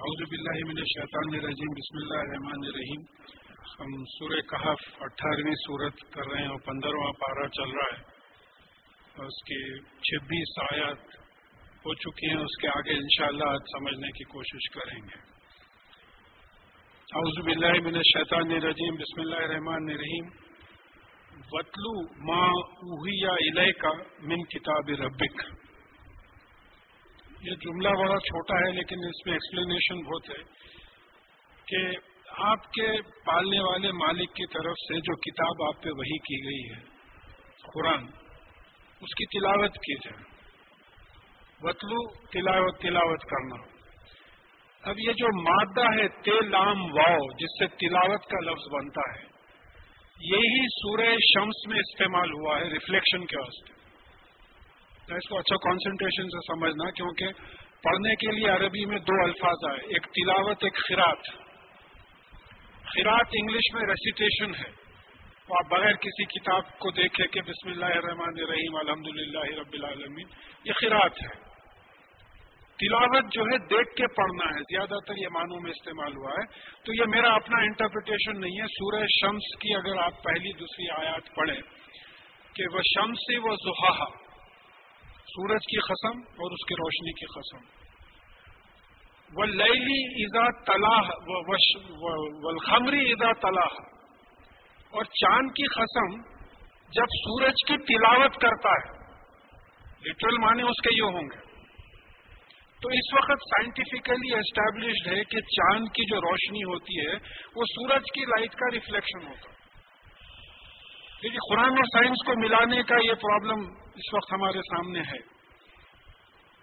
[0.00, 3.00] اعوذ باللہ من الشیطان الرجیم، بسم اللہ الرحمن الرحیم۔
[3.80, 8.02] ہم سورہ کہف اٹھارہویں صورت کر رہے ہیں اور پندرہواں پارہ چل رہا ہے۔
[9.16, 10.98] اور اس کی چھبیس آیات
[11.76, 15.18] ہو چکی ہیں، اس کے آگے انشاءاللہ آج سمجھنے کی کوشش کریں گے۔
[17.12, 20.24] اعوذ باللہ من الشیطان الرجیم، بسم اللہ الرحمن الرحیم۔
[21.52, 23.92] وطلو ما اوہیا الہ کا
[24.22, 25.59] من کتاب ربک۔
[27.40, 30.42] یہ جملہ بڑا چھوٹا ہے، لیکن اس میں ایکسپلینیشن بہت ہے
[31.66, 31.98] کہ
[32.38, 36.74] آپ کے پالنے والے مالک کی طرف سے جو کتاب آپ پہ وہی کی گئی
[36.74, 36.84] ہے،
[37.74, 38.04] قرآن،
[39.00, 40.30] اس کی تلاوت کی جائے۔
[41.62, 43.56] وطلو تلاوت تلاوت کرنا۔
[44.90, 49.24] اب یہ جو مادہ ہے تیلام واؤ جس سے تلاوت کا لفظ بنتا ہے،
[50.20, 53.79] یہی سورہ شمس میں استعمال ہوا ہے ریفلیکشن کے واسطے۔
[55.14, 57.26] اس کو اچھا کانسنٹریشن سے سمجھنا، کیونکہ
[57.82, 61.18] پڑھنے کے لیے عربی میں دو الفاظ آئے۔ ایک تلاوت، ایک خراط
[62.84, 64.70] خراط انگلش میں ریسیٹیشن ہے۔
[65.48, 69.72] تو آپ بغیر کسی کتاب کو دیکھے کہ بسم اللہ الرحمن الرحیم الحمد للہ رب
[69.72, 70.26] العالمین،
[70.64, 71.50] یہ خراط ہے۔
[72.78, 76.46] تلاوت جو ہے دیکھ کے پڑھنا ہے۔ زیادہ تر یہ معنوں میں استعمال ہوا ہے۔
[76.84, 81.34] تو یہ میرا اپنا انٹرپریٹیشن نہیں ہے۔ سورہ شمس کی اگر آپ پہلی دوسری آیات
[81.34, 81.60] پڑھیں
[82.54, 84.29] کہ وہ شمس وہ زحا
[85.36, 87.80] سورج کی قسم اور اس کی روشنی کی قسم
[89.36, 91.10] وہ لیلی ایزا تلاح
[92.46, 93.82] ولخمری ایزا تلاح
[94.90, 96.22] اور چاند کی قسم
[96.88, 99.00] جب سورج کی تلاوت کرتا ہے۔
[100.04, 101.50] لٹرل معنی اس کے یہ ہوں گے۔
[102.82, 107.12] تو اس وقت سائنٹیفکلی اسٹیبلشڈ ہے کہ چاند کی جو روشنی ہوتی ہے،
[107.56, 109.60] وہ سورج کی لائٹ کا ریفلیکشن ہوتا ہے۔
[111.22, 115.40] لیکن قرآن اور سائنس کو ملانے کا یہ پرابلم اس وقت ہمارے سامنے ہے۔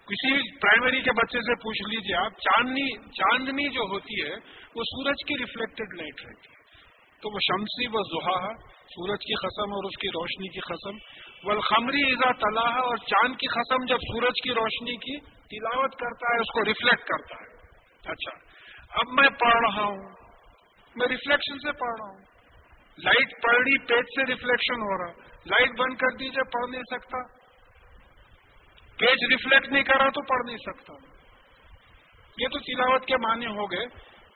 [0.06, 4.34] کسی پرائمری کے بچے سے پوچھ لیجیے آپ، چاندنی چاندنی جو ہوتی ہے،
[4.76, 6.58] وہ سورج کی ریفلیکٹڈ لائٹ رہتی ہے۔
[7.22, 12.02] تو وہ شمسی و زحا سورج کی قسم اور اس کی روشنی کی قسم۔ والخمری
[12.02, 16.52] ایزا طلح اور چاند کی قسم جب سورج کی روشنی کی تلاوت کرتا ہے، اس
[16.54, 17.56] کو ریفلیکٹ کرتا ہے۔
[18.12, 18.30] اچھا
[18.90, 20.10] اب میں پڑھ رہا ہوں۔
[20.96, 22.37] میں ریفلیکشن سے پڑھ رہا ہوں۔
[23.04, 25.12] لائٹ پڑ رہی پیج سے ریفلیکشن ہو رہا
[25.46, 27.38] لائٹ بند کر دیجیے پڑھ نہیں سکتا۔
[28.98, 30.92] پیج ریفلیکٹ نہیں کرا تو پڑھ نہیں سکتا۔
[32.38, 33.86] یہ تو تلاوت کے معنی ہو گئے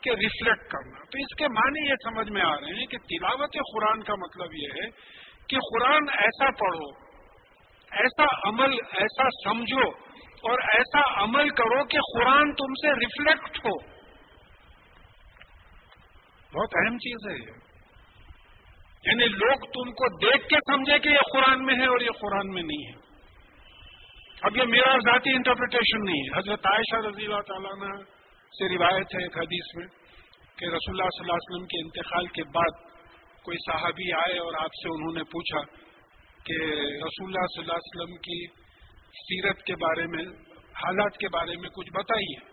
[0.00, 3.52] کہ ریفلیکٹ کرنا۔ تو اس کے معنی یہ سمجھ میں آ رہے ہیں کہ تلاوت
[3.52, 4.90] قرآن کا مطلب یہ ہے
[5.48, 6.90] کہ قرآن ایسا پڑھو،
[7.90, 9.88] ایسا عمل، ایسا سمجھو
[10.48, 13.78] اور ایسا عمل کرو کہ قرآن تم سے ریفلیکٹ ہو۔
[16.58, 17.61] بہت اہم چیز ہے یہ۔
[19.06, 22.48] یعنی لوگ تم کو دیکھ کے سمجھے کہ یہ قرآن میں ہے اور یہ قرآن
[22.48, 23.12] میں نہیں ہے۔
[24.42, 28.02] اب یہ میرا ذاتی انٹرپریٹیشن نہیں ہے۔ حضرت عائشہ رضی اللہ تعالیٰ نے
[28.58, 29.86] سے روایت ہے ایک حدیث میں
[30.58, 32.92] کہ رسول اللہ صلی اللہ علیہ وسلم کے انتقال کے بعد
[33.42, 35.60] کوئی صحابی آئے اور آپ سے انہوں نے پوچھا
[36.44, 36.52] کہ
[36.82, 38.46] رسول اللہ صلی اللہ علیہ وسلم کی
[39.10, 40.24] سیرت کے بارے میں،
[40.56, 42.52] حالات کے بارے میں کچھ بتائیے۔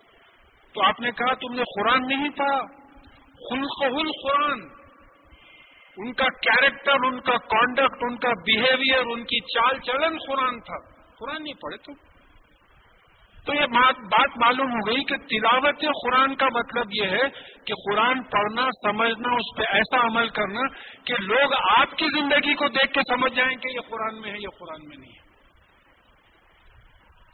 [0.74, 2.58] تو آپ نے کہا تم نے قرآن نہیں پڑھا۔
[3.50, 4.79] خلق قرآن
[6.00, 10.78] ان کا کیریکٹر ان کا کانڈکٹ ان کا بیہیویئر ان کی چال چلن قرآن تھا۔
[11.18, 11.92] قرآن نہیں پڑھے تو
[13.46, 13.66] تو یہ
[14.14, 17.28] بات معلوم ہو گئی کہ تلاوت قرآن کا مطلب یہ ہے
[17.66, 20.66] کہ قرآن پڑھنا، سمجھنا، اس پہ ایسا عمل کرنا
[21.04, 24.36] کہ لوگ آپ کی زندگی کو دیکھ کے سمجھ جائیں کہ یہ قرآن میں ہے،
[24.38, 25.29] یہ قرآن میں نہیں ہے۔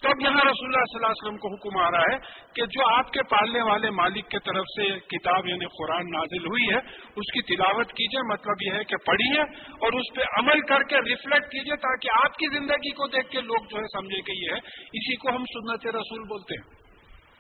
[0.03, 2.19] تو اب یہاں رسول اللہ صلی اللہ علیہ وسلم کو حکم آ رہا ہے
[2.55, 6.63] کہ جو آپ کے پالنے والے مالک کی طرف سے کتاب یعنی قرآن نازل ہوئی
[6.63, 6.79] ہے،
[7.17, 9.41] اس کی تلاوت کیجیے مطلب یہ ہے کہ پڑھیے
[9.73, 13.41] اور اس پہ عمل کر کے ریفلیکٹ کیجیے تاکہ آپ کی زندگی کو دیکھ کے
[13.41, 16.75] لوگ جو ہے سمجھے کہ یہ ہے۔ اسی کو ہم سنت رسول بولتے ہیں۔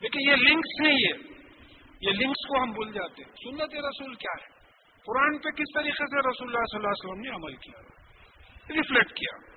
[0.01, 1.37] لیکن یہ لنکس نہیں ہے۔
[2.01, 4.47] یہ لنکس کو ہم بھول جاتے ہیں۔ سنت رسول کیا ہے؟
[5.07, 7.81] قرآن پہ کس طریقے سے رسول اللہ صلی اللہ علیہ وسلم نے عمل کیا؟
[8.77, 9.57] ریفلیکٹ کیا۔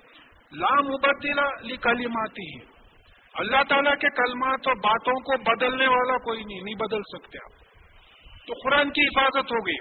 [0.52, 2.79] لام ابدیلا لکلیماتی ہے۔
[3.34, 7.60] اللہ تعالیٰ کے کلمات اور باتوں کو بدلنے والا کوئی نہیں نہیں بدل سکتے آپ۔
[8.46, 9.76] تو قرآن کی حفاظت ہو گئی۔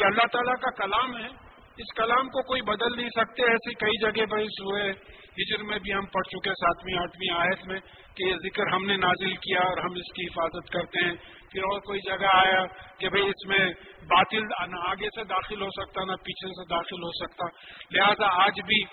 [0.00, 4.00] یہ اللہ تعالیٰ کا کلام ہے۔ اس کلام کو کوئی بدل نہیں سکتے۔ ایسی کئی
[4.00, 4.92] جگہ پر اس ہوئے۔
[5.38, 7.80] ہجر میں بھی ہم پڑھ چکے ساتویں، آٹھویں آیت میں
[8.16, 11.14] کہ یہ ذکر ہم نے نازل کیا اور ہم اس کی حفاظت کرتے ہیں۔
[11.52, 12.64] پھر اور کوئی جگہ آیا
[12.98, 17.02] کہ بھئی اس میں باطل نہ آگے سے داخل ہو سکتا، نہ پیچھے سے داخل
[17.02, 17.44] ہو سکتا۔
[17.90, 18.84] لہذا آج بھی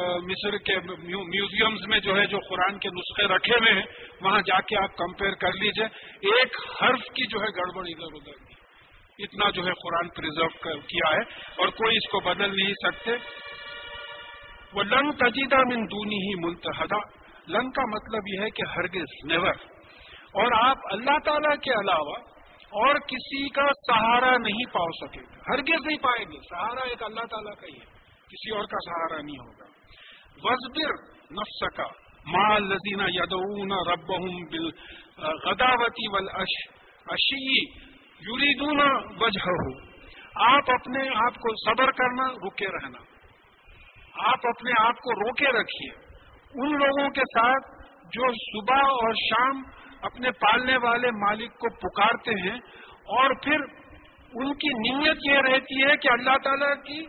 [0.00, 3.86] مصر کے میوزیمز میں جو ہے، جو قرآن کے نسخے رکھے ہوئے ہیں،
[4.20, 5.86] وہاں جا کے آپ کمپیئر کر لیجیے۔
[6.34, 8.52] ایک حرف کی جو ہے گڑبڑ ادھر ادھر
[9.18, 10.48] اتنا جو ہے قرآن پرزرو
[10.80, 11.20] کیا ہے۔
[11.58, 13.10] اور کوئی اس کو بدل نہیں سکتے۔
[14.72, 19.54] وہ لنگ تجیدہ من دونی ہی ملتحدہ لنگ کا مطلب یہ ہے کہ ہرگز نیور
[20.32, 22.14] اور آپ اللہ تعالی کے علاوہ
[22.70, 27.24] اور کسی کا سہارا نہیں پا سکے۔ گا ہرگز نہیں پائیں گے۔ سہارا ایک اللہ
[27.30, 27.84] تعالیٰ کا ہی ہے۔
[28.28, 29.81] کسی اور کا سہارا نہیں ہوگا۔
[30.38, 30.92] وزبر
[31.32, 31.86] نفس کا
[32.26, 34.10] ماں لذینہ یدون رب
[34.50, 34.68] بل
[35.44, 36.06] غداوتی
[37.08, 37.46] اشی
[38.20, 38.80] یوریدون
[39.20, 39.70] وجہ ہو
[40.42, 43.00] آپ اپنے آپ کو صبر کرنا، رکے رہنا۔
[44.28, 45.90] آپ اپنے آپ کو روکے رکھیے۔
[46.54, 47.70] ان لوگوں کے ساتھ
[48.12, 49.62] جو صبح اور شام
[50.02, 52.56] اپنے پالنے والے مالک کو پکارتے ہیں،
[53.16, 53.64] اور پھر
[54.34, 57.00] ان کی نیت یہ رہتی ہے کہ اللہ تعالیٰ کی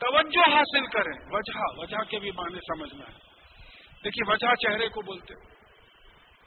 [0.00, 3.18] توجہ حاصل کریں۔ وجہ وجہ کے بھی معنی سمجھنا ہے
[4.04, 5.34] دیکھیے، وجہ چہرے کو بولتے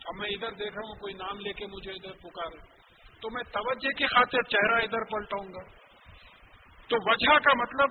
[0.05, 2.57] اب میں ادھر دیکھ رہا ہوں، کوئی نام لے کے مجھے ادھر پکارے۔
[3.21, 5.69] تو میں توجہ کی خاطر چہرہ ادھر پلٹاؤں گا۔
[6.87, 7.89] تو وجہ کا مطلب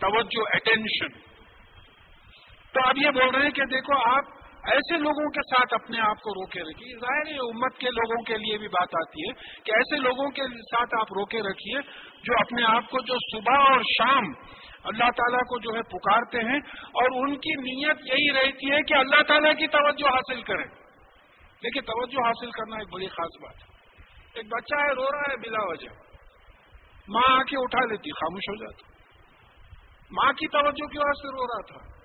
[0.00, 1.18] توجہ اٹینشن
[2.72, 4.24] تو اب یہ بول رہے ہیں کہ دیکھو، آپ
[4.72, 8.34] ایسے لوگوں کے ساتھ اپنے آپ کو روکے رکھیے۔ ظاہر ہے امت کے لوگوں کے
[8.34, 11.80] لیے بھی بات آتی ہے کہ ایسے لوگوں کے ساتھ آپ روکے رکھیے
[12.22, 14.32] جو اپنے آپ کو جو صبح اور شام
[14.84, 18.94] اللہ تعالیٰ کو جو ہے پکارتے ہیں اور ان کی نیت یہی رہتی ہے کہ
[18.94, 20.66] اللہ تعالیٰ کی توجہ حاصل کریں۔
[21.64, 23.76] دیکھیے، توجہ حاصل کرنا ایک بڑی خاص بات ہے۔
[24.34, 25.88] ایک بچہ ہے، رو رہا ہے بلا وجہ۔
[27.08, 28.92] ماں آ کے اٹھا لیتی، خاموش ہو جاتا۔
[30.10, 32.02] ماں کی توجہ کی وجہ سے رو رہا تھا۔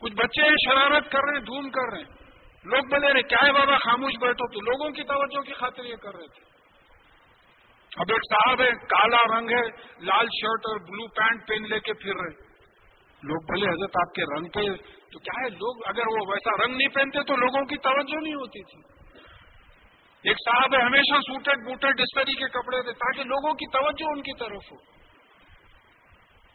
[0.00, 2.18] کچھ بچے شرارت کر رہے ہیں دھوم کر رہے۔ ہیں
[2.64, 5.96] لوگ بولے رہے کیا ہے بابا، خاموش بیٹھو تو۔ لوگوں کی توجہ کی خاطر یہ
[5.96, 6.57] کر رہے تھے۔
[7.98, 9.62] اب ایک صاحب ہے، کالا رنگ ہے،
[10.04, 12.48] لال شرٹ اور بلو پینٹ پہن لے کے پھر رہے۔
[13.22, 16.76] لوگ بھلے حضرت، آپ کے رنگ پہ تو کیا ہے؟ لوگ اگر وہ ویسا رنگ
[16.76, 18.98] نہیں پہنتے تو لوگوں کی توجہ نہیں ہوتی تھی۔
[20.28, 24.10] ایک صاحب ہے، ہمیشہ سوٹڈ بوٹڈ اس طریقے کے کپڑے تھے تاکہ لوگوں کی توجہ
[24.10, 24.97] ان کی طرف ہو۔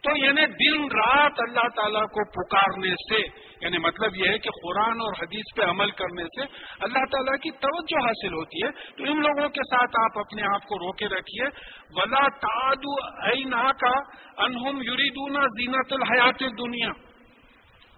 [0.03, 5.01] تو یعنی دن رات اللہ تعالیٰ کو پکارنے سے یعنی مطلب یہ ہے کہ قرآن
[5.01, 6.41] اور حدیث پہ عمل کرنے سے
[6.79, 10.63] اللہ تعالیٰ کی توجہ حاصل ہوتی ہے۔ تو ان لوگوں کے ساتھ آپ اپنے آپ
[10.63, 11.45] کو روکے رکھیے۔
[11.95, 12.93] ولا تعدو
[13.25, 13.99] اینا کا
[14.43, 16.89] انہم یریدونا زینت الحیات دنیا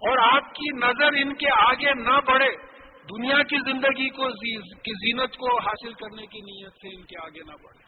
[0.06, 2.50] اور آپ کی نظر ان کے آگے نہ بڑھے۔
[3.16, 4.28] دنیا کی زندگی کو
[4.82, 7.85] کی زینت کو حاصل کرنے کی نیت سے ان کے آگے نہ بڑھے۔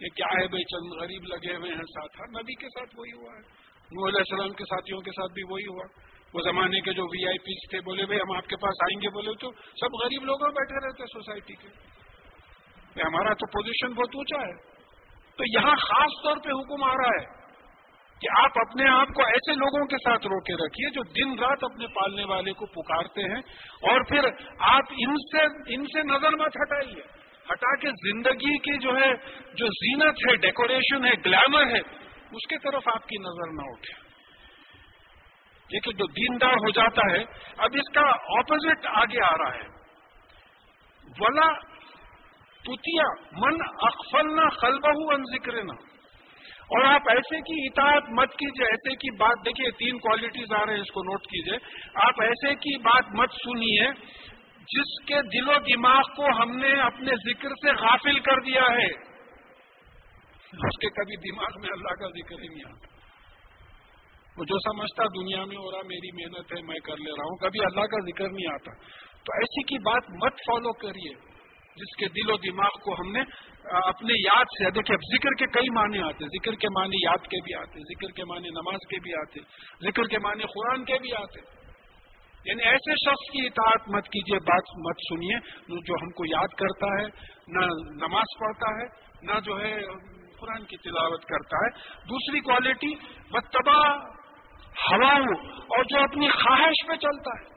[0.00, 3.12] یہ کیا ہے بھائی چند غریب لگے ہوئے ہیں ساتھ؟ ہر نبی کے ساتھ وہی
[3.12, 3.40] ہوا ہے۔
[3.86, 5.84] نور علیہ السلام کے ساتھیوں کے ساتھ بھی وہی ہوا۔
[6.34, 9.00] وہ زمانے کے جو وی آئی پیز تھے، بولے بھائی ہم آپ کے پاس آئیں
[9.02, 11.68] گے، بولے تو سب غریب لوگ بیٹھے رہتے سوسائٹی کے۔
[13.02, 14.76] ہمارا تو پوزیشن بہت اونچا ہے۔
[15.36, 17.24] تو یہاں خاص طور پہ حکم آ رہا ہے
[18.20, 21.86] کہ آپ اپنے آپ کو ایسے لوگوں کے ساتھ روکے رکھیے جو دن رات اپنے
[21.86, 23.40] پالنے والے کو پکارتے ہیں
[23.90, 24.24] اور پھر
[24.58, 27.15] آپ ان سے ان سے نظر مت ہٹائیے۔
[27.50, 29.14] ہٹا کے زندگی کی جو ہے،
[29.54, 31.80] جو زینت ہے ڈیکوریشن ہے گلیمر ہے،
[32.32, 34.06] اس کی طرف آپ کی نظر نہ اٹھے۔
[35.70, 37.24] لیکن جو دیندار ہو جاتا ہے،
[37.56, 39.76] اب اس کا اپوزٹ آگے آ رہا ہے۔
[41.20, 41.52] ولا
[42.64, 45.72] تتیا من اخفلنا خلبہ ان ذکر نہ
[46.68, 50.74] اور آپ ایسے کی اطاعت مت کیجیے ایسے کی بات، دیکھیے، تین کوالٹیز آ رہے
[50.74, 51.58] ہیں، اس کو نوٹ کیجیے
[51.94, 53.90] آپ ایسے کی بات مت سنیے
[54.68, 58.88] جس کے دل و دماغ کو ہم نے اپنے ذکر سے غافل کر دیا ہے،
[60.66, 62.94] اس کے کبھی دماغ میں اللہ کا ذکر ہی نہیں آتا۔
[64.36, 67.36] وہ جو سمجھتا دنیا میں ہو رہا، میری محنت ہے، میں کر لے رہا ہوں،
[67.36, 68.74] کبھی اللہ کا ذکر نہیں آتا۔
[69.24, 71.12] تو ایسی کی بات مت فالو کریے،
[71.76, 73.22] جس کے دل و دماغ کو ہم نے
[73.78, 77.40] اپنے یاد سے، دیکھیے، اب ذکر کے کئی معنی آتے ذکر کے معنی یاد کے
[77.44, 79.40] بھی آتے ذکر کے معنی نماز کے بھی آتے
[79.86, 81.40] ذکر کے معنی قرآن کے بھی آتے
[82.46, 85.38] یعنی ایسے شخص کی اطاعت مت کیجیے بات مت سنیے۔
[85.68, 87.06] جو ہم کو یاد کرتا ہے،
[87.48, 87.66] نہ
[88.06, 89.80] نماز پڑھتا ہے، نہ جو ہے
[90.40, 91.70] قرآن کی تلاوت کرتا ہے۔
[92.08, 92.94] دوسری کوالٹی
[93.30, 93.96] بتبا
[94.92, 95.12] ہوا
[95.58, 97.56] اور جو اپنی خواہش پہ چلتا ہے۔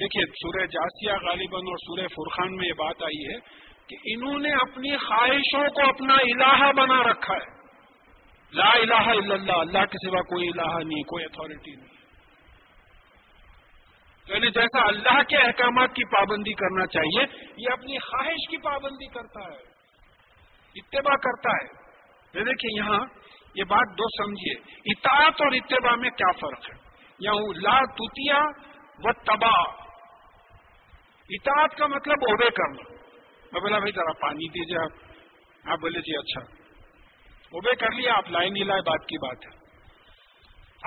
[0.00, 4.52] دیکھیے، سورہ جاسیہ غالباً اور سورہ فرخان میں یہ بات آئی ہے کہ انہوں نے
[4.52, 7.58] اپنی خواہشوں کو اپنا الہ بنا رکھا ہے۔
[8.52, 11.97] لا الہ الا اللہ اللہ کے سوا کوئی الہ نہیں، کوئی اتارٹی نہیں۔
[14.28, 19.40] یعنی جیسا اللہ کے احکامات کی پابندی کرنا چاہیے، یہ اپنی خواہش کی پابندی کرتا
[19.40, 19.58] ہے،
[20.74, 21.88] اتباع کرتا ہے۔
[22.44, 23.06] دیکھیے یہاں
[23.54, 26.88] یہ بات دو سمجھیے، اطاعت اور اتباع میں کیا فرق ہے؟
[27.20, 28.40] یہاں لا توتیا
[28.98, 29.88] و تباہ
[31.28, 32.94] اطاعت کا مطلب اوبے کرنا۔
[33.52, 35.08] میں بولا بھائی ذرا پانی دیجیے آپ۔
[35.72, 36.40] آپ بولے جی اچھا۔
[37.44, 39.57] اوبے کر لیا، آپ لائن نہیں لائے، بات کی بات ہے۔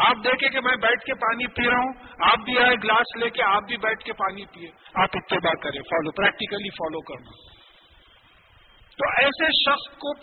[0.08, 3.29] آپ دیکھیں کہ میں بیٹھ کے پانی پی رہا ہوں، آپ بھی آئے گلاس لے
[3.29, 7.51] کے آپ بھی بیٹھ کے پانی پیے آپ اتباع کریں فالو پریکٹیکلی فالو کرنا۔
[8.91, 10.13] تو ایسے شخص کو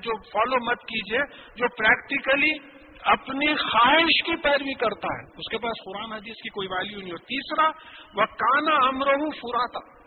[0.00, 1.18] جو فالو مت کیجیے
[1.56, 6.68] جو پریکٹیکلی اپنی خواہش کی پیروی کرتا ہے۔ اس کے پاس قرآن حدیث کی کوئی
[6.68, 7.68] ویلیو نہیں ہو تیسرا
[8.14, 10.02] وہ کانا امرہ فراتا۔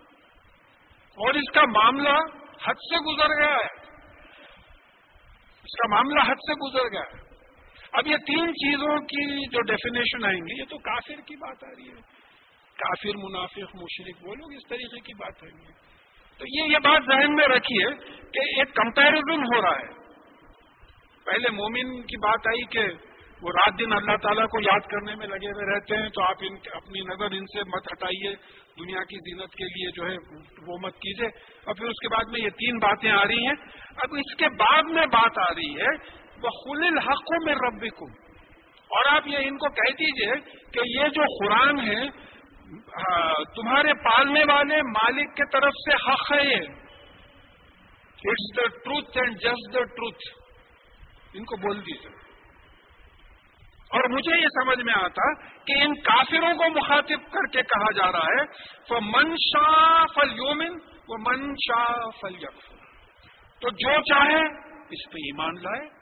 [1.09, 2.17] اور اس کا معاملہ
[2.65, 3.85] حد سے گزر گیا ہے۔
[5.63, 7.24] اس کا معاملہ حد سے گزر گیا ہے۔
[7.97, 11.69] اب یہ تین چیزوں کی جو ڈیفینیشن آئیں گے یہ تو کافر کی بات آ
[11.77, 12.25] رہی ہے۔
[12.75, 15.95] کافر، منافق مشرق وہ لوگ اس طریقے کی بات آئیں گے
[16.37, 20.05] تو یہ یہ بات ذہن میں رکھیے کہ ایک کمپیرزن ہو رہا ہے۔
[21.25, 22.93] پہلے مومن کی بات آئی کہ
[23.41, 26.35] وہ رات دن اللہ تعالیٰ کو یاد کرنے میں لگے ہوئے رہتے ہیں، تو آپ
[26.41, 28.35] ان، اپنی نظر ان سے مت ہٹائیے۔
[28.79, 30.15] دنیا کی زینت کے لیے جو ہے،
[30.67, 31.27] وہ مت کیجیے۔
[31.65, 33.55] اور پھر اس کے بعد میں یہ تین باتیں آ رہی ہیں۔
[33.97, 37.85] اب اس کے بعد میں بات آ رہی ہے وہ خل الحقوں میں رب
[38.89, 40.33] اور آپ یہ ان کو کہہ دیجیے
[40.71, 42.09] کہ یہ جو قرآن ہے
[43.55, 46.67] تمہارے پالنے والے مالک کی طرف سے حق ہے یہ۔
[48.25, 50.23] It's the truth and just the truth
[51.33, 52.13] ان کو بول دیجیے
[53.91, 55.33] اور مجھے یہ سمجھ میں آتا
[55.65, 58.45] کہ ان کافروں کو مخاطب کر کے کہا جا رہا ہے
[58.87, 62.63] تو من شاہ فل یومن وہ من شاہ فل یق
[63.61, 64.41] تو جو چاہے
[64.89, 65.94] اس پہ ایمان لائے۔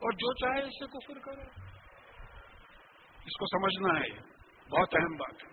[0.00, 1.42] اور جو چاہے اس سے کفر کرے۔
[3.26, 4.18] اس کو سمجھنا ہے،
[4.70, 5.48] بہت اہم بات ہے۔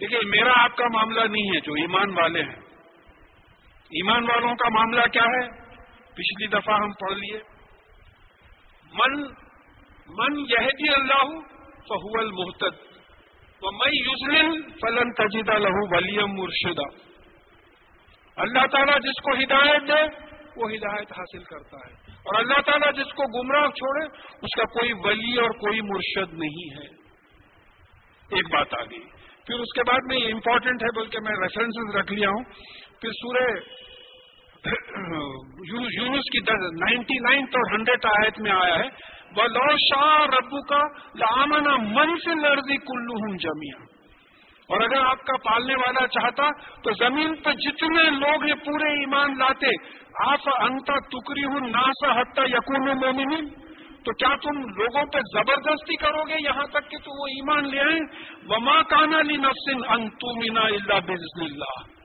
[0.00, 2.66] دیکھیے، میرا آپ کا معاملہ نہیں ہے، جو ایمان والے ہیں۔
[3.74, 5.48] ایمان والوں کا معاملہ کیا ہے؟
[6.04, 7.38] پچھلی دفعہ ہم پڑھ لیے۔
[8.92, 9.22] من
[10.08, 11.40] من یہ اللہ
[11.78, 12.96] فہو المحتد
[13.60, 17.06] تو میں یوزلن فلن تجیدہ لہو ولیم مرشدہ
[18.36, 23.12] اللہ تعالیٰ جس کو ہدایت دے، وہ ہدایت حاصل کرتا ہے۔ اور اللہ تعالیٰ جس
[23.12, 24.04] کو گمراہ چھوڑے،
[24.42, 26.86] اس کا کوئی ولی اور کوئی مرشد نہیں ہے۔
[28.30, 29.02] ایک بات آ گئی۔
[29.46, 32.44] پھر اس کے بعد میں یہ امپورٹنٹ ہے، بلکہ میں ریفرنسز رکھ لیا ہوں۔
[33.00, 33.44] پھر سورہ
[35.72, 36.38] یونس کی
[36.80, 40.80] نائنٹی نائنتھ اور ہنڈریڈ آیت میں آیا ہے وہ لو شاہ ربو کا
[41.14, 43.84] لامنا من سے لرزی کلو ہوں جمیا
[44.68, 46.50] اور اگر آپ کا پالنے والا چاہتا
[46.82, 49.66] تو زمین پہ جتنے لوگ یہ پورے ایمان لاتے
[50.24, 53.48] آپ انتا ٹکری ہوں، ناسا حتہ یقون مومنین۔
[54.04, 57.80] تو کیا تم لوگوں پہ زبردستی کرو گے یہاں تک کہ تو وہ ایمان لے
[57.80, 58.00] آئیں؟
[58.48, 61.96] وما کانا لی نفسن انتومینا اللہ بزن اللہ۔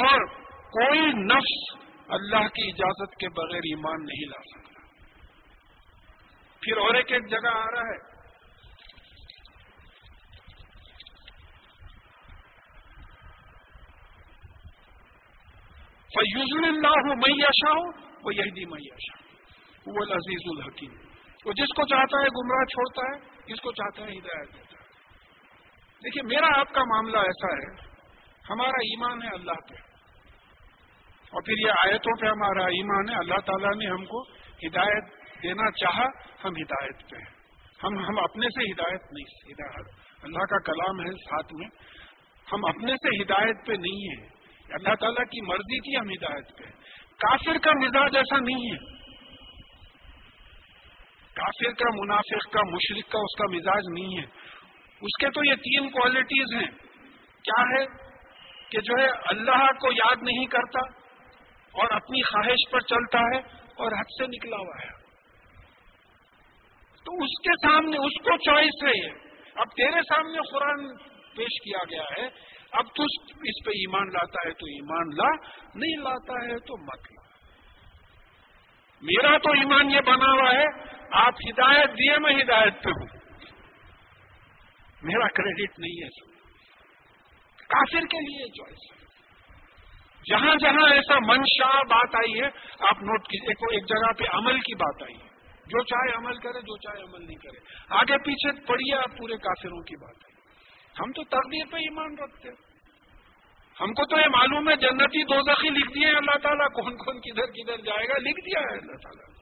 [0.00, 4.80] اور کوئی نفس اللہ کی اجازت کے بغیر ایمان نہیں لا سکتا۔
[6.60, 8.13] پھر اور ایک ایک جگہ آ رہا ہے۔
[16.14, 17.88] فیوزن اللہ میں ہو
[18.24, 18.80] وہ یہی میں
[19.86, 20.92] وہ عزیز الحکیم
[21.44, 24.88] وہ جس کو چاہتا ہے گمراہ چھوڑتا ہے، جس کو چاہتا ہے ہدایت دیتا ہے۔
[26.04, 27.90] دیکھیے، میرا آپ کا معاملہ ایسا ہے،
[28.50, 29.74] ہمارا ایمان ہے اللہ پہ۔
[31.24, 34.22] اور پھر یہ آیتوں پہ ہمارا ایمان ہے، اللہ تعالیٰ نے ہم کو
[34.66, 35.04] ہدایت
[35.42, 36.04] دینا چاہا،
[36.44, 37.34] ہم ہدایت پہ ہیں۔
[37.84, 39.86] ہم ہم اپنے سے ہدایت نہیں، ہدایت۔
[40.22, 41.68] اللہ کا کلام ہے ساتھ میں
[42.52, 44.33] ہم اپنے سے ہدایت پہ نہیں ہیں۔
[44.74, 46.64] اللہ تعالیٰ کی مرضی کی ہم ہدایت پہ
[47.16, 48.94] کافر کا مزاج ایسا نہیں ہے۔
[51.34, 54.24] کافر کا، منافق کا مشرق کا اس کا مزاج نہیں ہے۔
[55.00, 56.70] اس کے تو یہ تین کوالٹیز ہیں۔
[57.42, 57.84] کیا ہے
[58.70, 60.80] کہ جو ہے اللہ کو یاد نہیں کرتا
[61.72, 63.38] اور اپنی خواہش پر چلتا ہے
[63.76, 65.04] اور حد سے نکلا ہوا ہے۔
[67.04, 69.10] تو اس کے سامنے، اس کو چوائس ہے
[69.54, 70.96] اب تیرے سامنے قرآن
[71.36, 75.96] پیش کیا گیا ہے اب تو اس پہ ایمان لاتا ہے تو ایمان لا، نہیں
[75.96, 77.24] لاتا ہے تو مت لا۔
[79.02, 83.06] میرا تو ایمان یہ بنا ہوا ہے، آپ ہدایت دیے میں ہدایت پہ ہوں۔
[85.02, 86.34] میرا کریڈٹ نہیں ہے۔ سر
[87.68, 89.04] کافر کے لیے چوائس
[90.30, 92.46] جہاں جہاں ایسا منشا بات آئی ہے،
[92.88, 96.60] آپ نوٹ کیجیے ایک جگہ پہ عمل کی بات آئی ہے۔ جو چاہے عمل کرے،
[96.60, 97.58] جو چاہے عمل نہیں کرے۔
[97.90, 100.33] آگے پیچھے پڑھیے آپ پورے کافروں کی بات ہے۔
[101.00, 102.74] ہم تو تقدیر پہ ایمان رکھتے ہیں۔
[103.80, 107.20] ہم کو تو یہ معلوم ہے جنتی دو زخی لکھ دیے اللہ تعالیٰ، کون کون
[107.20, 109.34] کدھر کدھر جائے گا، لکھ دیا ہے اللہ تعالیٰ۔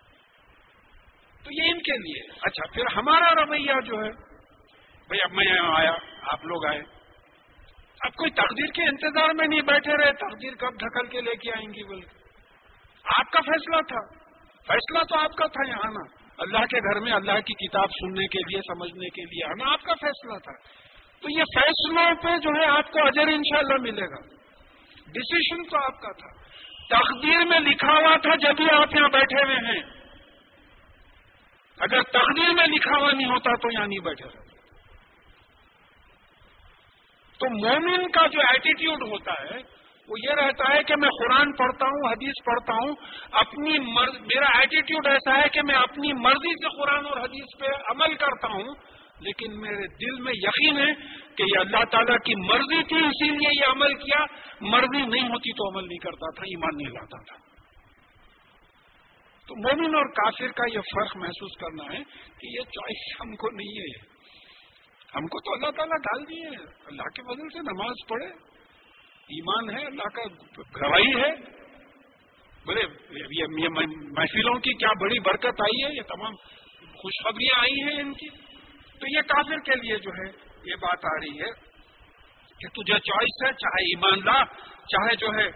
[1.45, 4.11] تو یہ ان کے لیے۔ اچھا پھر ہمارا رویہ جو ہے،
[5.07, 6.83] بھائی اب میں یہاں آیا، آپ لوگ آئے۔
[8.01, 11.51] اب کوئی تقدیر کے انتظار میں نہیں بیٹھے رہے، تقدیر کب ڈھکل کے لے کے
[11.51, 12.01] آئیں گی بول
[13.05, 14.23] آپ کا فیصلہ تھا۔
[14.67, 18.27] فیصلہ تو آپ کا تھا یہاں آنا اللہ کے گھر میں اللہ کی کتاب سننے
[18.27, 20.82] کے لیے، سمجھنے کے لیے۔ آنا آپ کا فیصلہ تھا۔
[21.23, 24.21] تو یہ فیصلوں پہ جو ہے آپ کو اجر انشاءاللہ ملے گا۔
[25.07, 26.43] ڈسیشن تو آپ کا تھا۔
[26.99, 29.83] تقدیر میں لکھا ہوا تھا جب بھی آپ یہاں بیٹھے ہوئے ہیں۔
[31.79, 34.53] اگر تقدیر میں لکھا ہوا نہیں ہوتا تو یہاں نہیں بیٹھے رہتے
[37.39, 39.57] تو مومن کا جو ایٹیٹیوڈ ہوتا ہے،
[40.09, 42.95] وہ یہ رہتا ہے کہ میں قرآن پڑھتا ہوں، حدیث پڑھتا ہوں،
[43.33, 47.67] اپنی مرض، میرا ایٹیٹیوڈ ایسا ہے کہ میں اپنی مرضی سے قرآن اور حدیث پہ
[47.67, 48.75] عمل کرتا ہوں۔
[49.23, 50.95] لیکن میرے دل میں یقین ہے
[51.35, 54.25] کہ یہ اللہ تعالیٰ کی مرضی تھی، اسی لیے یہ عمل کیا۔
[54.61, 57.53] مرضی نہیں ہوتی تو عمل نہیں کرتا تھا، ایمان نہیں لاتا تھا۔
[59.49, 61.99] تو مومن اور کافر کا یہ فرق محسوس کرنا ہے
[62.41, 64.13] کہ یہ چوائس ہم کو نہیں ہے۔
[65.17, 66.47] ہم کو تو اللہ تعالیٰ ڈال دیے
[66.87, 68.27] اللہ کے بدل سے نماز پڑھے۔
[69.23, 70.23] ایمان ہے، اللہ کا
[70.59, 71.63] گواہی ہے۔
[72.67, 73.69] بولے یہ
[74.19, 76.35] محفلوں کی کیا بڑی برکت آئی ہے، یہ تمام
[76.95, 78.52] خوشخبریاں آئی ہیں ان کی۔
[79.03, 80.33] تو یہ کافر کے لیے جو ہے،
[80.65, 81.51] یہ بات آ رہی ہے
[82.61, 84.45] کہ تجھے چوائس ہے، چاہے ایمان لا،
[84.87, 85.47] چاہے جو ہے،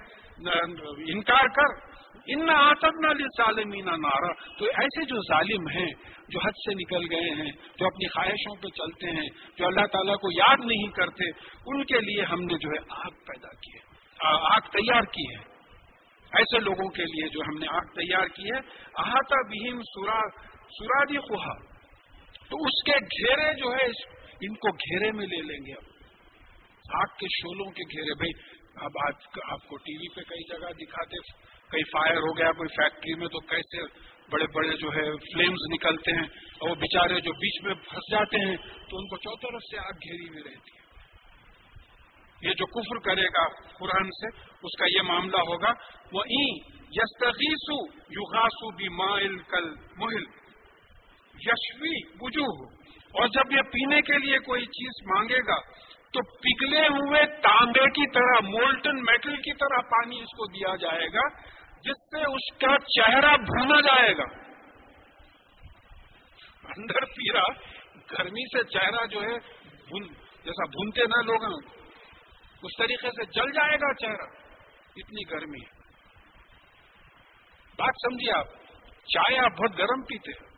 [1.12, 5.94] انکار کر ان نہ آتب نہ ظالمینہ نارا۔ تو ایسے جو ظالم ہیں،
[6.28, 10.14] جو حد سے نکل گئے ہیں، جو اپنی خواہشوں پہ چلتے ہیں، جو اللہ تعالیٰ
[10.14, 11.24] کو یاد نہیں کرتے،
[11.66, 13.96] ان کے لیے ہم نے جو ہے آگ پیدا کی ہے۔
[14.54, 15.42] آگ تیار کی ہے۔
[16.32, 18.58] ایسے لوگوں کے لیے جو ہم نے آگ تیار کی ہے۔
[18.96, 20.20] احاطہ بہیم سورا
[20.78, 21.75] سورادی خوہا
[22.50, 23.86] تو اس کے گھیرے جو ہے
[24.40, 25.96] ان کو گھیرے میں لے لیں گے اب
[26.94, 28.32] آگ کے شولوں کے گھیرے۔ بھائی،
[28.74, 31.16] اب آج آپ کو ٹی وی پہ کئی جگہ دکھاتے
[31.70, 33.82] کئی فائر ہو گیا، کوئی فیکٹری میں تو کیسے
[34.30, 38.48] بڑے بڑے جو ہے فلیمز نکلتے ہیں اور وہ بےچارے جو بیچ میں پھنس جاتے
[38.48, 40.86] ہیں، تو ان کو چوطرف سے آگ گھیری میں رہتی ہے۔
[42.42, 43.48] یہ جو کفر کرے گا
[43.78, 44.26] قرآن سے،
[44.62, 45.72] اس کا یہ معاملہ ہوگا۔
[46.12, 46.22] وہ
[46.90, 50.24] یستغیسو یوغاسو بھی مائل کل محل
[51.40, 52.76] یشوی وجوہ۔
[53.06, 55.60] اور جب یہ پینے کے لیے کوئی چیز مانگے گا،
[56.12, 61.06] تو پگھلے ہوئے تانبے کی طرح، مولٹن میٹل کی طرح پانی اس کو دیا جائے
[61.06, 61.40] گا،
[61.76, 64.24] جس سے اس کا چہرہ بھونا جائے گا۔
[66.76, 67.42] اندر پیرا،
[68.12, 69.56] گرمی سے چہرہ جو ہے
[70.44, 71.60] جیسا بھونتے نا لوگ
[72.62, 74.46] اس طریقے سے جل جائے گا چہرہ۔
[74.96, 75.76] اتنی گرمی۔ ہے
[77.78, 78.46] بات سمجھیے آپ،
[79.04, 80.55] چائے آپ بہت گرم پیتے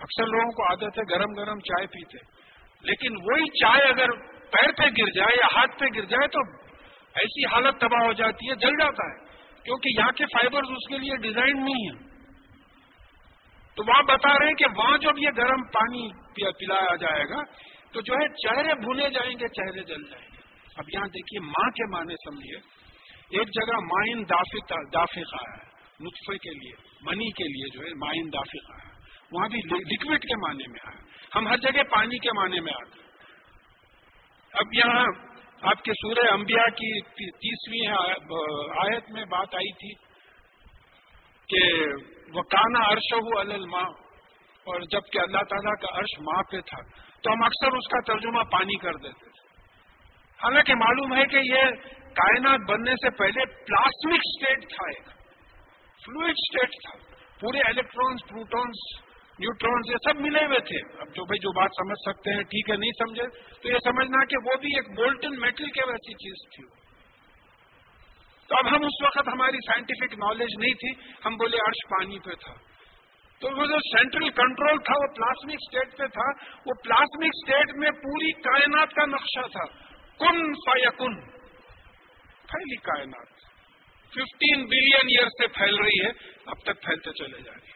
[0.00, 2.44] اکثر لوگوں کو عادت ہے گرم گرم چائے پیتے۔
[2.82, 6.38] لیکن وہی چائے اگر پیر پہ گر جائے یا ہاتھ پہ گر جائے تو
[7.14, 10.98] ایسی حالت تباہ ہو جاتی ہے، جل جاتا ہے۔ کیونکہ یہاں کے فائبرز اس کے
[10.98, 12.14] لیے ڈیزائن نہیں ہیں۔
[13.76, 16.12] تو وہاں بتا رہے ہیں کہ وہاں جب یہ گرم پانی
[16.50, 17.42] پلایا جائے گا،
[17.92, 20.36] تو جو ہے چہرے بھونے جائیں گے، چہرے جل جائیں گے۔
[20.76, 22.84] اب یہاں دیکھیے ماں کے معنی سمجھیے۔
[23.38, 28.88] ایک جگہ مائن دافقہ ہے، نطفے کے لیے، منی کے لیے جو ہے مائن دافقہ
[28.88, 28.93] ہے۔
[29.32, 31.02] وہاں بھی لکوڈ کے معنی میں آیا
[31.36, 33.02] ہم ہر جگہ پانی کے معنی میں آتے
[34.52, 35.06] اب یہاں
[35.62, 37.00] آپ کے سورہ انبیاء کی
[37.36, 37.96] تیسویں
[38.78, 39.94] آیت میں بات آئی تھی
[41.48, 41.86] کہ
[42.34, 44.04] وہ کانا عرش ہو الماں
[44.66, 46.82] اور جبکہ اللہ تعالیٰ کا عرش ماں پہ تھا،
[47.22, 49.42] تو ہم اکثر اس کا ترجمہ پانی کر دیتے تھے۔
[50.42, 51.64] حالانکہ معلوم ہے کہ یہ
[52.12, 55.08] کائنات بننے سے پہلے پلاسمک اسٹیٹ تھا ایک۔
[56.04, 59.03] فلوئڈ اسٹیٹ تھا۔ پورے الیکٹرانس پروٹونس
[59.38, 62.70] نیوٹرونس یہ سب ملے ہوئے تھے۔ اب جو بھائی جو بات سمجھ سکتے ہیں، ٹھیک
[62.70, 66.50] ہے، نہیں سمجھے، تو یہ سمجھنا کہ وہ بھی ایک مولٹن میٹل کے ویسی چیز
[66.56, 66.84] تھی۔
[68.48, 70.90] تو اب ہم اس وقت ہماری سائنٹیفک نالج نہیں تھی،
[71.24, 72.54] ہم بولے عرش پانی پہ تھا۔
[73.40, 76.30] تو وہ جو سینٹرل کنٹرول تھا، وہ پلاسمک اسٹیٹ پہ تھا۔
[76.66, 79.64] وہ پلاسمک اسٹیٹ میں پوری کائنات کا نقشہ تھا۔
[80.18, 81.20] کن فیکن
[82.46, 83.28] پھیلی کائنات۔
[84.10, 86.10] ففٹین بلین ایئر سے پھیل رہی ہے،
[86.46, 87.73] اب تک پھیلتے چلے جا رہی ہے۔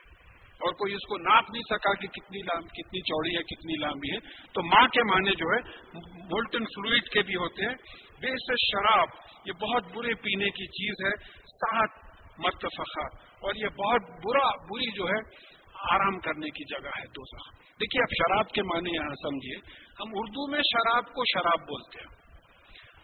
[0.58, 4.14] اور کوئی اس کو ناپ نہیں سکا کہ کتنی لام، کتنی چوڑی ہے، کتنی لمبی
[4.14, 4.18] ہے۔
[4.52, 5.76] تو ماں کے معنی جو ہے،
[6.24, 7.74] مولٹن فلوئڈ کے بھی ہوتے ہیں۔
[8.20, 9.08] بے سے شراب،
[9.44, 11.90] یہ بہت برے پینے کی چیز ہے۔ سات
[12.38, 13.04] مرتفقہ
[13.40, 15.48] اور یہ بہت برا، بری جو ہے،
[15.94, 19.56] آرام کرنے کی جگہ ہے دو دیکھیے، اب شراب کے معنی یہاں سمجھیے۔
[20.00, 22.18] ہم اردو میں شراب کو شراب بولتے ہیں۔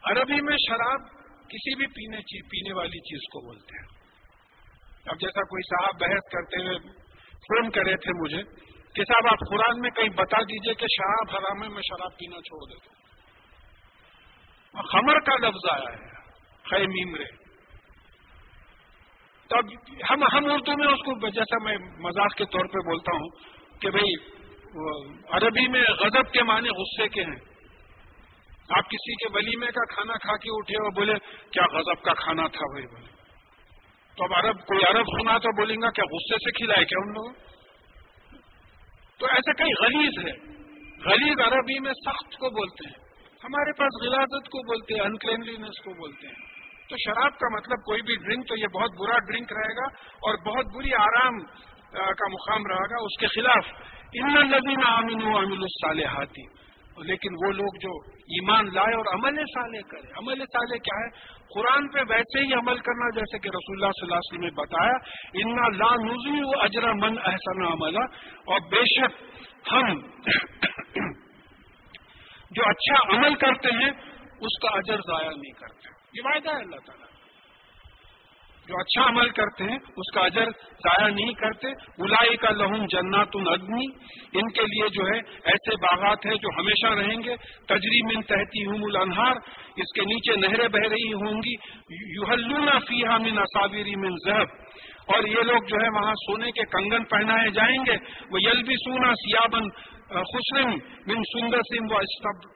[0.03, 1.01] عربی میں شراب
[1.49, 2.17] کسی بھی پینے
[2.49, 4.05] پینے والی چیز کو بولتے ہیں۔
[5.07, 7.04] اب جیسا کوئی صاحب بحث کرتے ہوئے
[7.49, 8.43] فون کرے تھے مجھے
[8.95, 12.41] کہ صاحب آپ قرآن میں کہیں بتا دیجیے کہ شراب حرام ہے میں شراب پینا
[12.41, 13.03] چھوڑ دیتا ہوں
[14.83, 16.13] خمر کا لفظ آیا ہے
[16.65, 17.25] خیمرے
[19.51, 19.73] تو اب
[20.11, 23.29] ہم ہم اردو میں اس کو جیسا میں مزاق کے طور پہ بولتا ہوں
[23.81, 24.15] کہ بھئی
[25.31, 27.41] عربی میں غضب کے معنی غصے کے ہیں۔
[28.69, 31.15] آپ کسی کے ولیمے کا کھانا کھا کے اٹھے اور بولے،
[31.51, 33.14] کیا غضب کا کھانا تھا بھائی بولے۔
[34.17, 37.13] تو اب عرب کوئی عرب سنا تو بولیں گا کیا غصے سے کھلائے کیا ان
[37.15, 37.33] لوگوں؟
[39.21, 40.33] تو ایسے کئی غلیظ ہے.
[41.05, 42.99] غلیظ عربی میں سخت کو بولتے ہیں.
[43.45, 46.43] ہمارے پاس غلازت کو بولتے ہیں انکلینلینس کو بولتے ہیں.
[46.89, 49.87] تو شراب کا مطلب کوئی بھی ڈرنک تو یہ بہت برا ڈرنک رہے گا
[50.29, 51.39] اور بہت بری آرام
[51.93, 53.03] کا مقام رہے گا.
[53.05, 53.67] اس کے خلاف
[54.13, 56.43] ان نظیم عامن و امل الصالحاتی
[56.97, 60.11] لیکن وہ لوگ جو ایمان لائے اور عمل صالح کرے.
[60.13, 61.09] عمل صالح کیا ہے؟
[61.55, 64.51] قرآن پہ ویسے ہی عمل کرنا، جیسے کہ رسول اللہ صلی اللہ علیہ وسلم نے
[64.51, 64.97] بتایا،
[65.35, 68.05] انا لا نزی و اجرا من احسن عملہ
[68.47, 69.23] اور بے شک
[69.73, 70.01] ہم
[72.51, 73.91] جو اچھا عمل کرتے ہیں،
[74.41, 77.04] اس کا اجر ضائع نہیں کرتے۔ یہ وعدہ ہے اللہ تعالیٰ۔
[78.69, 83.29] جو اچھا عمل کرتے ہیں، اس کا اجر ضائع نہیں کرتے۔ بلائی کا لہم جنات
[83.35, 83.85] الدنی
[84.33, 87.37] ان کے لیے جو ہے، ایسے باغات ہیں جو ہمیشہ رہیں گے۔
[87.69, 89.33] تجریم ان تحتی ہوں الانہار،
[89.77, 91.55] اس کے نیچے نہریں بہ رہی ہوں گی۔
[92.15, 94.49] یوہلون فیحا من اصابری من زہب
[95.07, 97.97] اور یہ لوگ جو ہے، وہاں سونے کے کنگن پہنائے جائیں گے۔
[98.31, 99.69] وہ یل بھی سونا سیابن
[100.09, 100.71] خوشن
[101.07, 102.47] بن سندر سنگھ و استب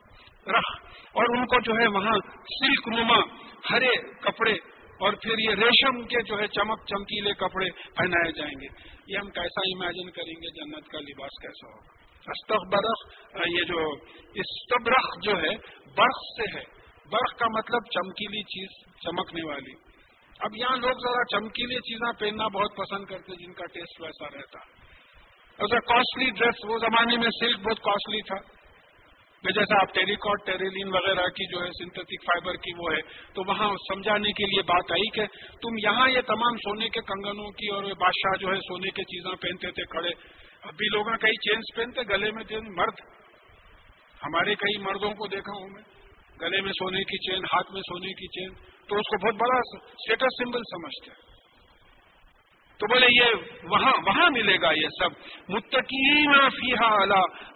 [0.51, 0.75] رخ
[1.13, 2.19] اور ان کو جو ہے، وہاں
[2.59, 3.21] سلک نما،
[3.71, 3.91] ہرے
[4.21, 4.55] کپڑے
[5.01, 8.67] اور پھر یہ ریشم کے جو ہے چمک چمکیلے کپڑے پہنائے جائیں گے۔
[9.09, 13.17] یہ ہم کیسا امیجن کریں گے جنت کا لباس کیسا ہوگا۔ استخبرخ
[13.59, 13.93] یہ جو
[14.35, 15.57] استبرخ جو ہے
[15.97, 16.79] برف سے ہے۔
[17.13, 19.73] برف کا مطلب چمکیلی چیز، چمکنے والی۔
[20.41, 24.59] اب یہاں لوگ ذرا چمکیلی چیزیں پہننا بہت پسند کرتے جن کا ٹیسٹ ویسا رہتا۔
[25.59, 28.58] ہے کاسٹلی ڈریس وہ زمانے میں سلک بہت کاسٹلی تھا۔
[29.45, 33.01] میں جیسا آپ ٹیریکاٹ ٹیریلین وغیرہ کی جو ہے سنتھیٹک فائبر کی وہ ہے،
[33.35, 35.27] تو وہاں سمجھانے کے لیے بات آئی کہ
[35.63, 39.31] تم یہاں یہ تمام سونے کے کنگنوں کی اور بادشاہ جو ہے سونے کے چیزیں
[39.31, 40.09] پہنتے تھے، کھڑے۔
[40.63, 43.01] اب بھی لوگ کئی چینز پہنتے، گلے میں چین مرد۔
[44.23, 45.83] ہمارے کئی مردوں کو دیکھا ہوں میں۔
[46.41, 48.55] گلے میں سونے کی چین، ہاتھ میں سونے کی چین۔
[48.89, 51.29] تو اس کو بہت بڑا اسٹیٹس سمبل سمجھتے ہیں۔
[52.79, 53.35] تو بولے یہ
[53.71, 55.11] وہاں وہاں ملے گا یہ سب۔
[55.49, 56.95] متقین فیحا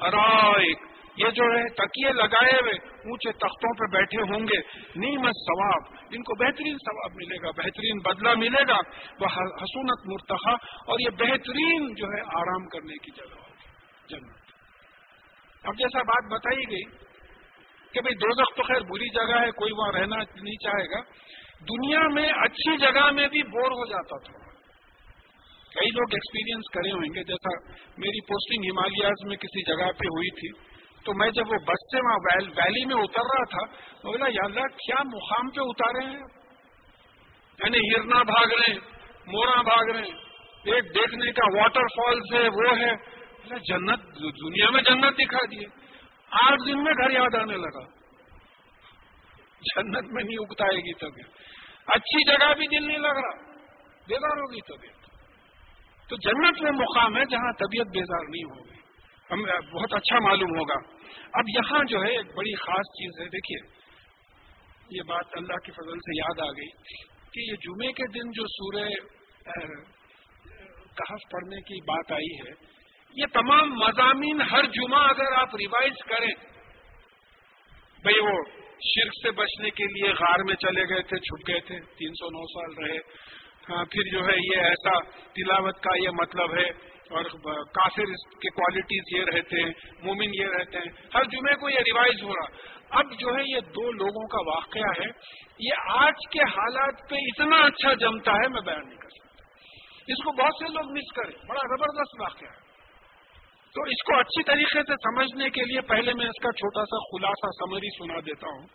[0.01, 4.59] ارائک یہ جو ہے تکیے لگائے ہوئے اونچے تختوں پہ بیٹھے ہوں گے
[4.97, 8.77] نیمت ثواب، ان کو بہترین ثواب ملے گا، بہترین بدلہ ملے گا۔
[9.21, 9.27] وہ
[9.63, 10.53] حسونت مرتخا
[10.87, 13.67] اور یہ بہترین جو ہے آرام کرنے کی جگہ ہوگی۔
[14.09, 14.37] جنت۔
[15.65, 16.83] اب جیسا بات بتائی گئی
[17.93, 21.01] کہ بھائی دو تو خیر بری جگہ ہے، کوئی وہاں رہنا نہیں چاہے گا۔
[21.61, 24.53] دنیا میں اچھی جگہ میں بھی بور ہو جاتا تھا۔
[25.75, 30.31] کئی لوگ ایکسپیرینس کرے ہوئیں گے، جیسا میری پوسٹنگ ہمالیاز میں کسی جگہ پہ ہوئی
[30.31, 30.72] تھی۔
[31.05, 32.19] تو میں جب وہ بس سے وہاں
[32.57, 36.21] ویلی میں اتر رہا تھا بولا یا اللہ کیا مقام پہ اتارے ہیں؟
[37.65, 38.79] یعنی ہرنا بھاگ رہے ہیں،
[39.27, 40.19] مورا بھاگ رہے ہیں،
[40.65, 43.23] ایک دیکھنے کا واٹر فالز ہے، وہ ہے۔
[43.69, 45.67] جنت، دنیا میں جنت دکھا دیے۔
[46.31, 47.85] آٹھ دن میں گھر یاد آنے لگا۔
[49.61, 51.29] جنت میں نہیں اگتائے گی طبیعت
[51.87, 53.53] اچھی جگہ بھی دل نہیں لگ رہا۔
[54.09, 55.03] بیدار ہوگی طبیعت
[56.09, 58.82] تو جنت میں مقام ہے جہاں طبیعت بیدار نہیں ہوگی۔
[59.35, 60.75] بہت اچھا معلوم ہوگا۔
[61.35, 63.61] اب یہاں جو ہے، ایک بڑی خاص چیز ہے۔ دیکھیے،
[64.91, 66.69] یہ بات اللہ کی فضل سے یاد آ گئی
[67.35, 68.85] کہ یہ جمعے کے دن جو سورہ
[70.97, 72.53] کہف پڑھنے کی بات آئی ہے،
[73.17, 76.33] یہ تمام مضامین ہر جمعہ اگر آپ ریوائز کریں،
[78.05, 78.37] بھئی وہ
[78.85, 82.31] شرک سے بچنے کے لیے غار میں چلے گئے تھے، چھپ گئے تھے، تین سو
[82.31, 82.99] نو سال رہے۔
[83.69, 84.99] ہاں پھر جو ہے، یہ ایسا
[85.33, 86.69] تلاوت کا یہ مطلب ہے
[87.13, 88.05] اور کافر
[88.41, 89.73] کے کوالٹیز یہ رہتے ہیں،
[90.03, 93.61] مومن یہ رہتے ہیں۔ ہر جمعے کو یہ ریوائز ہو رہا۔ اب جو ہے یہ
[93.61, 95.11] دو لوگوں کا واقعہ ہے۔
[95.59, 99.45] یہ آج کے حالات پہ اتنا اچھا جمتا ہے، میں بیان نہیں کر سکتا۔
[100.09, 102.73] اس کو بہت سے لوگ مس کریں۔ بڑا زبردست واقعہ ہے۔
[103.75, 106.99] تو اس کو اچھی طریقے سے سمجھنے کے لیے پہلے میں اس کا چھوٹا سا
[106.99, 108.67] خلاصہ سمری سنا دیتا ہوں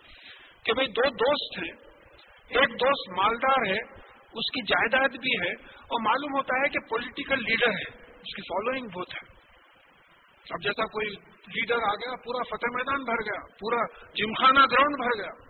[0.64, 1.72] کہ بھئی دو دوست ہیں۔
[2.48, 3.98] ایک دوست مالدار ہے،
[4.32, 8.42] اس کی جائیداد بھی ہے اور معلوم ہوتا ہے کہ پولیٹیکل لیڈر ہے۔ اس کی
[8.42, 9.38] فالوئنگ بہت ہے۔
[10.50, 15.22] اب جیسا کوئی لیڈر آ گیا، پورا فتح میدان بھر گیا، پورا جمخانہ گراؤنڈ بھر
[15.22, 15.48] گیا۔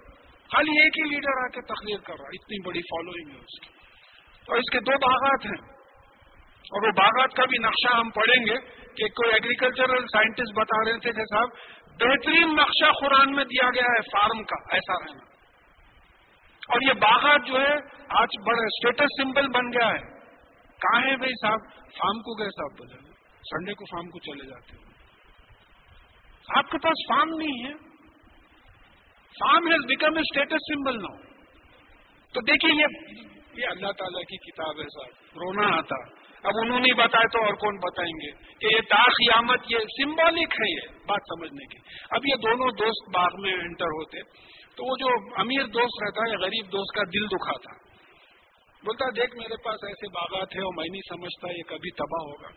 [0.53, 3.75] خالی ایک ہی لیڈر آ کے تقریر کر رہا اتنی بڑی فالوئنگ ہے اس کی۔
[4.49, 5.79] اور اس کے دو باغات ہیں۔
[6.59, 10.99] اور وہ باغات کا بھی نقشہ ہم پڑھیں گے کہ کوئی ایگریکلچرل سائنٹسٹ بتا رہے
[10.99, 11.49] تھے کہ صاحب،
[11.93, 15.25] بہترین نقشہ قرآن میں دیا گیا ہے فارم کا، ایسا رہنا۔
[16.69, 17.75] اور یہ باغات جو ہے،
[18.09, 20.18] آج بڑا اسٹیٹس سمبل بن گیا ہے۔
[20.81, 23.09] کہاں ہے بھائی صاحب؟ فارم کو گئے صاحب بولے
[23.51, 24.77] سنڈے کو فارم کو چلے جاتے
[26.57, 27.73] آپ کے پاس فارم نہیں ہے۔
[29.41, 31.29] Farm has become a status symbol نہ
[32.35, 32.73] تو دیکھیے
[33.63, 37.55] یہ اللہ تعالیٰ کی کتاب ہے صاحب۔ رونا آتا۔ اب انہوں نے بتایا تو اور
[37.55, 41.79] کون بتائیں گے؟ کہ یہ تا قیامت یہ سمبولک ہے یہ بات سمجھنے کی۔
[42.11, 44.23] اب یہ دونوں دوست باغ میں انٹر ہوتے۔
[44.77, 47.88] تو وہ جو امیر دوست رہتا یا غریب دوست کا دل دکھاتا۔
[48.85, 52.49] بولتا دیکھ میرے پاس ایسے باغات ہیں اور میں نہیں سمجھتا، یہ کبھی تباہ ہوگا۔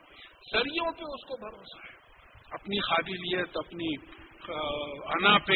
[0.51, 2.01] سریوں پہ اس کو بھروسہ ہے۔
[2.51, 3.95] اپنی قابلیت اپنی
[5.13, 5.53] انا پہ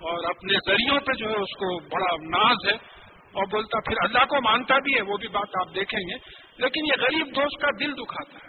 [0.00, 2.98] اور اپنے ذریعوں پہ جو ہے اس کو بڑا ناز ہے۔
[3.32, 6.14] اور بولتا، پھر اللہ کو مانتا بھی ہے، وہ بھی بات آپ دیکھیں گے۔
[6.56, 8.48] لیکن یہ غریب دوست کا دل دکھاتا ہے۔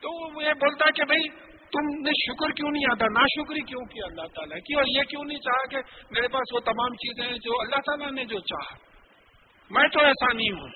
[0.00, 3.84] تو وہ یہ بولتا کہ بھائی، تم نے شکر کیوں نہیں آتا نا شکری کیوں
[3.84, 5.76] کیا اللہ تعالیٰ کی؟ اور یہ کیوں نہیں چاہا کہ
[6.10, 8.93] میرے پاس وہ تمام چیزیں ہیں جو اللہ تعالیٰ نے جو چاہا؟
[9.74, 10.68] میں تو ایسا نہیں ہوں۔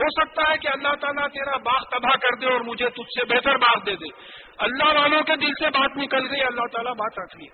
[0.00, 3.24] ہو سکتا ہے کہ اللہ تعالیٰ تیرا باغ تباہ کر دے اور مجھے تجھ سے
[3.24, 4.06] بہتر باغ دے دے۔
[4.58, 7.46] اللہ والوں کے دل سے بات نکل گئی، اللہ تعالیٰ بات رکھ لی۔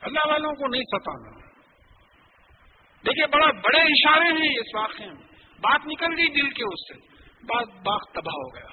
[0.00, 1.44] اللہ والوں کو نہیں ستانا
[3.06, 5.22] دیکھیے، بڑا بڑے اشارے ہیں اس واقعے میں۔
[5.60, 8.66] بات نکل گئی دل کے اس سے۔ بات باغ تباہ ہو گیا۔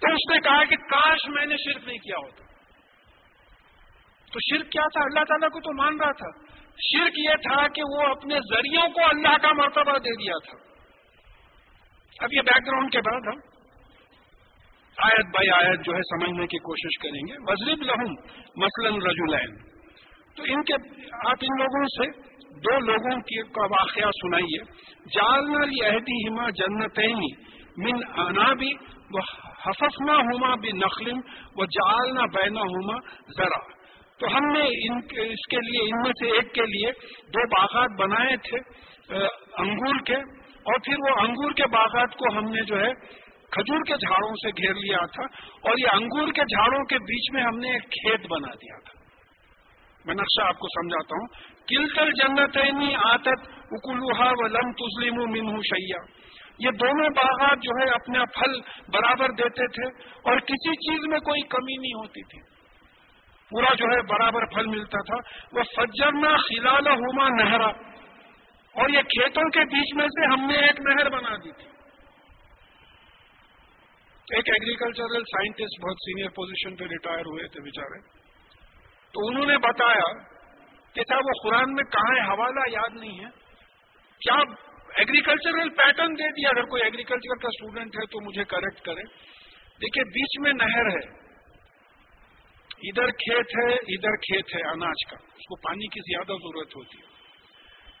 [0.00, 2.44] تو اس نے کہا کہ کاش میں نے شرک نہیں کیا ہوتا۔
[4.32, 6.43] تو شرک کیا تھا؟ اللہ تعالیٰ کو تو مان رہا تھا۔
[6.78, 10.58] شرک یہ تھا کہ وہ اپنے ذریعوں کو اللہ کا مرتبہ دے دیا تھا۔
[12.20, 13.38] اب یہ بیک گراؤنڈ کے بعد ہم
[14.98, 18.12] آیت بائی آیت جو ہے سمجھنے کی کوشش کریں گے۔ وزرب لہم
[18.56, 19.56] مثلاً رجولین
[20.36, 20.74] تو ان کے
[21.26, 22.10] آپ ان لوگوں سے
[22.50, 24.62] دو لوگوں کی کا واقعہ سنائیے۔
[25.14, 27.14] جالنا عہدی ہما جنتیں
[27.76, 28.72] من آنا بھی
[29.12, 29.20] وہ
[29.66, 31.20] حفظنا ہوما بھی نقلم
[31.56, 32.98] وہ جالنا بینا ہوما
[33.38, 33.83] ذرا
[34.20, 34.96] تو ہم نے ان
[35.30, 38.58] اس کے لیے ان میں سے ایک کے لیے دو باغات بنائے تھے
[39.58, 40.16] انگور کے۔
[40.66, 42.92] اور پھر وہ انگور کے باغات کو ہم نے جو ہے
[43.50, 45.22] کھجور کے جھاڑوں سے گھیر لیا تھا۔
[45.62, 49.04] اور یہ انگور کے جھاڑوں کے بیچ میں ہم نے ایک کھیت بنا دیا تھا۔
[50.04, 52.58] میں نقشہ آپ کو سمجھاتا ہوں۔ کلکل جنت
[53.04, 55.98] آتت اکلوہا و لم تسلیم منہ شیا
[56.58, 61.42] یہ دونوں باغات جو ہے اپنا پھل برابر دیتے تھے اور کسی چیز میں کوئی
[61.42, 62.53] کمی نہیں ہوتی تھی۔
[63.54, 65.16] پورا جو ہے برابر پھل ملتا تھا،
[65.52, 67.66] وہ فجرنا خلال ہوما نہرا۔
[68.72, 71.66] اور یہ کھیتوں کے بیچ میں سے ہم نے ایک نہر بنا دی تھی۔
[74.36, 78.00] ایک ایگریکلچرل سائنٹسٹ بہت سینئر پوزیشن پہ ریٹائر ہوئے تھے بےچارے
[79.12, 80.12] تو انہوں نے بتایا
[80.94, 83.30] کہ صاحب، وہ قرآن میں کہاں ہے؟ حوالہ یاد نہیں ہے۔
[84.20, 84.34] کیا
[84.96, 89.02] ایگریکلچرل پیٹرن دے دیا؟ اگر کوئی ایگریکلچر کا اسٹوڈنٹ ہے تو مجھے کریکٹ کرے۔
[89.82, 91.23] دیکھیے، بیچ میں نہر ہے۔
[92.88, 96.98] ادھر کھیت ہے، ادھر کھیت ہے اناج کا۔ اس کو پانی کی زیادہ ضرورت ہوتی
[96.98, 97.14] ہے۔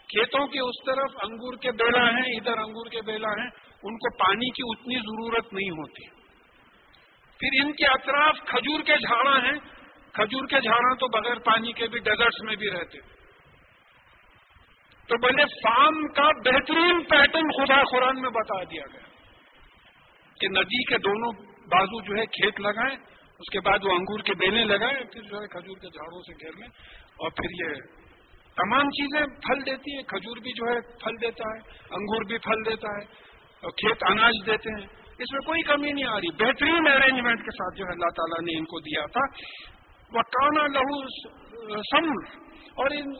[0.08, 3.50] کھیتوں کے اس طرف انگور کے بیلا ہیں، ادھر انگور کے بیلا ہیں،
[3.82, 6.24] ان کو پانی کی اتنی ضرورت نہیں ہوتی۔
[7.38, 9.58] پھر ان کے اطراف کھجور کے جھاڑا ہیں۔
[10.12, 12.98] کھجور کے جھاڑا تو بغیر پانی کے بھی ڈیزرٹس میں بھی رہتے۔
[15.08, 19.06] تو بولے فارم کا بہترین پیٹرن خدا قرآن میں بتا دیا گیا۔
[20.40, 24.34] کہ ندی کے دونوں بازو جو ہے کھیت لگائیں۔ اس کے بعد وہ انگور کے
[24.34, 26.68] بیلیں لگائیں پھر جو ہے کھجور کے جھاڑوں سے گھیر لیں
[27.16, 27.74] اور پھر یہ
[28.56, 31.58] تمام چیزیں پھل دیتی ہیں۔ کھجور بھی جو ہے پھل دیتا ہے،
[31.90, 33.04] انگور بھی پھل دیتا ہے،
[33.62, 34.86] اور کھیت اناج دیتے ہیں۔
[35.18, 38.44] اس میں کوئی کمی نہیں آ رہی۔ بہترین ارینجمنٹ کے ساتھ جو ہے اللہ تعالیٰ
[38.44, 39.20] نے ان کو دیا تھا۔
[40.12, 41.08] وہ کانا لہو
[41.80, 42.34] سم
[42.74, 43.14] اور ان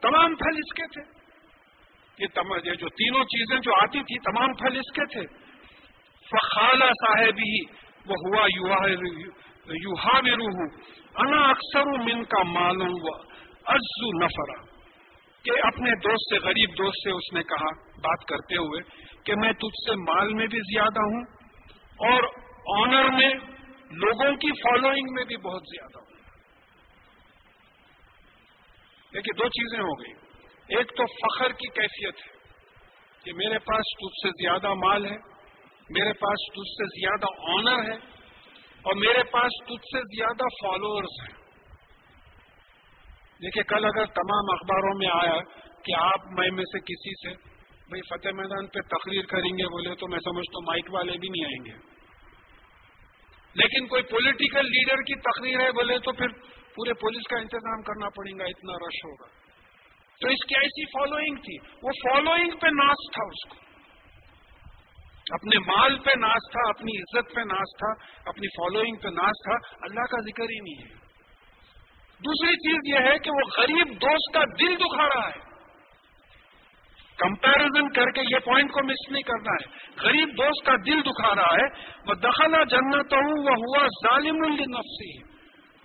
[0.00, 1.18] تمام پھل اس کے تھے۔
[2.18, 5.26] یہ جو تینوں چیزیں جو آتی تھی تمام پھل اس کے تھے۔
[6.30, 7.60] فخالہ صاحب ہی
[8.06, 9.30] وہ ہوا یو
[9.74, 10.66] یوہا روح
[11.14, 12.94] انا اکثر من کا معلوم
[13.66, 14.78] ازو نفرا.
[15.44, 18.82] کہ اپنے دوست سے، غریب دوست سے اس نے کہا، بات کرتے ہوئے
[19.24, 21.22] کہ میں تجھ سے مال میں بھی زیادہ ہوں
[22.12, 22.22] اور
[22.78, 23.34] آنر میں،
[23.90, 26.08] لوگوں کی فالوئنگ میں بھی بہت زیادہ ہوں۔
[29.14, 30.12] دیکھیے، دو چیزیں ہو گئی۔
[30.76, 32.38] ایک تو فخر کی کیفیت ہے
[33.24, 35.16] کہ میرے پاس تجھ سے زیادہ مال ہے،
[35.90, 37.26] میرے پاس تجھ سے زیادہ
[37.58, 38.17] آنر ہے
[38.88, 41.38] اور میرے پاس تجھ سے زیادہ فالوورز ہیں۔
[43.42, 45.42] دیکھیے، کل اگر تمام اخباروں میں آیا
[45.84, 47.48] کہ آپ میں میں سے کسی سے
[47.88, 51.28] بھائی فتح میدان پہ تقریر کریں گے، بولے تو میں سمجھتا ہوں مائک والے بھی
[51.28, 51.98] نہیں آئیں گے۔
[53.54, 56.28] لیکن کوئی پولیٹیکل لیڈر کی تقریر ہے، بولے تو پھر
[56.74, 59.26] پورے پولیس کا انتظام کرنا پڑے گا، اتنا رش ہوگا۔
[60.20, 63.67] تو اس کی ایسی فالوئنگ تھی۔ وہ فالوئنگ پہ ناچ تھا اس کو۔
[65.30, 69.76] اپنے مال پہ ناچ تھا، اپنی عزت پہ ناچ تھا، اپنی فالوئنگ پہ ناچ تھا،
[69.82, 71.08] اللہ کا ذکر ہی نہیں ہے۔
[72.18, 75.48] دوسری چیز یہ ہے کہ وہ غریب دوست کا دل دکھا رہا ہے۔
[77.18, 81.34] کمپیرزن کر کے یہ پوائنٹ کو مس نہیں کرنا ہے۔ غریب دوست کا دل دکھا
[81.34, 81.66] رہا ہے۔
[82.06, 85.18] وہ دخلا جنت ہوں وہ ہوا ظالم النفسی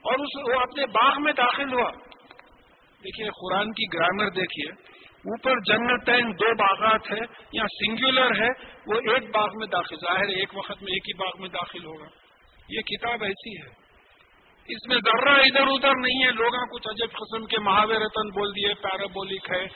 [0.02, 1.92] اور اس وہ اپنے باغ میں داخل ہوا۔
[3.04, 4.93] دیکھیے قرآن کی گرامر دیکھیے۔
[5.26, 8.48] اوپر جنتین دو باغات ہے یا سنگولر ہے،
[8.88, 11.86] وہ ایک باغ میں داخل، ظاہر ہے ایک وقت میں ایک ہی باغ میں داخل
[11.86, 12.06] ہوگا۔
[12.70, 13.84] یہ کتاب ایسی ہے۔
[14.68, 17.58] اس میں ذرہ ادھر ادھر نہیں ہے لوگوں کچھ عجب قسم کے
[17.96, 19.68] رتن بول دیے پیرابولک ہے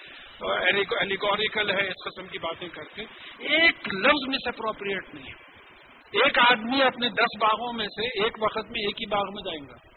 [1.00, 3.02] ایلیگوریکل ہے، اس قسم کی باتیں کرتے
[3.40, 5.48] ایک لفظ میں سے اپروپریٹ نہیں ہے۔
[6.24, 9.68] ایک آدمی اپنے دس باغوں میں سے ایک وقت میں ایک ہی باغ میں جائیں
[9.70, 9.97] گا۔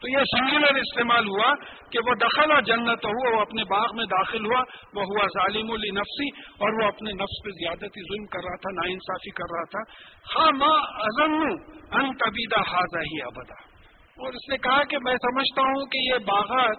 [0.00, 1.54] تو یہ سنگولر استعمال ہوا
[1.92, 4.60] کہ وہ دخل جنت ہوا وہ اپنے باغ میں داخل ہوا،
[4.94, 8.92] وہ ہوا ظالم النفسی اور وہ اپنے نفس پہ زیادتی ظلم کر رہا تھا نا
[8.92, 9.92] انصافی کر رہا تھا۔
[10.36, 11.32] ہاں ماں ازم
[11.92, 13.54] ان طبیدہ حاضہ ہی ابدا۔
[14.10, 16.76] اور اس نے کہا کہ میں سمجھتا ہوں کہ یہ باغات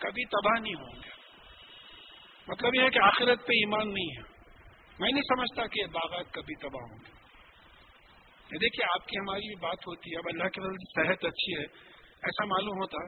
[0.00, 1.10] کبھی تباہ نہیں ہوں گے۔
[2.48, 4.22] مطلب یہ ہے کہ آخرت پہ ایمان نہیں ہے۔
[5.00, 7.22] میں نہیں سمجھتا کہ یہ باغات کبھی تباہ ہوں گے۔
[8.58, 11.91] دیکھیے، آپ کی ہماری بھی بات ہوتی ہے، اب اللہ کے وجہ صحت اچھی ہے۔
[12.22, 13.06] ایسا معلوم ہوتا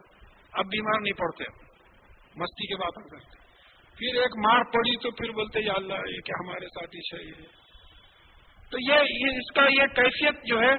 [0.52, 1.44] اب بیمار نہیں پڑتے،
[2.36, 3.44] مستی کے بات کرتے
[3.98, 7.46] پھر ایک مار پڑی تو پھر بولتے، یا اللہ، یہ کیا ہمارے ساتھ ہی چاہیے
[8.70, 8.94] تو یہ
[9.36, 10.76] اس کا یہ کیفیت جو ہے،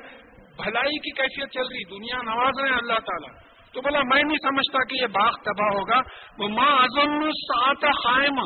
[0.63, 4.37] بھلائی کی کیفیت چل رہی، دنیا نواز رہے ہیں اللہ تعالیٰ۔ تو بولا میں نہیں
[4.37, 5.99] سمجھتا کہ یہ باغ تباہ ہوگا۔
[6.39, 8.39] وہ ماں ازم سات قائم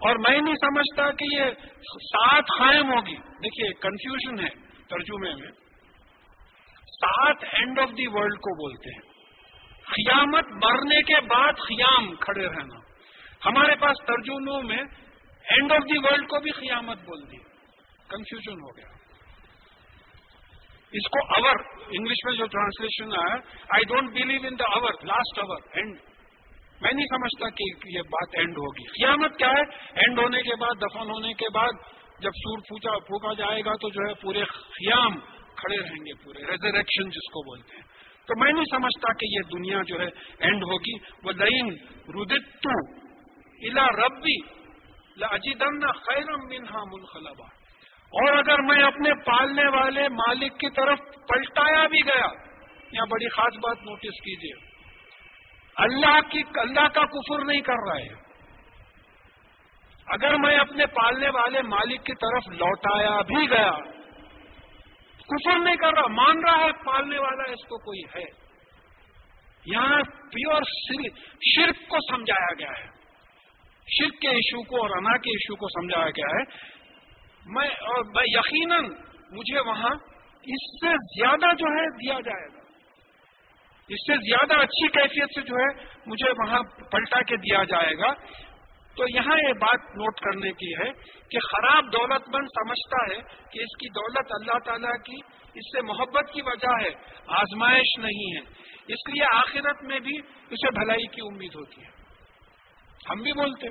[0.00, 1.44] اور میں نہیں سمجھتا کہ یہ
[1.84, 5.50] سات قائم ہوگی۔ دیکھیے کنفیوژن ہے ترجمے میں۔
[6.86, 9.13] سات اینڈ آف دی ورلڈ کو بولتے ہیں۔
[9.86, 12.76] قیامت مرنے کے بعد قیام کھڑے رہنا۔
[13.46, 14.82] ہمارے پاس ترجموں میں
[15.50, 17.36] اینڈ آف دی ورلڈ کو بھی قیامت بول دی۔
[18.08, 18.94] کنفیوژن ہو گیا۔
[20.92, 21.56] اس کو اور
[21.90, 25.98] انگلش میں جو ٹرانسلیشن ہے آئی ڈونٹ بلیو ان دا اور لاسٹ اوور اینڈ
[26.80, 30.74] میں نہیں سمجھتا کہ یہ بات اینڈ ہوگی۔ قیامت کیا ہے؟ اینڈ ہونے کے بعد،
[30.74, 31.72] دفن ہونے کے بعد،
[32.18, 35.20] جب سور پوچھا پھونکا جائے گا تو جو ہے پورے خیام
[35.54, 37.94] کھڑے رہیں گے، پورے ریزریکشن جس کو بولتے ہیں۔
[38.26, 40.08] تو میں نہیں سمجھتا کہ یہ دنیا جو ہے
[40.38, 41.76] اینڈ ہوگی۔ وہ لئین
[42.08, 42.94] ردتو
[43.38, 44.40] الا ربی
[45.16, 47.46] لاجدن خیرم منہا منخلبا۔
[48.04, 52.26] اور اگر میں اپنے پالنے والے مالک کی طرف پلٹایا بھی گیا،
[52.92, 54.74] یہاں بڑی خاص بات نوٹس کیجیے
[55.76, 58.24] اللہ کی، اللہ کا کفر نہیں کر رہا ہے۔
[60.06, 63.70] اگر میں اپنے پالنے والے مالک کی طرف لوٹایا بھی گیا
[65.26, 68.44] کفر نہیں کر رہا، مان رہا ہے، پالنے والا اس کو کوئی ہے۔
[69.66, 70.62] یہاں پیور
[71.42, 72.90] شرک کو سمجھایا گیا ہے۔
[73.88, 76.74] شرک کے ایشو کو اور انا کے ایشو کو سمجھایا گیا ہے۔
[77.46, 78.84] میں اور یقیناً
[79.30, 79.94] مجھے وہاں
[80.42, 82.60] اس سے زیادہ جو ہے دیا جائے گا۔
[83.88, 88.12] اس سے زیادہ اچھی کیفیت سے جو ہے مجھے وہاں پلٹا کے دیا جائے گا۔
[88.96, 90.92] تو یہاں یہ بات نوٹ کرنے کی ہے
[91.30, 95.16] کہ خراب دولت مند سمجھتا ہے کہ اس کی دولت اللہ تعالیٰ کی
[95.54, 98.40] اس سے محبت کی وجہ ہے، آزمائش نہیں ہے۔
[98.88, 100.18] اس لیے آخرت میں بھی
[100.50, 101.90] اسے بھلائی کی امید ہوتی ہے۔
[103.10, 103.66] ہم بھی بولتے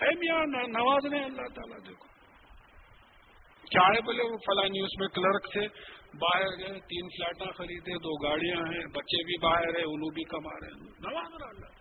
[0.00, 2.06] ہے میاں نواز نے اللہ تعالیٰ، دیکھو۔
[3.66, 5.68] چاہے بولے وہ فلاں نیوز میں کلرک تھے،
[6.14, 10.60] باہر گئے، تین فلیٹاں خریدے، دو گاڑیاں ہیں، بچے بھی باہر ہیں انہوں بھی کما
[10.60, 11.75] رہے ہیں۔ نواز اللہ۔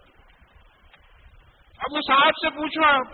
[1.78, 3.08] اب وہ صاحب سے پوچھو آپ،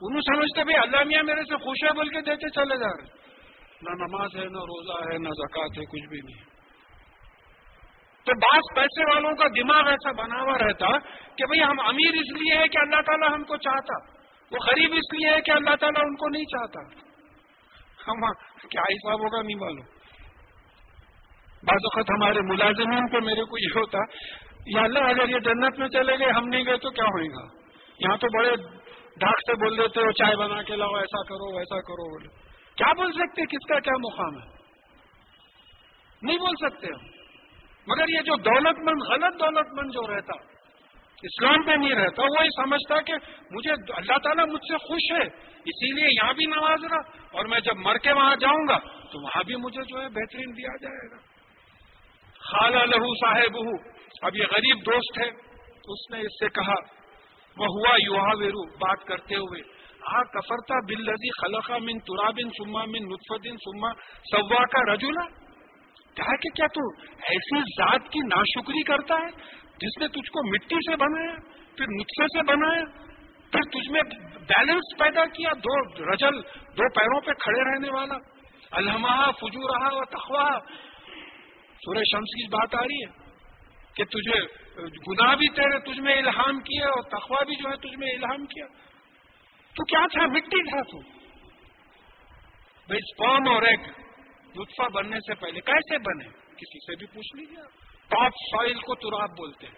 [0.00, 3.18] انہوں سمجھتے بھائی اللہ میاں میرے سے خوش ہے بول کے دیتے چلے جا رہے
[3.82, 6.48] نہ نماز ہے، نہ روزہ ہے، نہ زکات ہے، کچھ بھی نہیں۔
[8.24, 10.98] تو بعض پیسے والوں کا دماغ ایسا بنا ہوا رہتا
[11.36, 13.94] کہ بھئی ہم امیر اس لیے ہے کہ اللہ تعالیٰ ہم کو چاہتا۔
[14.50, 16.80] وہ غریب اس لیے ہے کہ اللہ تعالیٰ ان کو نہیں چاہتا۔
[18.08, 18.32] ہم
[18.68, 19.98] کیا حساب ہوگا، نہیں معلوم۔
[21.62, 23.98] بعض وقت ہمارے ملازمین پہ میرے کو یہ ہوتا،
[24.66, 27.57] یا اللہ اگر یہ جنت میں چلے گئے، ہم نہیں گئے تو کیا ہوئے گا؟
[27.98, 28.56] یہاں تو بڑے
[29.16, 32.28] ڈھاک سے بول دیتے ہو، چائے بنا کے لاؤ، ایسا کرو، ویسا کرو بولے
[32.76, 34.46] کیا بول سکتے؟ کس کا کیا مقام ہے؟
[36.22, 37.06] نہیں بول سکتے ہم۔
[37.86, 40.32] مگر یہ جو دولت مند، غلط دولت مند جو رہتا،
[41.22, 43.14] اسلام پہ نہیں رہتا وہ یہ سمجھتا کہ
[43.50, 45.24] مجھے اللہ تعالیٰ مجھ سے خوش ہے،
[45.64, 47.00] اسی لیے یہاں بھی نواز رہا،
[47.32, 48.78] اور میں جب مر کے وہاں جاؤں گا،
[49.12, 51.16] تو وہاں بھی مجھے جو ہے بہترین دیا جائے گا۔
[52.40, 53.58] خالہ لہو صاحب
[54.22, 55.28] اب یہ غریب دوست ہے،
[55.88, 56.74] اس نے اس سے کہا
[57.58, 59.60] وہ ہوا یوہا ویرو بات کرتے ہوئے،
[60.08, 63.90] آ کفرتا بل لذی خلقہ من ترابن سما من نطفدن سما
[64.30, 65.24] سوا کا رجولا
[66.16, 66.84] کہا کہ کیا تو
[67.32, 69.30] ایسی ذات کی ناشکری کرتا ہے
[69.82, 71.34] جس نے تجھ کو مٹی سے بنایا،
[71.76, 72.84] پھر نطفے سے بنایا،
[73.52, 74.02] پھر تجھ میں
[74.48, 76.40] بیلنس پیدا کیا، دو رجل،
[76.78, 78.18] دو پیروں پہ کھڑے رہنے والا۔
[78.72, 80.50] الحمہ فجو رہا اور تخواہ
[81.82, 83.10] سورہ شمس کی بات آ رہی ہے
[83.94, 84.40] کہ تجھے
[84.82, 88.46] گناہ بھی تیرے تجھ میں الہام کیا اور تخوا بھی جو ہے تجھ میں الہام
[88.46, 88.66] کیا؟
[89.76, 91.00] تو کیا تھا؟ مٹی تھا تو۔
[92.86, 93.80] بھائی اسپام اور ایک
[94.58, 97.62] لطفہ بننے سے پہلے کیسے بنے؟ کسی سے بھی پوچھ لیجیے
[98.08, 99.74] ٹاپ سوئل کو تراب بولتے ہیں۔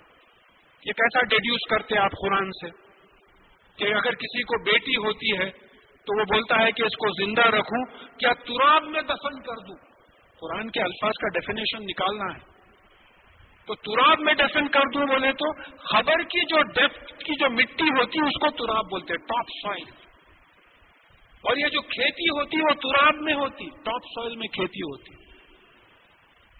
[0.85, 2.71] یہ کیسا ڈیڈیوس کرتے آپ قرآن سے؟
[3.77, 5.51] کہ اگر کسی کو بیٹی ہوتی ہے
[6.07, 9.77] تو وہ بولتا ہے کہ اس کو زندہ رکھوں، کیا تراب میں دفن کر دوں؟
[10.40, 12.50] قرآن کے الفاظ کا ڈیفینیشن نکالنا ہے۔
[13.71, 17.85] تو تراب میں ڈسن کر دوں بولے تو، خبر کی جو ڈیپتھ کی جو مٹی
[17.85, 19.90] ہوتی ہے، اس کو تراب بولتے ٹاپ سوئل
[21.42, 25.14] اور یہ جو کھیتی ہوتی وہ تراب میں ہوتی ٹاپ سوئل میں کھیتی ہوتی.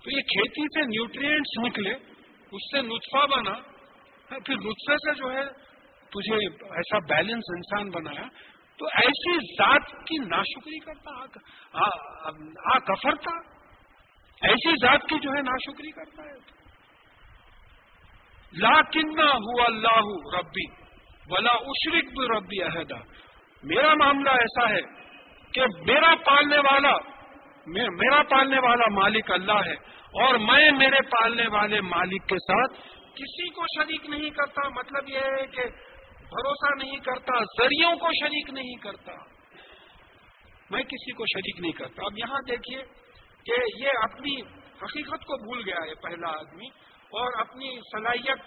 [0.05, 1.91] تو یہ کھیتی سے نیوٹریئنٹس نکلے،
[2.53, 3.55] اس سے نطفہ بنا،
[4.29, 5.47] پھر رسے سے جو ہے،
[6.11, 8.29] تجھے ایسا بیلنس انسان بنایا.
[8.79, 11.25] تو ایسی ذات کی ناشکری کرتا
[12.75, 13.39] آ، کفرتا.
[14.43, 16.60] ایسی ذات کی جو ہے ناشکری کرتا ہے۔
[18.59, 20.67] لاکنہ ہوا اللہ ربی
[21.31, 22.99] ولا اشرک بھی ربی عہدہ
[23.63, 24.81] میرا معاملہ ایسا ہے
[25.55, 27.21] کہ میرا پالنے والا
[27.67, 29.75] میرا پالنے والا مالک اللہ ہے
[30.25, 32.73] اور میں میرے پالنے والے مالک کے ساتھ
[33.15, 35.63] کسی کو شریک نہیں کرتا۔ مطلب یہ ہے کہ
[36.19, 39.13] بھروسہ نہیں کرتا، ذریعوں کو شریک نہیں کرتا۔
[40.71, 42.83] میں کسی کو شریک نہیں کرتا۔ اب یہاں دیکھیے
[43.47, 44.41] کہ یہ اپنی
[44.83, 46.69] حقیقت کو بھول گیا ہے، پہلا آدمی۔
[47.13, 48.39] اور اپنی صلاحیت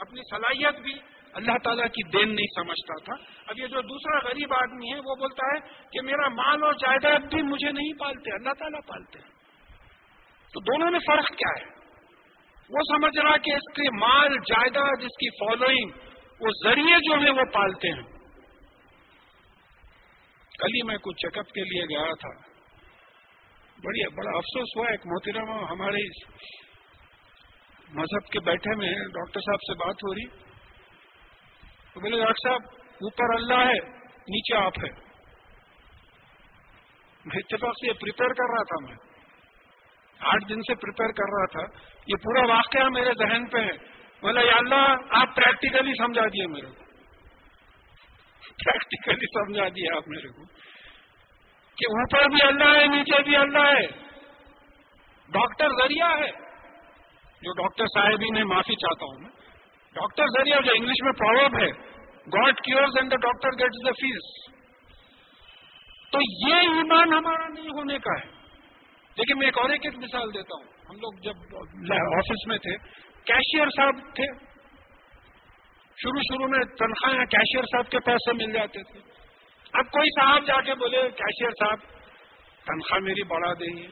[0.00, 0.92] اپنی صلاحیت بھی
[1.32, 5.14] اللہ تعالیٰ کی دین نہیں سمجھتا تھا۔ اب یہ جو دوسرا غریب آدمی ہے، وہ
[5.14, 9.18] بولتا ہے کہ میرا مال اور جائیداد بھی مجھے نہیں پالتے، اللہ تعالیٰ پالتے۔
[10.54, 11.80] تو دونوں میں فرق کیا ہے؟
[12.70, 15.90] وہ سمجھ رہا کہ اس کے مال، جائیداد، اس کی فالوئنگ
[16.40, 18.02] وہ ذریعے جو ہیں وہ پالتے ہیں۔
[20.58, 22.50] کل ہی میں کچھ چیک اپ کے لیے گیا تھا۔
[23.84, 26.30] بڑی بڑا افسوس ہوا، ایک محترمہ ہمارے
[27.94, 30.26] مذہب کے بیٹھے میں ڈاکٹر صاحب سے بات ہو رہی۔
[31.94, 35.10] تو بولے، ڈاکٹر صاحب، اوپر اللہ ہے، نیچے آپ ہے
[37.24, 38.96] میں اتفاق سے یہ پریپیئر کر رہا تھا میں۔
[40.20, 43.72] آٹھ دن سے پریپیئر کر رہا تھا۔ یہ پورا واقعہ میرے ذہن پہ ہے۔
[44.20, 46.84] بولے، یا اللہ، آپ پریکٹیکلی سمجھا دیے میرے کو۔
[48.64, 50.44] پریکٹیکلی سمجھا دیے آپ میرے کو۔
[51.76, 53.86] کہ اوپر بھی اللہ ہے، نیچے بھی اللہ ہے۔
[55.28, 56.49] ڈاکٹر ذریعہ ہے۔
[57.42, 59.30] جو ڈاکٹر صاحب ہی نے معافی چاہتا ہوں میں.
[59.96, 61.70] ڈاکٹر ذریعہ جو انگلش میں پروب ہے
[62.26, 64.28] God cures and the doctor gets the fees
[66.12, 68.28] تو یہ ایمان ہمارا نہیں ہونے کا ہے.
[69.16, 70.68] لیکن میں ایک اور ایک مثال دیتا ہوں.
[70.90, 72.76] ہم لوگ جب آفس میں تھے
[73.26, 74.26] کیشیئر صاحب تھے.
[75.98, 79.00] شروع شروع میں تنخواہیں کیشیئر صاحب کے پیسے مل جاتے تھے.
[79.74, 81.82] اب کوئی صاحب جا کے بولے کیشیئر صاحب،
[82.66, 83.86] تنخواہ میری بڑھا دیں گے.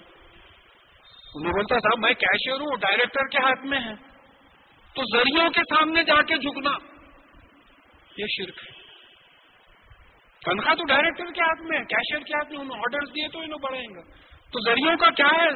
[1.34, 3.94] انہیں بولتا صاحب، میں کیشیئر ہوں ڈائریکٹر کے ہاتھ میں ہے.
[4.94, 6.70] تو ذریعوں کے سامنے جا کے جھکنا،
[8.16, 8.78] یہ شرک ہے۔
[10.46, 13.38] تنخواہ تو ڈائریکٹر کے ہاتھ میں ہے کیشیئر کے ہاتھ میں انہوں آرڈر دیے تو
[13.40, 14.00] انہوں بڑھیں گا
[14.52, 15.48] تو ذریعوں کا کیا ہے؟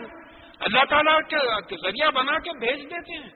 [0.61, 1.21] اللہ تعالیٰ
[1.69, 3.31] کے ذریعہ بنا کے بھیج دیتے ہیں۔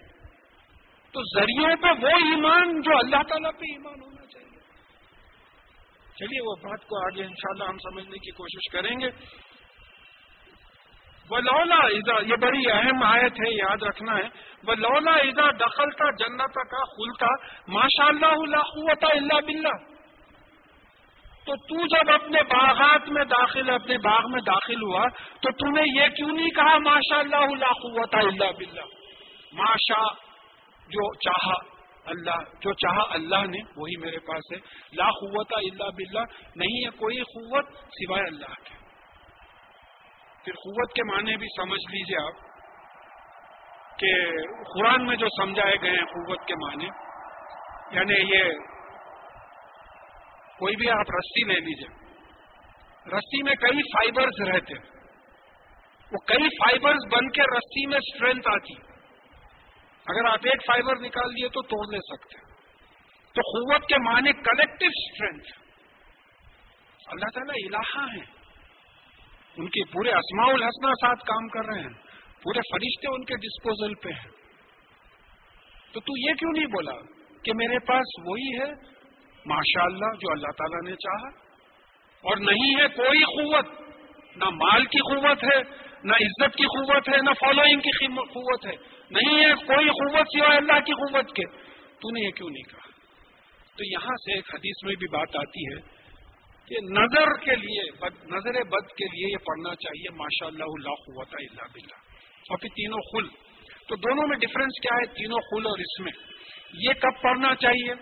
[1.13, 4.59] تو ذریعوں پہ وہ ایمان جو اللہ تعالیٰ پہ ایمان ہونا چاہیے۔
[6.17, 9.11] چلیے، وہ بات کو آگے انشاءاللہ ہم سمجھنے کی کوشش کریں گے۔
[11.31, 14.29] وہ لولا ایزا یہ بڑی اہم آیت ہے، یاد رکھنا ہے۔
[14.67, 17.27] وہ لولا ایزا دخل تھا جنت کا کھلتا
[17.69, 19.75] ماشاء اللہ قوت اللہ بلّہ
[21.47, 25.05] تو تو جب اپنے باغات میں داخل، اپنے باغ میں داخل ہوا،
[25.41, 28.85] تو تم نے یہ کیوں نہیں کہا ماشاء اللہ قوت اللہ بلّہ
[29.53, 30.03] ماشا
[30.89, 31.55] جو چاہا
[32.07, 34.59] اللہ، جو چاہا اللہ نے، وہی میرے پاس ہے۔
[34.97, 36.25] لا قوت اللہ بلّہ
[36.57, 38.86] نہیں ہے کوئی قوت سوائے اللہ کے۔
[40.47, 42.35] پھر قوت کے معنی بھی سمجھ لیجیے آپ
[43.99, 44.11] کہ
[44.73, 46.89] قرآن میں جو سمجھائے گئے ہیں قوت کے معنی
[47.91, 48.53] یعنی یہ
[50.59, 51.89] کوئی بھی آپ رسی لے لیجیے۔
[53.17, 54.75] رسی میں کئی فائبرز رہتے
[56.13, 58.75] وہ کئی فائبرز بن کے رسی میں اسٹرینتھ آتی۔
[60.07, 62.39] اگر آپ ایک فائبر نکال دیے تو توڑ لے سکتے
[63.35, 65.53] تو قوت کے معنی کلیکٹو اسٹرینتھ
[67.07, 68.36] اللہ تعالیٰ الہا ہیں۔
[69.57, 72.07] ان کے پورے اسماع الحسنہ ساتھ کام کر رہے ہیں۔
[72.43, 74.31] پورے فرشتے ان کے ڈسپوزل پہ ہیں۔
[75.93, 76.93] تو تو یہ کیوں نہیں بولا
[77.45, 78.97] کہ میرے پاس وہی ہے
[79.47, 81.29] ماشاء اللہ جو اللہ تعالیٰ نے چاہا؟
[82.23, 83.81] اور نہیں ہے کوئی قوت،
[84.37, 88.77] نہ مال کی قوت ہے، نہ عزت کی قوت ہے، نہ فالوئنگ کی قوت ہے۔
[89.11, 91.45] نہیں ہے کوئی قوت سوائے اللہ کی قوت کے۔
[92.01, 92.87] تو نے یہ کیوں نہیں کہا؟
[93.77, 95.96] تو یہاں سے ایک حدیث میں بھی بات آتی ہے
[96.69, 97.91] کہ نظر کے لیے
[98.37, 101.95] نظر بد کے لیے یہ پڑھنا چاہیے ماشاء اللہ اللہ قوت اللہ بلّہ
[102.51, 103.29] اور پھر تینوں خل۔
[103.89, 106.13] تو دونوں میں ڈفرنس کیا ہے؟ تینوں خل اور اس میں۔
[106.73, 107.93] یہ کب پڑھنا چاہیے؟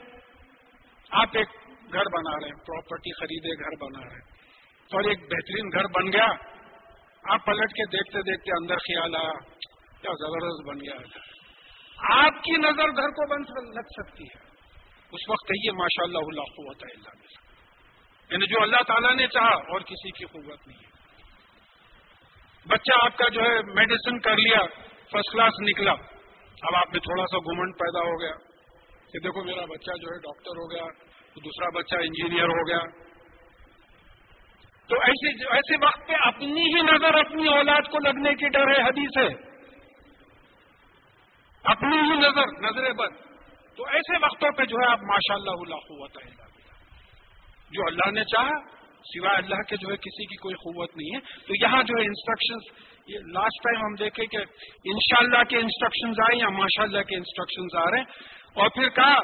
[1.11, 1.49] آپ ایک
[1.93, 4.35] گھر بنا رہے ہیں پراپرٹی خریدے، گھر بنا رہے ہیں۔
[4.93, 6.27] اور ایک بہترین گھر بن گیا۔
[7.35, 9.33] آپ پلٹ کے دیکھتے دیکھتے اندر خیال آیا،
[10.03, 11.19] کیا زبردست بن گیا
[12.25, 14.45] آپ کی نظر گھر کو بن لگ سکتی ہے۔
[15.13, 17.44] اس وقت کہیے ماشاء اللہ اللہ قوت اللہ بلّہ
[18.31, 20.95] یعنی جو اللہ تعالیٰ نے چاہا اور کسی کی قوت نہیں ہے۔
[22.69, 24.59] بچہ آپ کا جو ہے میڈیسن کر لیا
[25.13, 25.93] فرسٹ کلاس نکلا۔
[26.63, 28.35] اب آپ میں تھوڑا سا گھومنٹ پیدا ہو گیا۔
[29.13, 30.85] کہ دیکھو میرا بچہ جو ہے ڈاکٹر ہو گیا
[31.45, 32.79] دوسرا بچہ انجینئر ہو گیا۔
[34.89, 38.83] تو ایسے ایسے وقت پہ اپنی ہی نظر اپنی اولاد کو لگنے کی ڈر ہے،
[38.83, 39.55] حدیث ہے۔
[41.65, 43.15] اپنی ہی نظر نظر بد
[43.77, 46.44] تو ایسے وقتوں پہ جو ہے آپ ماشاء اللہ اللہ قوت
[47.71, 51.21] جو اللہ نے چاہا، سوائے اللہ کے جو ہے کسی کی کوئی قوت نہیں ہے۔
[51.21, 52.85] تو یہاں جو ہے انسٹرکشن
[53.33, 54.37] لاسٹ ٹائم ہم دیکھیں کہ
[54.85, 58.05] انشاءاللہ کے انسٹرکشنز آئے یا ماشاء اللہ کے انسٹرکشنز آ رہے ہیں۔
[58.55, 59.21] اور پھر کہا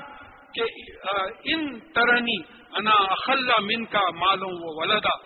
[0.55, 0.63] کہ
[1.45, 2.37] ان ترنی
[2.73, 5.17] انا اخلا من کا مالوں وہ ولدا۔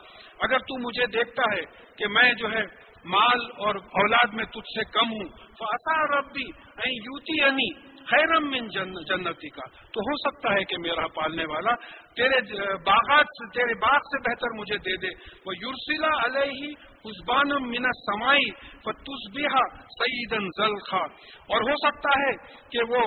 [0.40, 1.62] اگر تو مجھے دیکھتا ہے
[1.96, 2.62] کہ میں جو ہے
[3.04, 6.44] مال اور اولاد میں تجھ سے کم ہوں فاطا ربی
[6.86, 11.74] یوتی انی خیرم من جنتی کا۔ تو ہو سکتا ہے کہ میرا پالنے والا
[12.16, 12.40] تیرے،
[12.86, 15.12] باغات سے، تیرے باغ سے بہتر مجھے دے دے۔
[15.46, 16.72] وہ یورسیلا علیہ
[17.04, 18.50] حسبانم من سمائی
[18.84, 19.62] و تسبیہ
[19.98, 21.04] سعیدن ذلخا
[21.52, 22.32] اور ہو سکتا ہے
[22.70, 23.02] کہ وہ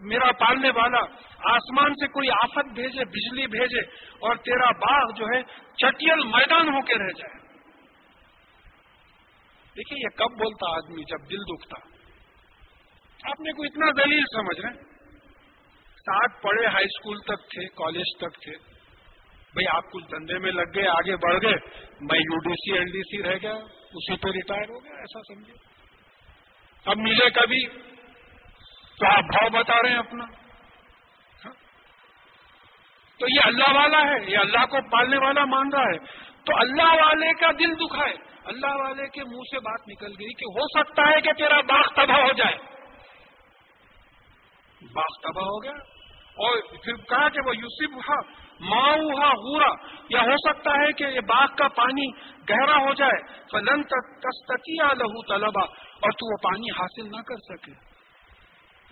[0.00, 0.98] میرا پالنے والا
[1.50, 3.80] آسمان سے کوئی آفت بھیجے، بجلی بھیجے
[4.18, 5.42] اور تیرا باغ جو ہے
[5.74, 7.38] چٹیل میدان ہو کے رہ جائے۔
[9.76, 11.89] دیکھیے یہ کب بولتا آدمی جب دل دکھتا۔
[13.24, 14.90] آپ کو اتنا دلیل سمجھ رہے
[15.90, 18.52] ساتھ پڑھے ہائی اسکول تک تھے، کالج تک تھے۔
[19.54, 21.56] بھئی آپ کچھ دندے میں لگ گئے، آگے بڑھ گئے،
[22.00, 23.54] میں U D C L D C رہ گیا،
[23.92, 25.52] اسی پہ ریٹائر ہو گیا، ایسا سمجھے۔
[26.84, 27.66] اب ملے کبھی؟
[28.98, 30.24] تو آپ بھاؤ بتا رہے ہیں اپنا۔
[31.44, 31.52] ہاں؟
[33.18, 35.98] تو یہ اللہ والا ہے، یہ اللہ کو پالنے والا مان رہا ہے۔
[36.44, 38.14] تو اللہ والے کا دل دکھائے۔
[38.44, 41.82] اللہ والے کے منہ سے بات نکل گئی کہ ہو سکتا ہے کہ تیرا باغ
[41.96, 42.79] تباہ ہو جائے۔
[44.82, 45.78] باغ تباہ ہو گیا
[46.44, 48.18] اور پھر کہا کہ وہ یوسف ہا
[48.60, 49.70] ماؤ ہا غورا،
[50.10, 52.06] یا ہو سکتا ہے کہ یہ باغ کا پانی
[52.50, 53.18] گہرا ہو جائے،
[53.52, 53.82] فلن
[54.24, 55.62] تستیا لہو طلبا
[56.00, 57.72] اور تو وہ پانی حاصل نہ کر سکے۔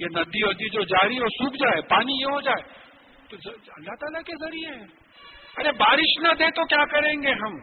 [0.00, 2.62] یہ ندی ودی جی جو جاری ہو، سوکھ جائے، پانی یہ ہو جائے،
[3.28, 4.84] تو اللہ تعالیٰ کے ذریعے ہے
[5.56, 7.56] ارے بارش نہ دے تو کیا کریں گے ہم؟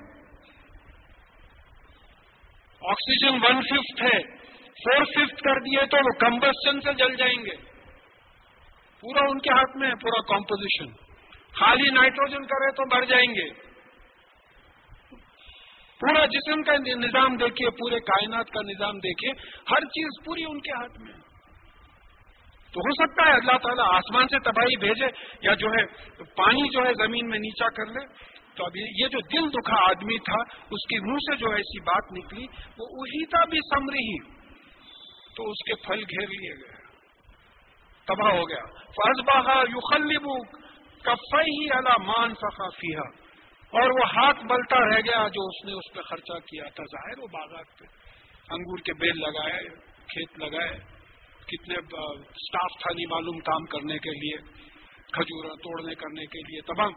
[2.82, 4.18] آکسیجن ون ففتھ ہے
[4.80, 7.56] فور ففتھ کر دیے تو وہ کمبسٹن سے جل جائیں گے۔
[9.06, 10.92] پورا ان کے ہاتھ میں ہے، پورا کمپوزیشن
[11.60, 13.50] خالی نائٹروجن کرے تو بڑھ جائیں گے۔
[16.00, 19.32] پورا جسم کا نظام دیکھیے، پورے کائنات کا نظام دیکھیے،
[19.72, 21.14] ہر چیز پوری ان کے ہاتھ میں
[22.74, 25.08] تو ہو سکتا ہے اللہ تعالیٰ آسمان سے تباہی بھیجے
[25.42, 25.84] یا جو ہے
[26.36, 28.06] پانی جو ہے زمین میں نیچا کر لے۔
[28.56, 30.42] تو ابھی یہ جو دل دکھا آدمی تھا،
[30.72, 32.46] اس کے منہ سے جو ایسی بات نکلی،
[32.78, 34.08] وہ اسی تھا بھی سمری
[35.36, 36.85] تو اس کے پھل گھیر لیے گئے۔
[38.08, 40.44] تباہ ہو گیا۔ فرض بہا یو
[41.04, 43.26] کفئی ہی اللہ مان سخا فیحا
[43.82, 47.20] اور وہ ہاتھ بلتا رہ گیا جو اس نے اس پہ خرچہ کیا تھا۔ ظاہر
[47.20, 47.86] وہ باغات پہ
[48.50, 49.64] انگور کے بیل لگائے،
[50.08, 50.78] کھیت لگائے۔
[51.48, 51.76] کتنے
[52.10, 54.38] اسٹاف تھا نہیں معلوم کام کرنے کے لیے
[55.14, 56.92] کھجور توڑنے کرنے کے لیے، تمام۔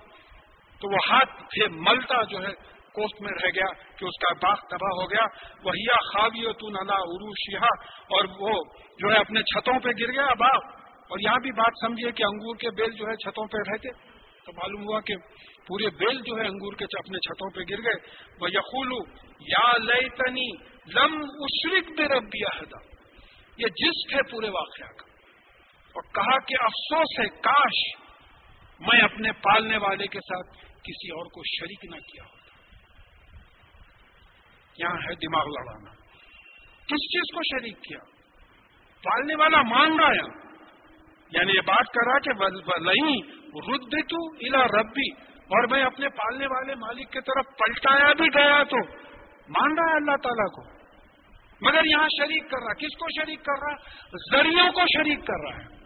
[0.81, 2.53] تو وہ ہاتھ سے ملتا جو ہے
[2.93, 5.27] کوست میں رہ گیا کہ اس کا باغ تباہ ہو گیا۔
[5.65, 7.59] وہیا خاوی و نلا عروشیہ
[8.11, 8.63] اور وہ
[8.99, 10.78] جو ہے، اپنے چھتوں پہ گر گیا، باغ۔
[11.09, 13.89] اور یہاں بھی بات سمجھیے کہ انگور کے بیل جو ہے چھتوں پہ رہتے
[14.47, 15.17] تو معلوم ہوا کہ
[15.67, 18.97] پورے بیل جو ہے انگور کے اپنے چھتوں پہ گر گئے۔ وہ یقولو
[19.41, 20.53] یا لئی تنی
[20.95, 22.95] لم اشرک بے ربی عہدہ
[23.57, 25.09] یہ جس ہے پورے واقعہ کا۔
[25.89, 28.03] اور کہا کہ افسوس ہے، کاش
[28.81, 32.39] میں اپنے پالنے والے کے ساتھ کسی اور کو شریک نہ کیا ہوتا۔
[34.79, 35.91] یہاں ہے دماغ لڑانا۔
[36.77, 37.99] کس چیز کو شریک کیا؟
[39.05, 40.48] پالنے والا مان رہا ہے
[41.33, 42.31] یعنی یہ بات کر رہا کہ
[42.81, 48.27] نہیں رد تو الا ربی۔ اور میں اپنے پالنے والے مالک کی طرف پلٹایا بھی
[48.27, 48.77] گیا تو۔
[49.49, 50.63] مان رہا ہے اللہ تعالیٰ کو۔
[51.61, 53.75] مگر یہاں شریک کر رہا۔ کس کو شریک کر رہا؟
[54.33, 55.79] ذریعوں کو شریک کر رہا ہے۔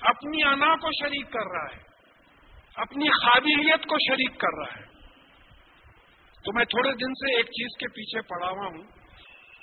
[0.00, 1.82] اپنی انا کو شریک کر رہا ہے۔
[2.74, 4.94] اپنی قابلیت کو شریک کر رہا ہے۔
[6.44, 8.82] تو میں تھوڑے دن سے ایک چیز کے پیچھے پڑا ہوا ہوں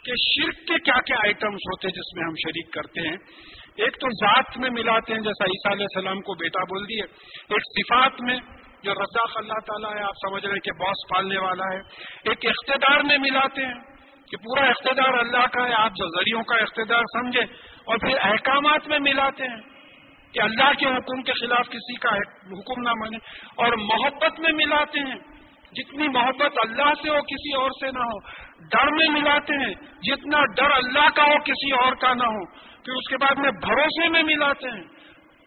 [0.06, 3.18] کہ شرک کے کیا کیا آئٹمس ہوتے ہیں جس میں ہم شریک کرتے ہیں۔
[3.82, 7.04] ایک تو ذات میں ملاتے ہیں جیسا عیسیٰ علیہ السلام کو بیٹا بول دیے۔
[7.50, 8.38] ایک صفات میں،
[8.84, 11.80] جو رزاق اللہ تعالیٰ ہے، آپ سمجھ رہے ہیں کہ باس پالنے والا ہے۔
[12.30, 13.74] ایک اقتدار میں ملاتے ہیں
[14.32, 17.56] کہ پورا اقتدار اللہ کا ہے، آپ جو ذریعوں کا اقتدار سمجھیں۔
[17.86, 19.62] اور پھر احکامات میں ملاتے ہیں
[20.34, 23.18] کہ اللہ کے حکم کے خلاف کسی کا حکم نہ مانے۔
[23.56, 25.16] اور محبت میں ملاتے ہیں،
[25.72, 28.20] جتنی محبت اللہ سے ہو، کسی اور سے نہ ہو۔
[28.68, 32.94] ڈر میں ملاتے ہیں، جتنا ڈر اللہ کا ہو، کسی اور کا نہ ہو۔ پھر
[32.94, 34.84] اس کے بعد میں بھروسے میں ملاتے ہیں۔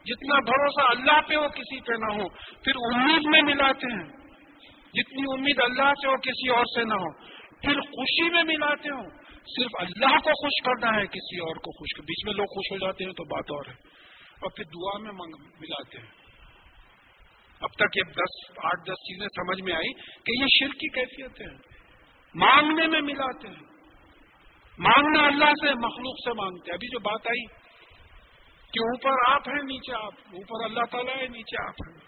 [0.04, 2.28] جتنا بھروسہ اللہ پہ ہو کسی پہ نہ ہو،
[2.62, 4.08] پھر امید میں ملاتے ہیں۔
[4.94, 7.12] جتنی امید اللہ سے ہو، کسی اور سے نہ ہو۔
[7.60, 11.96] پھر خوشی میں ملاتے ہو صرف اللہ کو خوش کرنا ہے، کسی اور کو خوش
[11.96, 13.94] کر بیچ میں لوگ خوش ہو جاتے ہیں تو بات اور ہے۔
[14.34, 15.12] اور پھر دعا میں
[15.60, 16.24] ملاتے ہیں۔
[17.60, 21.40] اب تک یہ دس، آٹھ، دس چیزیں سمجھ میں آئی کہ یہ شرک کی کیفیت
[21.40, 21.56] ہے۔
[22.34, 23.73] مانگنے میں ملاتے ہیں۔
[24.78, 27.46] مانگنا اللہ سے، مخلوق سے مانگتے ابھی جو بات آئی
[28.72, 32.04] کہ اوپر آپ ہیں، نیچے آپ۔ اوپر اللہ تعالیٰ ہے، نیچے آپ ہیں۔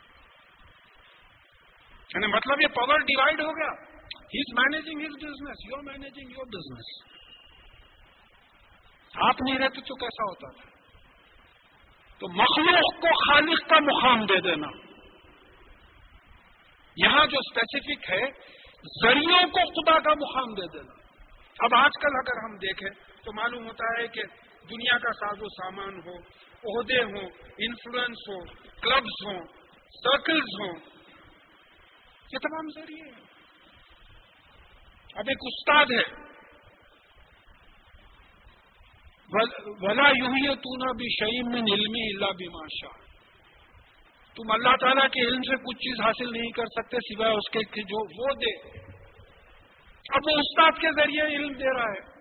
[2.14, 6.30] یعنی مطلب یہ پاور ڈیوائڈ ہو گیا۔ He is managing his business you are managing
[6.30, 7.16] your business
[9.28, 10.70] آپ نہیں رہتے تو کیسا ہوتا؟ تھا
[12.18, 14.66] تو مخلوق کو خالق کا مقام دے دینا۔
[16.96, 18.30] یہاں جو اسپیسیفک ہے،
[19.02, 20.95] ذریعوں کو خدا کا مقام دے دینا۔
[21.58, 22.90] اب آج کل اگر ہم دیکھیں
[23.24, 24.22] تو معلوم ہوتا ہے کہ
[24.70, 26.16] دنیا کا ساز و سامان ہو،
[26.70, 27.28] عہدے ہوں
[27.58, 28.44] انفلوئنس ہو
[28.80, 29.40] کلبز ہوں
[30.02, 30.74] سرکلز ہوں،
[32.32, 33.24] یہ تمام ذریعے ہیں۔
[35.14, 36.26] اب ایک استاد ہے۔
[39.80, 42.88] ولا یوں تو نہ بھی شعیم میں علمی اللہ بھی ماشا
[44.36, 47.82] تم اللہ تعالیٰ کے علم سے کچھ چیز حاصل نہیں کر سکتے سوائے اس کے
[47.82, 48.52] جو وہ دے۔
[50.08, 52.16] اب وہ استاد کے ذریعے علم دے رہا ہے۔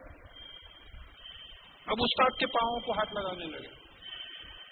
[1.85, 3.85] اب استاد کے پاؤں کو ہاتھ لگانے لگے۔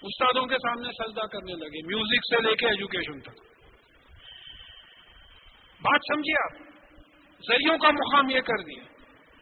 [0.02, 3.40] استادوں کے سامنے سجدہ کرنے لگے۔ میوزک سے لے کے ایجوکیشن تک۔
[5.82, 6.62] بات سمجھیے آپ؟
[7.48, 8.82] ذریعوں کا مقام یہ کر دیا۔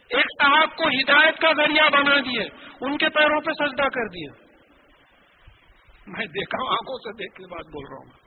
[0.09, 2.49] ایک صاحب کو ہدایت کا ذریعہ بنا دیے۔
[2.81, 4.33] ان کے پیروں پہ سجدہ کر دیا۔
[6.07, 8.22] میں دیکھا ہوں، آنکھوں سے دیکھ کے بات بول رہا ہوں۔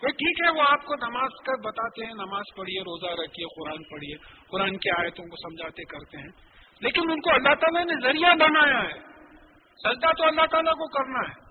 [0.00, 3.82] کوئی ٹھیک ہے، وہ آپ کو نماز کر بتاتے ہیں، نماز پڑھیے، روزہ رکھیے، قرآن
[3.90, 4.16] پڑھیے،
[4.50, 8.82] قرآن کی آیتوں کو سمجھاتے کرتے ہیں۔ لیکن ان کو اللہ تعالیٰ نے ذریعہ بنایا
[8.82, 9.00] ہے۔
[9.84, 11.48] سجدہ تو اللہ تعالیٰ کو کرنا ہے۔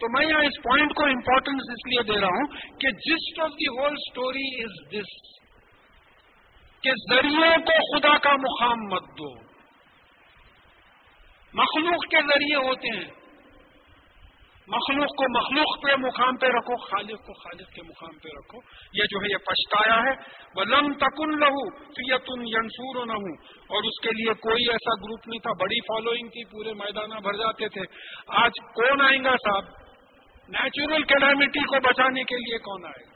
[0.00, 2.46] تو میں یہاں اس پوائنٹ کو امپورٹنس اس لیے دے رہا ہوں
[2.78, 5.42] کہ just of the whole story is this
[6.82, 9.40] کہ ذریعے کو خدا کا مقام مت دو۔
[11.54, 13.21] مخلوق کے ذریعے ہوتے ہیں۔
[14.72, 18.58] مخلوق کو مخلوق پہ مقام پہ رکھو، خالق کو خالق کے مقام پہ رکھو۔
[18.92, 20.14] یہ جو ہے یہ پچھتایا ہے۔
[20.56, 23.36] وہ لم تکن لہو تو یہ تم ینسور نہ ہوں
[23.68, 27.32] اور اس کے لیے کوئی ایسا گروپ نہیں تھا، بڑی فالوئنگ تھی، پورے میدانہ بھر
[27.32, 27.80] جاتے تھے۔
[28.28, 29.64] آج کون آئیں گا صاحب؟
[30.48, 33.12] نیچرل کیلامٹی کو بچانے کے لیے کون آئے گا؟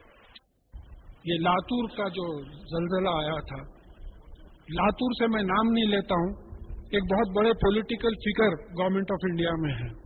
[1.25, 3.63] یہ لاتور کا جو زلزلہ آیا تھا،
[4.71, 6.33] لاتور سے میں نام نہیں لیتا ہوں،
[6.93, 10.06] ایک بہت بڑے political figure government of India میں ہیں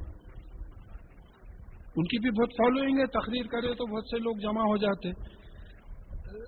[2.01, 5.09] ان کی بھی بہت فالوئنگ ہے تقریر کرے تو بہت سے لوگ جمع ہو جاتے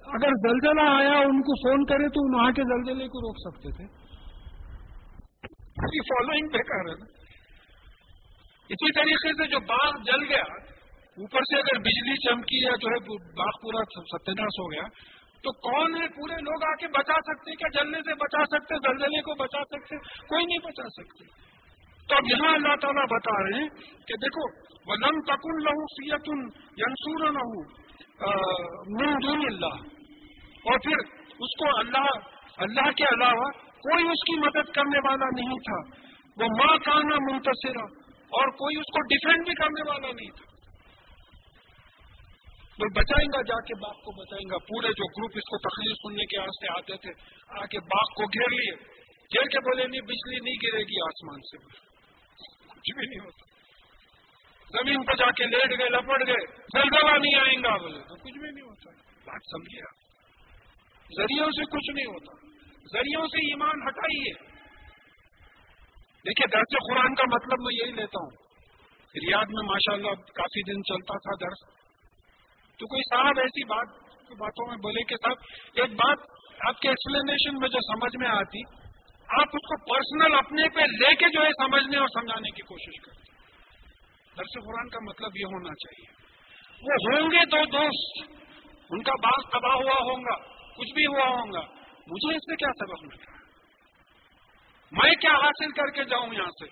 [0.07, 3.87] اگر زلزلہ آیا، ان کو فون کرے تو وہاں کے زلزلے کو روک سکتے تھے۔
[6.09, 7.05] فالوئنگ بیکار ہے نا۔
[8.69, 10.43] اسی طریقے سے جو باغ جل گیا،
[11.17, 13.85] اوپر سے اگر بجلی چمکی یا جو ہے، باغ پورا
[14.19, 14.83] ستیہ ہو گیا،
[15.43, 19.21] تو کون ہے؟ پورے لوگ آ کے بچا سکتے کیا؟ جلنے سے بچا سکتے زلزلے
[19.21, 19.97] کو بچا سکتے
[20.27, 21.52] کوئی نہیں بچا سکتے۔
[22.09, 23.69] تو اب یہاں اللہ تعالیٰ بتا رہے ہیں
[24.09, 24.47] کہ دیکھو
[24.87, 26.41] وہ لم تکن لہو سیتن
[26.79, 27.27] ینسور
[29.23, 29.77] دون اللہ
[30.65, 31.05] اور پھر
[31.39, 32.09] اس کو اللہ
[32.57, 33.51] اللہ کے علاوہ
[33.85, 36.03] کوئی اس کی مدد کرنے والا نہیں تھا۔
[36.37, 37.85] وہ ماں کانا منتصرا،
[38.33, 40.51] اور کوئی اس کو ڈیفینڈ بھی کرنے والا نہیں تھا۔
[42.79, 45.97] وہ بچائیں گا، جا کے باغ کو بچائیں گا۔ پورے جو گروپ اس کو تکلیف
[45.97, 47.11] سننے کے واسطے آتے تھے،
[47.61, 48.75] آ کے باغ کو گھیر لیے۔
[49.35, 51.92] گھیر کے بولے، نہیں، بجلی نہیں گرے گی آسمان سے۔
[52.83, 53.53] کچھ بھی نہیں ہوتا
[54.79, 58.39] زمین پہ جا کے لیٹ گئے، لپٹ گئے زلزلہ نہیں آئیں گا بولے تو کچھ
[58.39, 58.91] بھی نہیں ہوتا
[59.25, 60.03] بات سمجھیے آپ؟
[61.21, 62.47] ذریعوں سے کچھ نہیں ہوتا۔
[62.93, 64.33] ذریعوں سے ایمان ہٹائیے۔
[66.27, 68.31] دیکھیے، درس قرآن کا مطلب میں یہی لیتا ہوں۔
[69.27, 71.83] ریاض میں ماشاءاللہ کافی دن چلتا تھا درس۔
[72.79, 73.87] تو کوئی صاحب ایسی بات
[74.39, 75.37] باتوں میں بولے کہ صاحب
[75.75, 76.19] ایک بات
[76.69, 78.82] آپ کے ایکسپلینیشن میں جو سمجھ میں آتی
[79.39, 83.01] آپ اس کو پرسنل اپنے پہ لے کے جو ہے سمجھنے اور سمجھانے کی کوشش
[83.01, 83.23] کریں۔
[84.39, 86.23] درس قرآن کا مطلب یہ ہونا چاہیے۔
[86.83, 88.33] وہ ہوں گے دو دوست،
[88.91, 91.61] ان کا باغ تباہ ہوا ہوگا کچھ بھی ہوا ہوگا
[92.07, 93.33] مجھے اس سے کیا سبق مل رہا
[94.93, 96.67] میں کیا حاصل کر کے جاؤں یہاں سے؟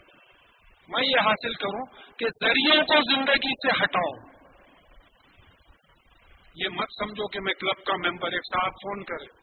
[0.89, 1.87] میں یہ حاصل کروں
[2.19, 4.31] کہ ذریعوں کو زندگی سے ہٹاؤ۔
[6.55, 9.39] یہ مت سمجھو کہ میں کلب کا ممبر ایک صاحب فون کرے۔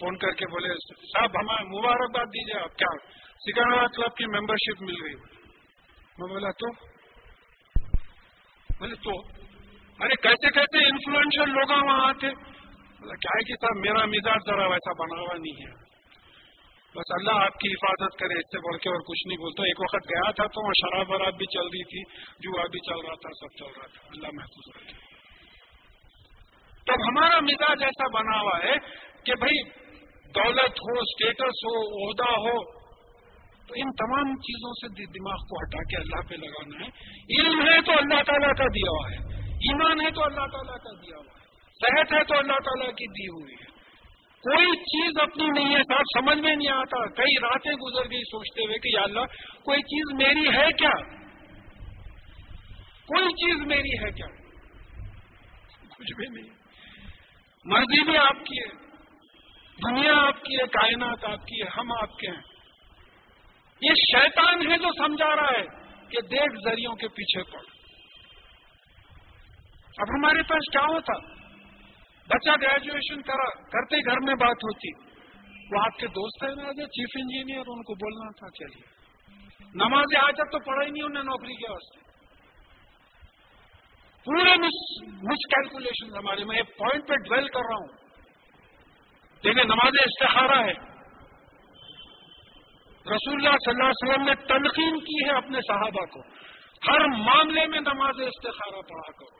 [0.00, 2.96] فون کر کے بولے، صاحب، ہمیں مبارکباد دیجیے آپ کیا
[3.34, 5.14] سکندرآباد کلب کی ممبرشپ مل گئی.
[6.18, 6.72] میں بولا، تو؟
[8.80, 9.20] بولے، تو؟
[10.04, 12.26] ارے، کیسے کیسے انفلوئنشل لوگ وہاں آتے؟
[12.98, 15.88] کیا ہے کہ صاحب، میرا مزاج ذرا ویسا بنا ہوا نہیں ہے۔
[16.96, 19.80] بس اللہ آپ کی حفاظت کرے، اس سے بڑھ کے اور کچھ نہیں بولتا۔ ایک
[19.80, 22.02] وقت گیا تھا تو وہاں شراب وراب بھی چل رہی تھی،
[22.38, 25.08] جوا بھی چل رہا تھا، سب چل رہا تھا۔ اللہ محفوظ رکھے۔
[26.86, 28.74] تو ہمارا مزاج ایسا بنا ہوا ہے
[29.24, 29.87] کہ بھائی
[30.34, 32.78] دولت ہو اسٹیٹس ہو، عہدہ ہو،
[33.68, 36.90] تو ان تمام چیزوں سے دماغ کو ہٹا کے اللہ پہ لگانا ہے۔
[37.38, 40.92] علم ہے تو اللہ تعالیٰ کا دیا ہوا ہے۔ ایمان ہے تو اللہ تعالیٰ کا
[41.02, 43.78] دیا ہوا ہے۔ صحت ہے تو اللہ تعالیٰ کی دی ہوئی ہے۔
[44.38, 48.64] کوئی چیز اپنی نہیں ہے، صاحب، سمجھ میں نہیں آتا۔ کئی راتیں گزر گئی سوچتے
[48.64, 49.20] ہوئے کہ یا اللہ،
[49.64, 51.18] کوئی چیز میری ہے کیا؟
[53.06, 54.26] کوئی چیز میری ہے کیا؟
[55.98, 56.54] کچھ بھی نہیں۔
[57.64, 58.87] مرضی بھی آپ کی ہے۔
[59.78, 62.42] دنیا آپ کی ہے، کائنات آپ کی ہے، ہم آپ کے ہیں۔
[63.82, 65.64] یہ شیطان ہے جو سمجھا رہا ہے
[66.08, 67.60] کہ دیکھ زریوں کے پیچھے پڑ۔
[69.98, 71.18] اب ہمارے پاس کیا ہوتا؟
[72.26, 75.08] بچہ گریجویشن کرا، کرتے گھر میں بات ہوتی۔
[75.72, 78.98] وہ آپ کے دوست ہیں نا چیف انجینئر، ان کو بولنا تھا، چلیے۔
[79.74, 82.00] نماز آج تک تو پڑھا ہی نہیں انہیں نوکری کے واسطے۔
[84.24, 84.54] پورے
[85.04, 88.07] مس کیلکولیشن ہمارے میں، ایک پوائنٹ پہ ڈویل کر رہا ہوں۔
[89.44, 90.88] دیکھیں نماز استخارہ ہے۔
[93.14, 96.20] رسول اللہ صلی اللہ علیہ وسلم نے تلقین کی ہے اپنے صحابہ کو۔
[96.90, 99.38] ہر معاملے میں نماز استخارہ پڑھا کرو۔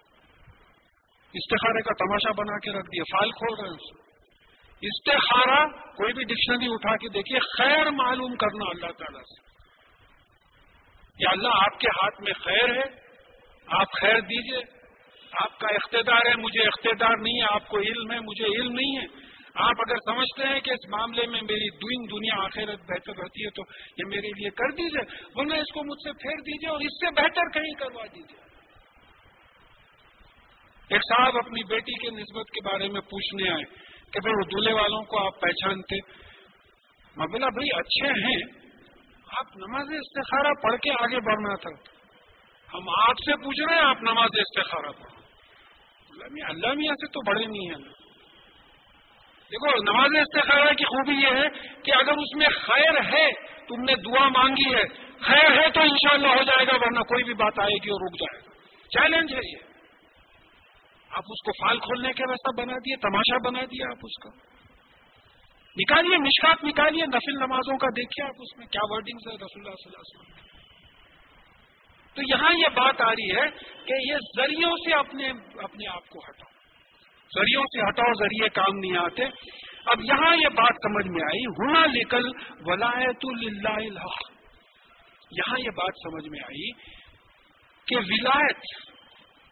[1.35, 4.09] استخارے کا تماشا بنا کے رکھ دیا، فائل کھول رہے ہیں
[4.81, 9.49] استخارہ کوئی بھی ڈکشنری اٹھا کے دیکھیے، خیر معلوم کرنا اللہ تعالیٰ سے۔
[11.19, 13.09] یا اللہ آپ کے ہاتھ میں خیر ہے،
[13.67, 14.63] آپ خیر دیجیے۔
[15.43, 18.99] آپ کا اقتدار ہے، مجھے اقتدار نہیں ہے، آپ کو علم ہے، مجھے علم نہیں
[18.99, 19.28] ہے۔
[19.59, 23.51] آپ اگر سمجھتے ہیں کہ اس معاملے میں میری دوئنگ دنیا آخرت بہتر رہتی ہے
[23.51, 23.63] تو
[23.99, 27.11] یہ میرے لیے کر دیجیے، ورنہ اس کو مجھ سے پھیر دیجیے اور اس سے
[27.11, 28.49] بہتر کہیں کروا دیجیے۔
[30.91, 33.65] ایک صاحب اپنی بیٹی کے نسبت کے بارے میں پوچھنے آئے
[34.13, 35.97] کہ بھائی وہ دولہے والوں کو آپ پہچانتے؟
[37.17, 38.69] میں بولا، بھائی اچھے ہیں۔
[39.39, 41.99] آپ نماز استخارہ پڑھ کے آگے بڑھنا تھا۔
[42.75, 45.19] ہم آپ سے پوچھ رہے ہیں آپ نماز استخارہ پڑھو۔
[46.49, 48.08] اللہ میاں سے تو بڑے نہیں ہیں۔
[49.53, 53.31] دیکھو، نماز استخارہ کی خوبی یہ ہے کہ اگر اس میں خیر ہے،
[53.69, 54.83] تم نے دعا مانگی ہے،
[55.21, 58.21] خیر ہے تو انشاءاللہ ہو جائے گا، ورنہ کوئی بھی بات آئے گی اور رک
[58.21, 58.51] جائے گا۔
[58.89, 59.57] چیلنج ہے یہ۔
[61.11, 64.59] آپ اس کو فال کھولنے کے ویسا بنا دیے، تماشا بنا دیا آپ اس کا۔
[65.77, 69.75] نکالیے، مشکات نکالیے، نفل نمازوں کا دیکھیے آپ اس میں کیا ورڈنگ ہے رسول اللہ
[69.85, 70.59] صلی اللہ علیہ وسلم۔
[72.15, 73.51] تو یہاں یہ بات آ رہی ہے
[73.87, 75.29] کہ یہ ذریعوں سے اپنے
[75.63, 76.58] اپنے آپ کو ہٹاؤ۔
[77.37, 79.25] ذریعوں سے ہٹاؤ، ذریعے کام نہیں آتے۔
[79.87, 82.29] اب یہاں یہ بات سمجھ میں آئی ہونا نکل
[82.67, 84.07] ولایت اللہ
[85.31, 86.71] یہاں یہ بات سمجھ میں آئی
[87.87, 88.57] کہ ولایت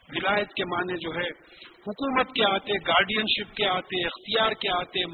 [0.09, 1.29] ولایت کے معنی جو ہے،
[1.87, 5.07] حکومت کے آتے گارڈین شپ کے آتے، اختیار کے آتے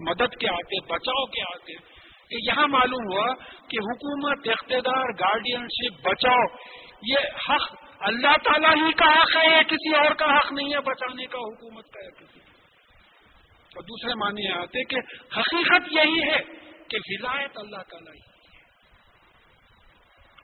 [0.00, 3.34] مدد کے آتے، بچاؤ کے آتے۔ کہ یہاں معلوم ہوا
[3.68, 6.56] کہ حکومت، اقتدار گارڈین شپ بچاؤ،
[7.02, 7.16] یہ
[7.48, 11.26] حق اللہ تعالیٰ ہی کا حق ہے، یہ کسی اور کا حق نہیں ہے، بچانے
[11.26, 12.40] کا حکومت کا یا کسی
[13.74, 14.96] اور دوسرے معنی آتے کہ
[15.38, 16.38] حقیقت یہی ہے
[16.88, 18.32] کہ ولایت اللہ تعالیٰ ہی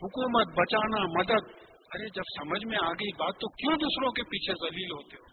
[0.03, 1.57] حکومت، بچانا، مدد۔
[1.95, 5.25] ارے، جب سمجھ میں آ گئی بات، تو کیوں دوسروں کے پیچھے ذلیل ہوتے ہو؟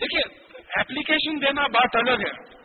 [0.00, 0.22] دیکھیے
[0.76, 2.59] ایپلیکیشن دینا بات الگ ہے۔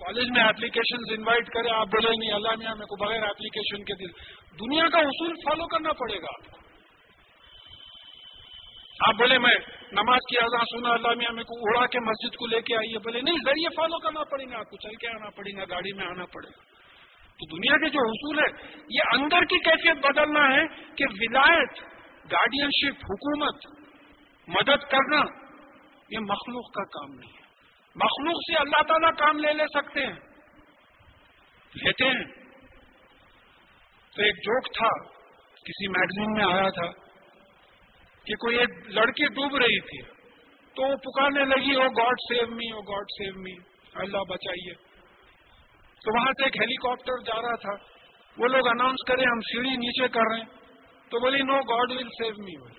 [0.00, 3.94] کالج میں ایپلیکیشن انوائٹ کرے، آپ بولے نہیں، اللہ میاں، میرے کو بغیر ایپلیکیشن کے
[3.94, 4.12] دل۔
[4.60, 6.60] دنیا کا اصول فالو کرنا پڑے گا۔ آپ کو
[9.08, 9.54] آپ بولے میں
[9.92, 12.98] نماز کی اذان سنا اللہ میاں، میرے کو اڑا کے مسجد کو لے کے آئیے۔
[12.98, 15.96] بولے نہیں، ذریعے فالو کرنا پڑے گا، آپ کو چل کے آنا پڑے گا، گاڑی
[15.96, 16.62] میں آنا پڑے گا۔
[17.40, 21.78] تو دنیا کے جو حصول ہے، یہ اندر کی کیفیت بدلنا ہے کہ ولایت
[22.32, 23.56] گارڈین شپ حکومت،
[24.48, 25.20] مدد کرنا،
[26.10, 27.39] یہ مخلوق کا کام نہیں ہے۔
[27.94, 30.20] مخلوق سے اللہ تعالیٰ کام لے لے سکتے ہیں۔
[31.74, 32.24] لیتے ہیں۔
[34.16, 35.04] تو ایک جوک تھا،
[35.54, 36.90] کسی میگزین میں آیا تھا
[38.24, 40.12] کہ کوئی ایک لڑکی ڈوب رہی تھی۔
[40.76, 43.52] تو وہ پکارنے لگی او God save me oh God save me
[43.94, 44.74] اللہ بچائیے۔
[45.94, 47.84] تو وہاں سے ایک ہیلی کاپٹر جا رہا تھا۔
[48.38, 50.60] وہ لوگ اناؤنس کرے، ہم سیڑھی نیچے کر رہے ہیں۔
[51.10, 52.72] تو بولی نو گاڈ ول سیو می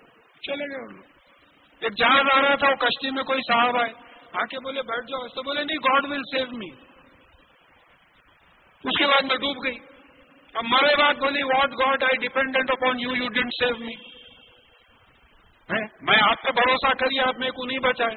[0.47, 1.05] چلے گئے۔ ان لوگ
[1.79, 5.05] ایک جہاز آ رہا تھا، وہ کشتی میں کوئی صاحب آئے۔ آ کے بولے، بیٹھ
[5.07, 6.69] جاؤ۔ تو بولے، نہیں گاڈ ول سیو می
[8.83, 9.77] اس کے بعد میں ڈوب گئی۔
[10.53, 13.95] اب مرے بعد بولی what God I dependent upon you you didn't save me
[16.01, 18.15] میں آپ پہ بھروسہ کری، آپ میرے کو نہیں بچائے۔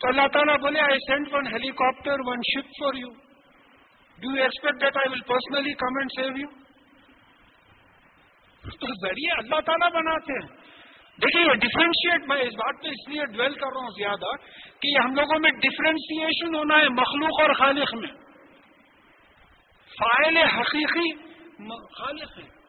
[0.00, 3.08] تو اللہ تعالیٰ بولے I sent one helicopter one ship for you
[4.18, 6.48] do you expect that I will personally come and save you
[8.70, 10.59] تو ذریعے اللہ تعالیٰ بناتے ہیں۔
[11.22, 14.36] دیکھیے یہ ڈفرینشیٹ میں اس بات پہ اس لیے ڈویل کر رہا ہوں زیادہ
[14.80, 18.08] کہ ہم لوگوں میں ڈفرینشیشن ہونا ہے مخلوق اور خالق میں۔
[20.00, 21.30] فائل حقیقی
[21.98, 22.60] خالق ہے۔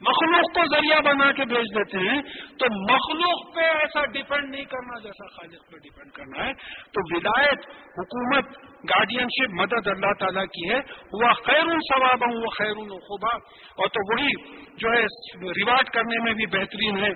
[0.00, 2.22] مخلوق کو ذریعہ بنا کے بھیج دیتے ہیں۔
[2.58, 6.52] تو مخلوق پہ ایسا ڈپینڈ نہیں کرنا جیسا خالق پہ ڈپینڈ کرنا ہے۔
[6.92, 8.44] تو ولایت حکومت
[8.90, 10.78] گارڈین شپ مدد اللہ تعالیٰ کی ہے۔
[11.12, 13.36] وہ خیر ثواب ہوں وہ خیر الخبا
[13.76, 15.02] اور تو وہی جو ہے
[15.50, 17.10] ریوارڈ کرنے میں بھی بہترین ہے۔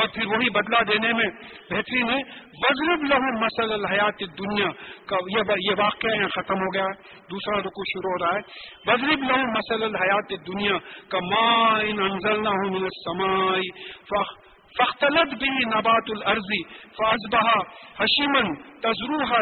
[0.00, 1.30] اور پھر وہی بدلہ دینے میں
[1.70, 2.18] بہترین ہے۔
[2.62, 4.70] وزرب لہو مسل الحیات دنیا
[5.06, 8.40] کا یہ واقعہ یہاں ختم ہو گیا۔ ہے دوسرا رکو شروع ہو رہا ہے۔
[8.86, 10.76] وزرب لہو مسل الحیات دنیا
[11.08, 13.92] کا ماں انزل نہ ہوں سمائی
[14.78, 17.58] فختلت بھی نبات الرضی فاض بہا
[18.00, 19.34] حشیمن تجروح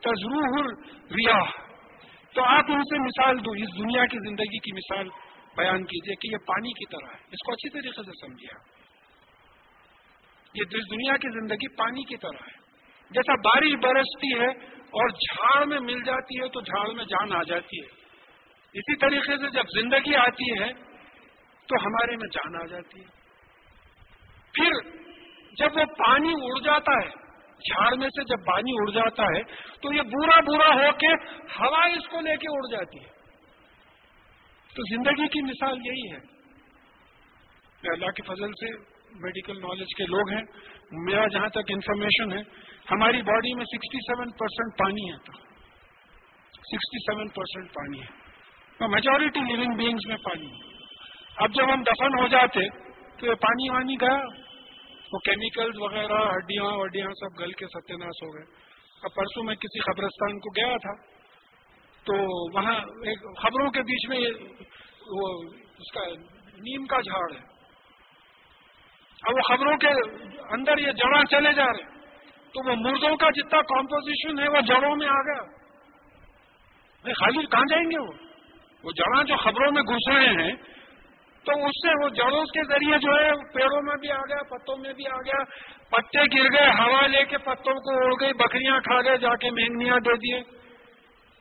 [0.00, 0.66] تجروح
[1.10, 1.50] ریاح
[2.34, 5.08] تو آپ ان سے مثال دو، اس دنیا کی زندگی کی مثال
[5.56, 8.54] بیان کیجیے کہ یہ پانی کی طرح ہے۔ اس کو اچھی طریقے سے سمجھے
[10.54, 12.62] یہ اس دنیا کی زندگی پانی کی طرح ہے۔
[13.10, 14.48] جیسا بارش برستی ہے
[14.98, 17.88] اور جھاڑ میں مل جاتی ہے تو جھاڑ میں جان آ جاتی ہے۔
[18.74, 20.72] اسی طریقے سے جب زندگی آتی ہے
[21.68, 23.23] تو ہمارے میں جان آ جاتی ہے۔
[24.54, 24.90] پھر
[25.58, 27.10] جب وہ پانی اڑ جاتا ہے،
[27.50, 29.42] جھاڑ میں سے جب پانی اڑ جاتا ہے،
[29.82, 31.12] تو یہ برا برا ہو کے
[31.60, 33.14] ہوا اس کو لے کے اڑ جاتی ہے۔
[34.74, 36.34] تو زندگی کی مثال یہی ہے۔
[37.92, 38.78] اللہ کے فضل سے
[39.20, 40.42] میڈیکل نالج کے لوگ ہیں۔
[40.92, 42.40] میرا جہاں تک انفارمیشن ہے،
[42.90, 45.32] ہماری باڈی میں سکسٹی سیون پرسینٹ پانی ہے تو۔
[46.48, 48.24] سکسٹی سیون پرسینٹ پانی ہے۔
[48.80, 50.76] میجورٹی لونگ بینگس میں پانی ہے۔
[51.36, 52.68] اب جب ہم دفن ہو جاتے،
[53.18, 54.43] تو یہ پانی وانی گیا۔
[55.12, 58.44] وہ کیمیکلز وغیرہ، ہڈیاں، وڈیاں سب گل کے ستیہ ناش ہو گئے۔
[59.02, 61.06] اب پرسوں میں کسی قبرستان کو گیا تھا،
[62.04, 62.14] تو
[62.54, 64.30] وہاں ایک خبروں کے بیچ میں
[65.06, 65.42] وہ
[65.78, 66.00] اس کا
[66.58, 67.54] نیم کا جھاڑ ہے۔
[69.22, 69.88] اب وہ خبروں کے
[70.54, 71.94] اندر یہ جڑاں چلے جا رہے۔
[72.52, 75.64] تو وہ مردوں کا جتنا کمپوزیشن ہے، وہ جڑوں میں آ گیا۔
[77.04, 78.12] خالی کہاں جائیں گے وہ؟
[78.82, 80.52] وہ جڑاں جو خبروں میں گھس رہے ہیں
[81.46, 84.76] تو اس سے وہ جڑوں کے ذریعے جو ہے پیڑوں میں بھی آ گیا، پتوں
[84.76, 85.44] میں بھی آ گیا۔
[85.90, 89.50] پتے گر گئے، ہوا لے کے پتوں کو اڑ گئی، بکریاں کھا گئے، جا کے
[89.50, 90.38] مہنگیاں دے دیے۔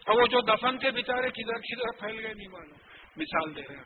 [0.08, 2.78] اور وہ جو دفن کے بےچارے کدھر کدھر پھیل گئے، نہیں معلوم۔
[3.18, 3.84] مثال دے رہے ہیں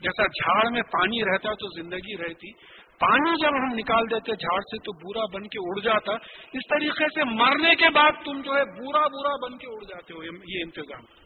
[0.00, 2.52] جیسا جھاڑ میں پانی رہتا تو زندگی رہتی۔
[3.00, 6.12] پانی جب ہم نکال دیتے جھاڑ سے تو بورا بن کے اڑ جاتا۔
[6.52, 10.14] اس طریقے سے مرنے کے بعد تم جو ہے بورا بورا بن کے اڑ جاتے
[10.14, 11.17] ہو، یہ انتظام۔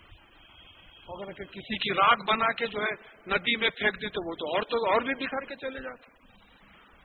[1.09, 2.93] اگر کسی کی راگ بنا کے جو ہے
[3.27, 6.23] ندی میں پھینک دی تو وہ تو اور تو اور بھی بکھر کے چلے جاتے۔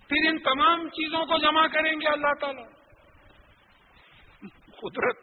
[0.07, 2.63] پھر ان تمام چیزوں کو جمع کریں گے اللہ تعالی۔
[4.65, 5.17] قدرت۔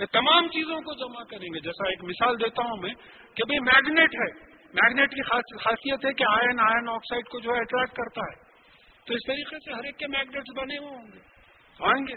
[0.00, 2.94] یہ تمام چیزوں کو جمع کریں گے۔ جیسا ایک مثال دیتا ہوں میں
[3.34, 5.22] کہ بھئی میگنیٹ ہے۔ میگنیٹ کی
[5.56, 8.50] خاصیت ہے کہ آئن آئن آکسائڈ کو جو ہے اٹریکٹ کرتا ہے۔
[9.06, 11.18] تو اس طریقے سے ہر ایک کے میگنیٹس بنے ہوئے ہوں گے۔
[11.80, 12.14] آئیں گے۔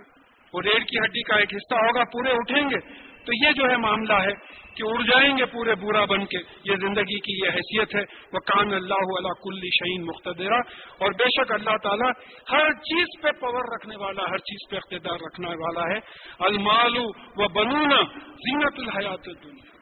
[0.53, 3.77] وہ ریڑھ کی ہڈی کا ایک حصہ ہوگا، پورے اٹھیں گے۔ تو یہ جو ہے
[3.77, 6.37] معاملہ ہے کہ اڑ جائیں گے پورے برا بن کے،
[6.71, 10.59] یہ زندگی کی یہ حیثیت ہے۔ وہ کان اللہ علیہ کل شعین مختدرہ
[10.97, 12.11] اور بے شک اللہ تعالیٰ
[12.51, 15.99] ہر چیز پہ پور رکھنے والا، ہر چیز پہ اقتدار رکھنے والا ہے۔
[16.39, 17.03] المالو
[17.35, 19.73] و بنونا زینت الحیات دنیا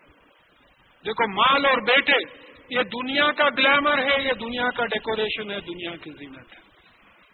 [1.05, 5.91] دیکھو، مال اور بیٹے، یہ دنیا کا گلیمر ہے، یہ دنیا کا ڈیکوریشن ہے، دنیا
[5.95, 6.71] کی زینت ہے۔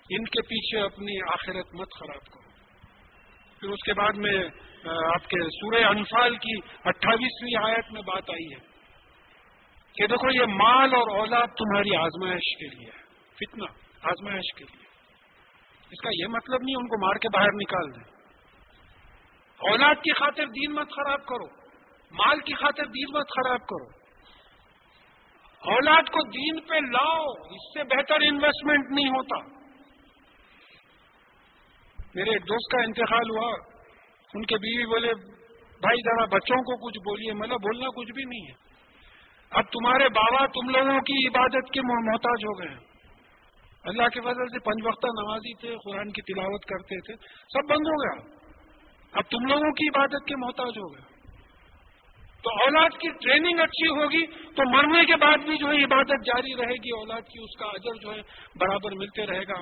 [0.10, 2.47] ان کے پیچھے اپنی آخرت مت خراب کرو۔
[3.60, 4.43] پھر اس کے بعد میں
[4.89, 8.77] آپ کے سورہ انفال کی اٹھائیسویں آیت میں بات آئی ہے
[9.93, 13.03] کہ دیکھو، یہ مال اور اولاد تمہاری آزمائش کے لیے ہے
[13.35, 13.65] فتنا
[14.01, 14.88] آزمائش کے لیے۔
[15.91, 18.17] اس کا یہ مطلب نہیں ان کو مار کے باہر نکال دیں۔
[19.71, 21.45] اولاد کی خاطر دین مت خراب کرو،
[22.11, 23.97] مال کی خاطر دین مت خراب کرو۔
[25.71, 29.57] اولاد کو دین پہ لاؤ، اس سے بہتر انویسٹمنٹ نہیں ہوتا۔
[32.15, 33.76] میرے ایک دوست کا انتقال ہوا۔
[34.34, 35.13] ان کے بیوی بولے،
[35.82, 37.34] بھائی ذرا بچوں کو کچھ بولیے.
[37.34, 38.67] مطلب بولنا کچھ بھی نہیں ہے.
[39.49, 42.88] اب تمہارے بابا تم لوگوں کی عبادت کے محتاج ہو گئے ہیں۔
[43.84, 47.13] اللہ کے فضل سے پنج وقتہ نمازی تھے، قرآن کی تلاوت کرتے تھے،
[47.53, 48.38] سب بند ہو گیا۔
[49.11, 51.17] اب تم لوگوں کی عبادت کے محتاج ہو گئے۔
[52.43, 56.55] تو اولاد کی ٹریننگ اچھی ہوگی تو مرنے کے بعد بھی جو ہے عبادت جاری
[56.55, 58.21] رہے گی، اولاد کی اس کا اجر جو ہے
[58.55, 59.59] برابر ملتے رہے گا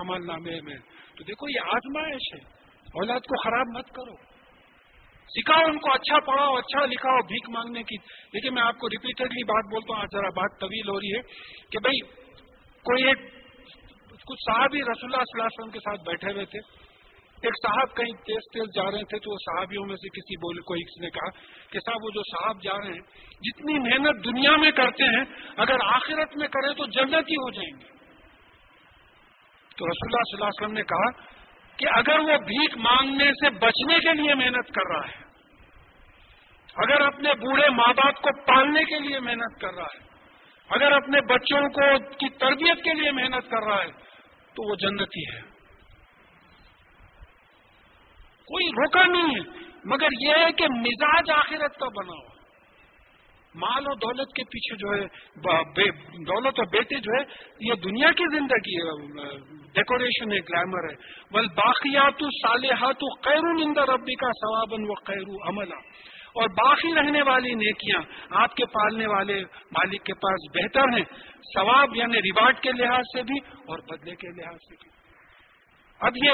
[0.00, 0.76] حمال نامے میں۔
[1.16, 2.59] تو دیکھو یہ آزمائش ہے۔
[2.94, 4.30] اولاد کو خراب مت کرو۔
[5.28, 7.96] سکھاؤ ان کو اچھا پڑھاؤ اچھا لکھاؤ، بھیک مانگنے کی۔
[8.32, 11.20] لیکن میں آپ کو ریپیٹڈلی بات بولتا ہوں، آج ذرا بات طویل ہو رہی ہے
[11.70, 12.00] کہ بھائی،
[12.82, 13.18] کوئی ایک،
[14.10, 16.90] کچھ صاحب ہی رسول اللہ صلی اللہ علیہ وسلم کے ساتھ بیٹھے ہوئے تھے۔
[17.42, 20.60] ایک صاحب کہیں تیز تیز جا رہے تھے تو وہ صحابیوں میں سے کسی بولے
[20.60, 21.28] کو نے کہا
[21.70, 25.24] کہ صاحب، وہ جو صاحب جا رہے ہیں، جتنی محنت دنیا میں کرتے ہیں،
[25.56, 27.86] اگر آخرت میں کریں تو جنت ہی ہو جائیں گے۔
[29.76, 31.39] تو رسول اللہ صلی اللہ علیہ وسلم نے کہا
[31.80, 35.18] کہ اگر وہ بھیک مانگنے سے بچنے کے لیے محنت کر رہا ہے،
[36.76, 40.08] اگر اپنے بوڑھے ماں باپ کو پالنے کے لیے محنت کر رہا ہے،
[40.70, 43.90] اگر اپنے بچوں کو کی تربیت کے لیے محنت کر رہا ہے،
[44.56, 45.40] تو وہ جنتی ہے۔
[48.48, 49.40] کوئی روکا نہیں ہے،
[49.84, 52.29] مگر یہ ہے کہ مزاج آخرت کا بنا ہوا
[53.54, 55.08] مال و دولت کے پیچھے جو ہے
[56.24, 57.24] دولت اور بیٹے جو ہے،
[57.60, 59.38] یہ دنیا کی زندگی ہے۔
[59.74, 60.94] ڈیکوریشن ہے گلیمر ہے۔
[61.30, 65.74] بل باقیات صالحات قیرو نندر ربی کا ثوابن و قیرو عملہ
[66.34, 71.04] اور باقی رہنے والی نیکیاں آپ کے پالنے والے مالک کے پاس بہتر ہیں۔
[71.54, 74.90] ثواب یعنی ریوارڈ کے لحاظ سے بھی اور بدلے کے لحاظ سے بھی۔
[76.00, 76.32] اب یہ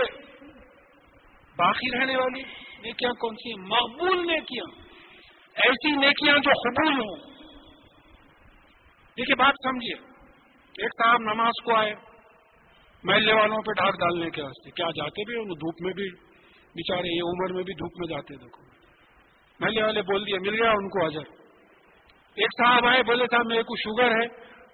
[1.57, 2.43] باقی رہنے والی
[2.83, 4.86] نیکیاں کون سی ہیں؟ مقبول نیکیاں۔
[5.57, 7.17] ایسی نیکیاں جو قبول ہوں۔
[9.19, 10.07] دیکھیے بات سمجھیے،
[10.83, 11.95] ایک صاحب نماز کو آئے،
[13.05, 16.11] محلے والوں پہ ڈھاک ڈالنے کے واسطے۔ کیا جاتے بھی ان دھوپ میں بھی۔
[16.67, 18.63] بےچارے یہ عمر میں بھی دھوپ میں جاتے دیکھو۔
[19.61, 21.23] محلے والے بول دیے، مل گیا ان کو اجر۔
[22.35, 24.27] ایک صاحب آئے، بولے، صاحب، میرے کو شوگر ہے۔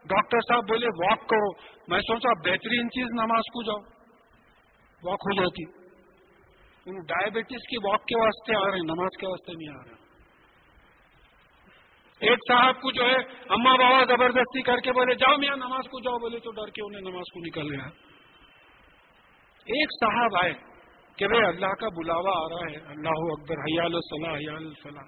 [0.05, 1.53] ڈاکٹر صاحب بولے، واک کرو۔
[1.89, 3.93] میں سوچا، بہترین چیز نماز کو جاؤ۔
[5.03, 5.83] واک ہو جاتی۔
[7.07, 10.02] ڈائبٹیز کی واک کے واسطے آ رہے ہیں، نماز کے واسطے نہیں آ رہے۔
[12.23, 13.17] ایک صاحب کو جو ہے
[13.49, 16.83] اما بابا زبردستی کر کے بولے، جاؤ میاں، نماز کو جاؤ، بولے، تو ڈر کے
[16.83, 17.89] انہیں نماز کو نکل گیا۔
[19.65, 20.53] ایک صاحب آئے
[21.19, 25.05] کہ بھائی اللہ کا بلاوا آ رہا ہے، اللہ اکبر، حیال الصلاح حیال الصلاح۔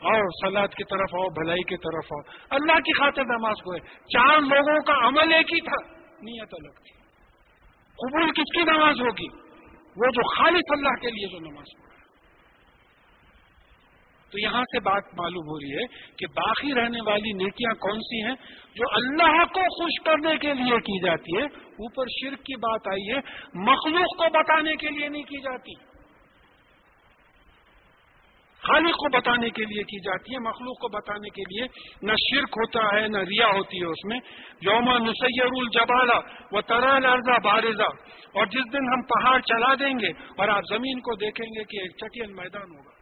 [0.00, 3.78] آؤ سلاد کی طرف آؤ، بھلائی کی طرف آؤ۔ اللہ کی خاطر نماز کو ہے۔
[3.88, 6.96] چار لوگوں کا عمل ایک ہی تھا، نیت الگ تھی۔
[7.96, 9.28] قبول کس کی نماز ہوگی؟
[9.96, 11.85] وہ جو خالص اللہ کے لیے جو نماز پڑھا
[14.32, 15.86] تو یہاں سے بات معلوم ہو رہی ہے
[16.18, 18.34] کہ باقی رہنے والی نیکیاں کون سی ہیں
[18.74, 23.10] جو اللہ کو خوش کرنے کے لیے کی جاتی ہے؟ اوپر شرک کی بات آئی
[23.10, 23.20] ہے،
[23.54, 25.96] مخلوق کو بتانے کے لیے نہیں کی جاتی۔
[28.62, 31.66] خالق کو بتانے کے لیے کی جاتی ہے، مخلوق کو بتانے کے لیے
[32.02, 34.20] نہ شرک ہوتا ہے، نہ ریا ہوتی ہے اس میں۔
[34.60, 36.20] یوما نسیر الجبالا
[36.52, 37.88] وہ ترا لرزہ بارزہ
[38.34, 41.82] اور جس دن ہم پہاڑ چلا دیں گے اور آپ زمین کو دیکھیں گے کہ
[41.82, 42.95] ایک چٹین میدان ہوگا۔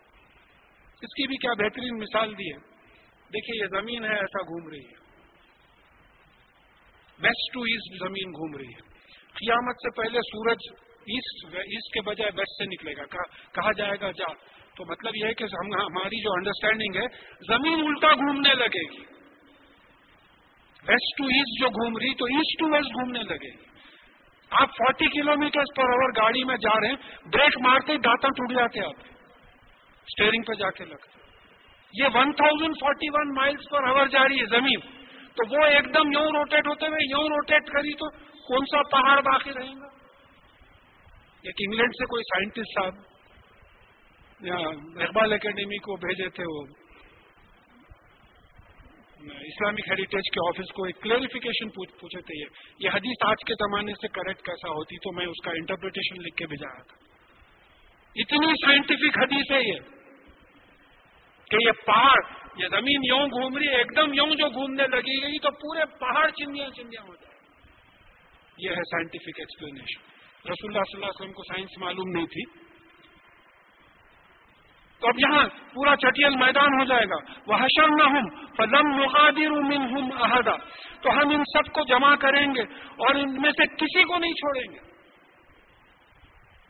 [1.04, 2.58] اس کی بھی کیا بہترین مثال دی ہے؟
[3.34, 5.04] دیکھیے، یہ زمین ہے، ایسا گھوم رہی ہے۔
[7.22, 8.80] ویسٹ ٹو ایسٹ زمین گھوم رہی ہے۔
[9.26, 10.58] قیامت سے پہلے سورج
[11.06, 13.04] ایسٹ ایسٹ کے بجائے ویسٹ سے نکلے گا۔
[13.52, 14.32] کہا جائے گا، جا۔
[14.76, 17.06] تو مطلب یہ ہے کہ ہماری جو انڈرسٹینڈنگ ہے،
[17.48, 19.04] زمین الٹا گھومنے لگے گی۔
[20.88, 23.64] ویسٹ ٹو ایسٹ جو گھوم رہی، تو ایسٹ ٹو ویسٹ گھومنے لگے گی۔
[24.50, 26.96] آپ forty kilometre per hour گاڑی میں جا رہے ہیں،
[27.32, 29.13] بریک مارتے دانتا ٹوٹ جاتے آپ۔
[30.06, 31.18] اسٹیئرنگ پہ جا کے لگتا
[31.94, 34.80] یہ one thousand forty one miles per hour جا رہی ہے زمین۔
[35.36, 38.10] تو وہ ایک دم یوں روٹیٹ ہوتے ہوئے، یوں روٹیٹ کری تو
[38.48, 39.86] کون سا پہاڑ باقی رہے گا؟
[41.42, 42.94] ایک انگلینڈ سے کوئی سائنٹسٹ صاحب،
[44.40, 44.56] یا
[45.04, 46.64] اقبال اکیڈمی کو بھیجے تھے وہ۔
[49.40, 54.08] اسلامک ہیریٹیج کے آفس کو ایک کلیریفیکیشن پوچھے تھے یہ۔ حدیث آج کے زمانے سے
[54.08, 56.96] کریکٹ کیسا ہوتی تو میں اس کا انٹرپریٹیشن لکھ کے بھیجایا تھا۔
[58.16, 59.93] اتنی سائنٹیفک حدیث ہے یہ۔
[61.50, 62.16] کہ یہ پہاڑ،
[62.56, 65.84] یہ زمین یوں گھوم رہی ہے ایک دم یوں جو گھومنے لگی گئی تو پورے
[66.00, 67.34] پہاڑ چندیاں چندیاں ہو جائیں۔
[68.58, 70.14] یہ ہے سائنٹیفک ایکسپلینیشن
[70.50, 72.64] رسول اللہ صلی اللہ علیہ وسلم کو سائنس معلوم نہیں تھی۔
[75.00, 79.50] تو اب یہاں پورا چٹیل میدان ہو جائے گا۔ وہ حشر نہ ہوں فلم مقادر
[79.50, 80.56] ہوں احدا
[81.00, 84.32] تو ہم ان سب کو جمع کریں گے اور ان میں سے کسی کو نہیں
[84.32, 84.78] چھوڑیں گے۔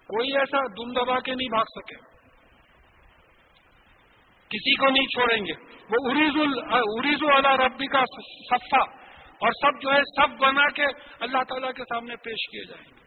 [0.06, 2.13] کوئی ایسا دم دبا کے نہیں بھاگ سکے۔
[4.49, 5.53] کسی کو نہیں چھوڑیں گے۔
[5.90, 6.32] وہ اریز
[6.72, 8.01] اریز والا ربی کا
[8.51, 8.82] صفا
[9.34, 10.84] اور سب جو ہے، سب بنا کے
[11.20, 13.05] اللہ تعالیٰ کے سامنے پیش کیے جائیں گے۔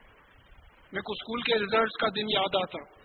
[0.92, 2.98] میرے کو اسکول کے ریزلٹس کا دن یاد آتا۔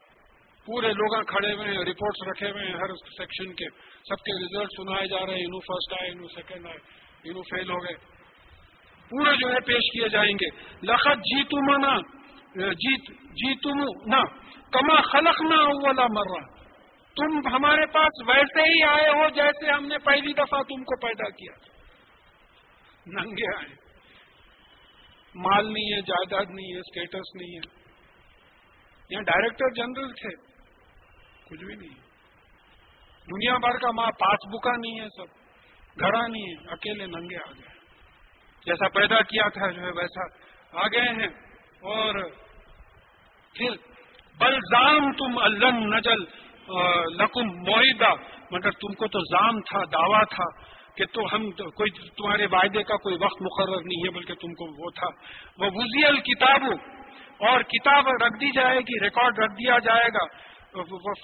[0.66, 3.64] پورے لوگ کھڑے ہوئے ہیں رپورٹس رکھے ہوئے ہیں ہر سیکشن کے۔
[4.09, 6.78] سب کے ریزلٹ سنائے جا رہے ہیں۔ انو فرسٹ آئے انو سیکنڈ آئے
[7.24, 7.95] انو فیل ہو گئے۔
[9.11, 10.49] پورے جو ہے پیش کیے جائیں گے۔
[10.87, 11.99] لخت جیتو منا
[12.72, 14.22] جیت جی تم نہ
[14.70, 16.61] کما خلق نہ اولا مر رہا
[17.16, 21.30] تم ہمارے پاس ویسے ہی آئے ہو جیسے ہم نے پہلی دفعہ تم کو پیدا
[21.30, 21.52] کیا۔
[23.06, 23.82] ننگے آئے۔
[25.34, 27.82] مال نہیں ہے، جائیداد نہیں ہے اسٹیٹس نہیں ہے۔
[29.10, 30.36] یہاں ڈائریکٹر جنرل تھے۔
[31.50, 31.98] کچھ بھی نہیں۔
[33.26, 35.42] دنیا بھر کا ماں، پاس بکا نہیں ہے سب۔
[36.00, 37.78] گھڑا نہیں ہے۔ اکیلے ننگے آ گئے۔
[38.66, 40.24] جیسا پیدا کیا تھا جو ہے ویسا
[40.80, 41.28] آ گئے ہیں۔
[41.80, 42.30] اور
[43.54, 43.70] پھر
[44.38, 46.41] بلزام تم، اللہ نجل۔
[47.06, 48.10] لکم معیدہ
[48.50, 50.44] مگر تم کو تو زام تھا، دعویٰ تھا
[50.96, 54.84] کہ تو ہم کوئی تمہارے وعدے کا کوئی وقت مقرر نہیں ہے، بلکہ تم کو
[54.84, 55.06] وہ تھا۔
[55.58, 56.62] وہ وزی الکتاب۔
[57.38, 60.52] اور کتاب رکھ دی جائے گی، ریکارڈ رکھ دیا جائے گا۔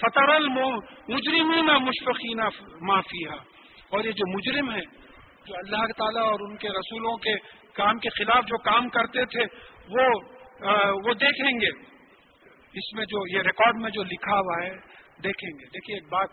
[0.09, 2.39] فطر المجرمین مشفقین
[2.80, 3.30] معافیہ
[3.91, 4.80] اور یہ جو مجرم ہے
[5.47, 7.34] جو اللہ تعالیٰ اور ان کے رسولوں کے
[7.72, 9.45] کام کے خلاف جو کام کرتے تھے،
[9.89, 10.20] وہ
[11.09, 11.68] وہ دیکھیں گے۔
[12.74, 16.29] اس میں جو، یہ ریکارڈ میں جو لکھا ہوا ہے دیکھیں گے۔ دیکھیے، ایک بات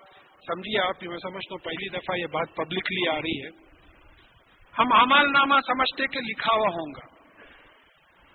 [0.48, 3.50] سمجھیے آپ، میں سمجھتا ہوں پہلی دفعہ یہ بات پبلکلی آ رہی ہے۔
[4.80, 7.16] ہم امال نامہ سمجھتے کہ لکھا ہوا ہوں گا۔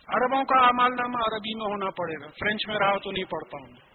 [0.07, 3.57] عربوں کا امال نامہ عربی میں ہونا پڑے گا۔ فرینچ میں رہا تو نہیں پڑھتا
[3.57, 3.91] ہوں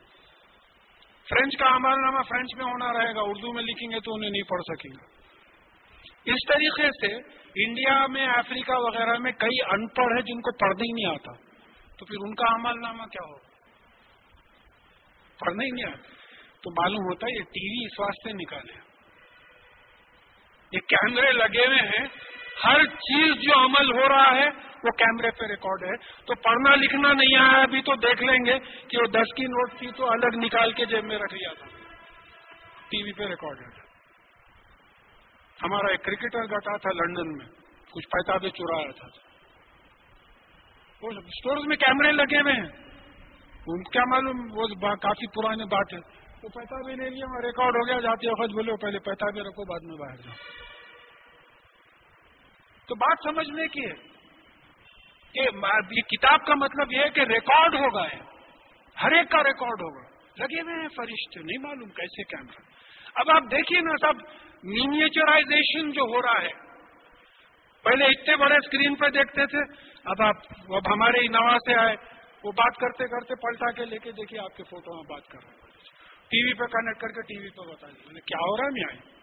[1.29, 4.29] فرینچ کا امال نامہ فرینچ میں ہونا رہے گا، اردو میں لکھیں گے تو انہیں
[4.29, 5.25] نہیں پڑھ سکیں گے۔
[6.31, 7.15] اس طریقے سے
[7.65, 11.31] انڈیا میں، افریقہ وغیرہ میں کئی ان پڑھ ہے جن کو پڑھنا ہی نہیں آتا۔
[11.97, 13.47] تو پھر ان کا امال نامہ کیا ہوگا؟
[15.39, 16.14] پڑھنا ہی نہیں آتا۔
[16.65, 18.73] تو معلوم ہوتا ہے یہ ٹی وی اس واسطے نکالے
[20.71, 22.07] یہ کیمرے لگے ہوئے ہیں۔
[22.65, 24.47] ہر چیز جو عمل ہو رہا ہے،
[24.83, 28.59] وہ کیمرے پہ ریکارڈ ہے۔ تو پڑھنا لکھنا نہیں آیا ابھی تو دیکھ لیں گے
[28.87, 31.65] کہ وہ دس کی نوٹ تھی تو الگ نکال کے جیب میں رکھ لیا تھا۔
[32.89, 33.81] ٹی وی پہ ریکارڈ ہے۔
[35.63, 37.45] ہمارا ایک کرکٹر گٹا تھا لندن میں۔
[37.91, 39.07] کچھ پیتابیں چرایا تھا۔
[41.01, 42.85] اسٹورز میں کیمرے لگے ہوئے ہیں۔
[43.91, 48.33] کیا معلوم، وہ کافی پرانی بات ہے وہ پیتابیں لے لیا، ریکارڈ ہو گیا جاتے
[48.41, 50.35] وقت بولے پہلے پیتابیں رکھو، بعد میں باہر جاؤ۔
[52.87, 53.93] تو بات سمجھنے کی ہے
[55.35, 55.45] کہ
[55.91, 58.19] یہ کتاب کا مطلب یہ ہے کہ ریکارڈ ہوگا ہے
[58.97, 60.03] ہر ایک کا ریکارڈ ہوگا
[60.37, 62.61] لگے ہوئے ہیں فرشتے، نہیں معلوم کیسے کیمرہ
[63.15, 64.23] اب آپ دیکھیے نا سب
[64.69, 66.53] مینیچرائزیشن جو ہو رہا ہے،
[67.85, 69.61] پہلے اتنے بڑے اسکرین پہ دیکھتے تھے،
[70.05, 70.37] اب آپ
[70.71, 71.95] اب ہمارے ہی نوا سے آئے،
[72.43, 75.39] وہ بات کرتے کرتے پلٹا کے لے کے دیکھیے، آپ کے فوٹو میں بات کر
[75.43, 75.64] رہے ہیں۔
[76.27, 78.71] ٹی وی پہ کنیکٹ کر کے ٹی وی پہ بتا دیے کیا ہو رہا ہے
[78.71, 79.15] میں آئے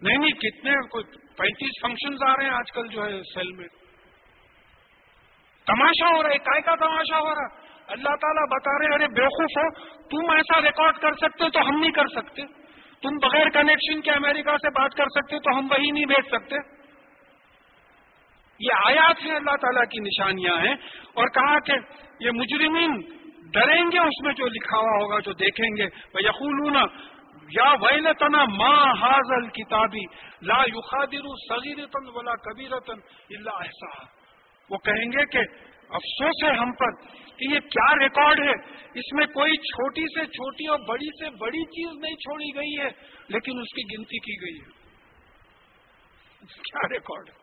[0.00, 1.04] نہیں نہیں، کتنے کوئی
[1.36, 3.68] پینتیس فنکشن آ رہے ہیں آج کل جو ہے سیل میں۔
[5.66, 9.06] تماشا ہو رہا ہے کائے کا تماشا ہو رہا۔ ہے اللہ تعالیٰ بتا رہے ارے
[9.06, 12.42] بیوقوف ہو، تم ایسا ریکارڈ کر سکتے تو ہم نہیں کر سکتے۔
[13.02, 16.56] تم بغیر کنیکشن کے امریکہ سے بات کر سکتے تو ہم وہی نہیں بھیج سکتے۔
[18.60, 20.74] یہ آیات ہیں اللہ تعالیٰ کی نشانیاں ہیں۔
[21.14, 21.72] اور کہا کہ
[22.20, 26.76] یہ مجرمین ڈریں گے اس میں جو لکھا ہوا ہوگا، جو دیکھیں گے۔ وہ یقول
[27.50, 30.04] یا ویل تنا ماں حاضل کتابی
[30.42, 34.04] لا یخادر صغیرتن ولا کبیرتن اللہ ایسا
[34.70, 35.38] وہ کہیں گے کہ
[35.88, 36.94] افسوس ہے ہم پر
[37.36, 38.52] کہ یہ کیا ریکارڈ ہے۔
[38.94, 42.88] اس میں کوئی چھوٹی سے چھوٹی اور بڑی سے بڑی چیز نہیں چھوڑی گئی ہے،
[43.28, 44.70] لیکن اس کی گنتی کی گئی ہے۔
[46.46, 47.34] کیا ریکارڈ ہے؟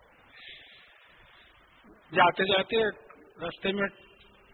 [2.15, 2.83] جاتے جاتے
[3.47, 3.87] رستے میں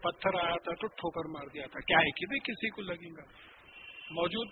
[0.06, 3.24] پتھر آیا تھا تو ٹھوکر مار دیا تھا۔ کیا ہے کہ کسی کو لگے گا
[4.10, 4.48] موجود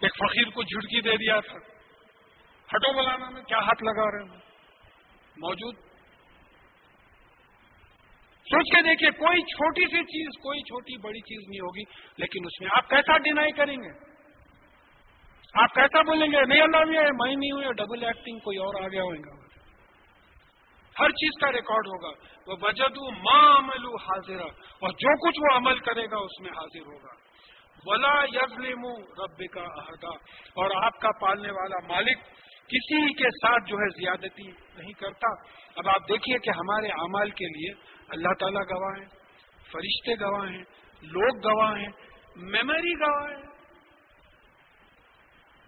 [0.00, 1.58] ایک فقیر کو جھٹکی دے دیا تھا۔
[2.70, 4.40] ہٹو بلانا میں کیا ہاتھ لگا رہے ہیں
[5.36, 5.74] موجود
[8.46, 11.82] سوچ کے دیکھیے، کوئی چھوٹی سی چیز، کوئی چھوٹی بڑی چیز نہیں ہوگی،
[12.18, 13.90] لیکن اس میں آپ کیسا ڈینائی کریں گے؟
[15.54, 18.82] آپ کیسا بولیں گے؟ نہیں، اللہ بھی ہے میں نہیں ہوں ڈبل ایکٹنگ کوئی اور
[18.82, 19.41] آگے ہوئے گا۔
[21.00, 22.10] ہر چیز کا ریکارڈ ہوگا۔
[22.46, 24.40] وہ بجد ماں عمل حاضر
[24.80, 27.22] اور جو کچھ وہ عمل کرے گا اس میں حاضر ہوگا۔
[27.84, 28.86] ولا یزلم
[29.22, 30.14] رب کا عہدہ
[30.54, 32.18] اور آپ کا پالنے والا مالک
[32.68, 35.28] کسی کے ساتھ جو ہے زیادتی نہیں کرتا۔
[35.76, 37.72] اب آپ دیکھیے کہ ہمارے اعمال کے لیے
[38.08, 39.08] اللہ تعالیٰ گواہ ہیں،
[39.72, 40.64] فرشتے گواہ ہیں،
[41.02, 41.88] لوگ گواہ ہیں
[42.36, 43.51] میموری گواہ ہے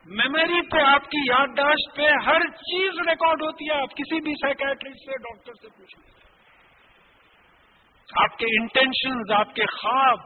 [0.07, 4.97] میموری پہ آپ کی یادداشت پہ ہر چیز ریکارڈ ہوتی ہے، آپ کسی بھی سائکٹرسٹ
[4.97, 6.25] سے ڈاکٹر سے پوچھ لیں
[8.23, 10.19] آپ کے انٹینشنز آپ کے خواب۔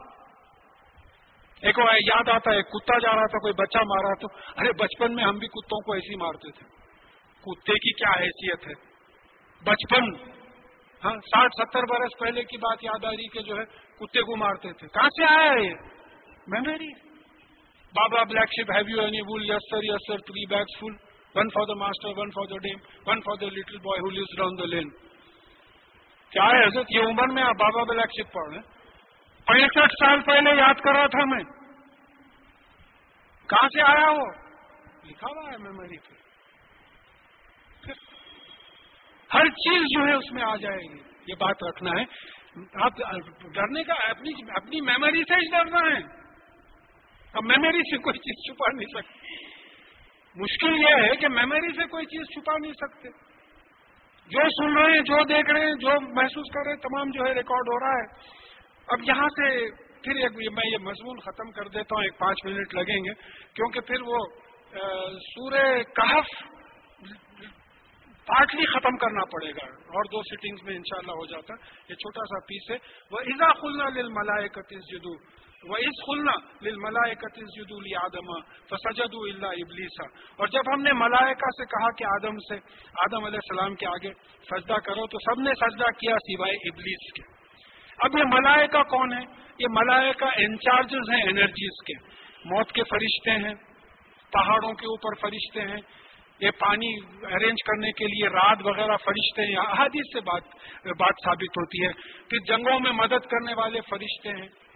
[1.61, 4.27] ایک یاد آتا ہے، کتا جا رہا تھا، کوئی بچہ مارا تو
[4.61, 6.65] ارے، بچپن میں ہم بھی کتوں کو ایسے ہی مارتے تھے۔
[7.41, 8.73] کتے کی کیا حیثیت ہے؟
[9.63, 10.29] بچپن۔
[11.05, 13.65] ہاں ساٹھ ستر برس پہلے کی بات یاد آ رہی کہ جو ہے،
[13.99, 15.73] کتے کو مارتے تھے۔ کہاں سے آیا ہے یہ؟
[16.47, 17.08] Memory
[17.93, 20.97] baa baa black sheep have you any wool yes sir yes sir three bags full
[21.35, 24.35] one for the master one for the dame one for the little boy who lives
[24.37, 24.89] down the lane
[26.31, 28.77] کیا ہے حضرت یہ عمر میں آپ بابا black شپ پڑھ رہے ہیں
[29.47, 31.43] پینسٹھ سال پہلے یاد کر رہا تھا میں
[33.49, 34.25] کہاں سے آیا وہ
[35.05, 36.17] لکھا ہوا ہے میموری پہ
[39.29, 42.05] ہر چیز جو ہے اس میں آ جائے گی یہ بات رکھنا ہے
[42.83, 43.01] آپ
[43.53, 45.99] ڈرنے کا اپنی اپنی میموری سے ہی ڈرنا ہے
[47.33, 49.45] اب میموری سے کوئی چیز چھپا نہیں سکتی۔
[50.35, 53.09] مشکل یہ ہے کہ میموری سے کوئی چیز چھپا نہیں سکتے۔
[54.27, 57.25] جو سن رہے ہیں، جو دیکھ رہے ہیں، جو محسوس کر رہے ہیں، تمام جو
[57.25, 58.05] ہے ریکارڈ ہو رہا ہے۔
[58.87, 59.69] اب یہاں سے
[60.03, 63.13] پھر ایک میں یہ مضمون ختم کر دیتا ہوں، ایک پانچ منٹ لگیں گے۔
[63.53, 64.17] کیونکہ پھر وہ
[65.11, 66.25] سورہ کہف
[68.25, 72.25] پارٹلی ختم کرنا پڑے گا۔ اور دو سیٹنگز میں انشاءاللہ ہو جاتا۔ ہے یہ چھوٹا
[72.25, 72.77] سا پیس ہے۔
[73.11, 74.47] وہ ایزا خلنا لل ملائے
[75.59, 76.31] جدو وہ اس خلنا
[76.61, 80.05] لل ملائے جدو آدما فسجد اللہ ابلیسا
[80.37, 82.55] اور جب ہم نے ملائکہ سے کہا کہ آدم سے،
[82.97, 87.23] آدم علیہ السلام کے آگے سجدہ کرو تو سب نے سجدہ کیا سوائے ابلیس کے۔
[87.99, 89.23] اب یہ ملائکہ کون ہے؟
[89.59, 92.07] یہ ملائکہ انچارجز ہیں انرجیز کے۔
[92.45, 93.53] موت کے فرشتے ہیں،
[94.31, 95.81] پہاڑوں کے اوپر فرشتے ہیں،
[96.39, 96.95] یہ پانی
[97.33, 100.43] ارینج کرنے کے لیے رات وغیرہ فرشتے ہیں۔ احادیث سے بات
[100.85, 101.91] بات ثابت ہوتی ہے
[102.29, 104.68] پھر جنگوں میں مدد کرنے والے فرشتے ہیں۔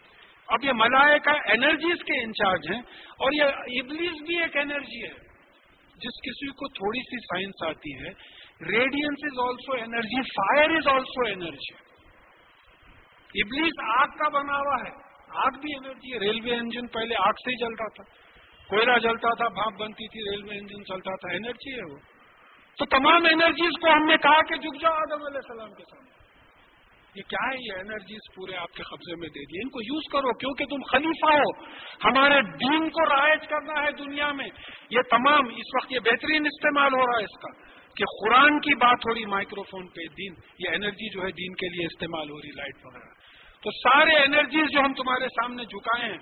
[0.47, 3.43] اب یہ ملائے کا انرجیز کے انچارج ہیں اور یہ
[3.81, 5.13] ابلیس بھی ایک انرجی ہے،
[5.95, 11.27] جس کسی کو تھوڑی سی سائنس آتی ہے۔ Radiance is also energy fire is also
[11.27, 11.93] energy
[13.41, 14.91] ابلیس آگ کا بنا ہوا ہے،
[15.27, 18.03] آگ بھی انرجی ہے۔ ریلوے انجن پہلے آگ سے ہی جلتا تھا۔
[18.69, 21.97] کوئلہ جلتا تھا، بھاپ بنتی تھی، ریلوے انجن چلتا تھا۔ انرجی ہے وہ۔
[22.79, 26.12] تو تمام انرجیز کو ہم نے کہا کہ جھک جاؤ آدم علیہ السلام کے سامنے۔
[27.15, 30.03] یہ کیا ہے یہ انرجیز پورے آپ کے قبضے میں دے دیے؟ ان کو یوز
[30.11, 31.65] کرو، کیونکہ تم خلیفہ ہو۔
[32.03, 34.49] ہمارے دین کو رائج کرنا ہے دنیا میں۔
[34.89, 38.75] یہ تمام، اس وقت یہ بہترین استعمال ہو رہا ہے اس کا۔ کہ قرآن کی
[38.75, 42.29] بات ہو رہی مائکرو فون پہ، دین۔ یہ انرجی جو ہے دین کے لیے استعمال
[42.29, 43.13] ہو رہی لائٹ وغیرہ۔
[43.63, 46.17] تو سارے انرجیز جو ہم تمہارے سامنے جھکائے ہیں،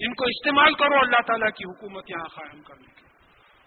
[0.00, 3.06] ان کو استعمال کرو اللہ تعالیٰ کی حکومت یہاں قائم کرنے کی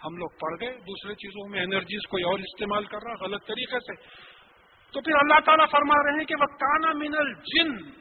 [0.06, 3.80] ہم لوگ پڑھ گئے، دوسرے چیزوں میں انرجیز کوئی اور استعمال کر رہا، غلط طریقے
[3.80, 4.02] سے۔
[4.92, 7.92] تو پھر اللہ تعالیٰ فرما رہے ہیں کہ وہ کانا منل جن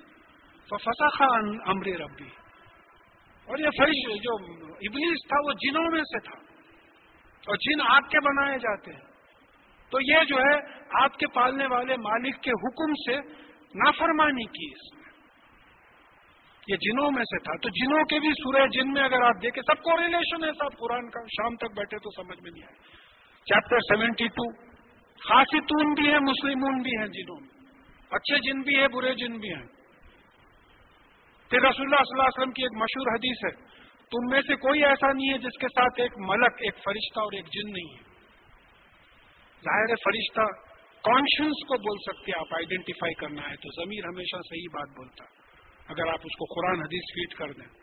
[0.65, 2.29] فسا خان امر ربی
[3.47, 6.39] اور یہ فرش جو ابلیس تھا وہ جنوں میں سے تھا۔
[7.47, 9.09] اور جن آپ کے بنائے جاتے ہیں۔
[9.91, 10.61] تو یہ جو ہے،
[11.05, 13.17] آپ کے پالنے والے مالک کے حکم سے
[13.75, 15.13] نافرمانی کی اس میں
[16.69, 19.63] یہ جنوں میں سے تھا۔ تو جنوں کے بھی سورہ جن میں اگر آپ دیکھیں،
[19.63, 22.77] سب کو ریلیشن ہے، سب قرآن کا شام تک بیٹھے تو سمجھ میں نہیں آئے۔
[23.45, 24.68] چیپٹر سیونٹی ٹو
[25.25, 27.49] خاصتون بھی ہیں، مسلمون بھی ہیں جنوں میں۔
[28.11, 29.67] اچھے جن بھی ہیں، برے جن بھی ہیں۔
[31.51, 33.69] پھر رسول اللہ صلی اللہ علیہ وسلم کی ایک مشہور حدیث ہے،
[34.03, 37.33] تم میں سے کوئی ایسا نہیں ہے جس کے ساتھ ایک ملک، ایک فرشتہ اور
[37.33, 38.09] ایک جن نہیں ہے۔
[39.65, 40.69] ظاہر فرشتہ
[41.03, 45.25] کانشنس کو بول سکتے آپ آئیڈینٹیفائی کرنا ہے تو ضمیر ہمیشہ صحیح بات بولتا
[45.89, 47.79] اگر آپ اس کو قرآن حدیث فیٹ کر دیں۔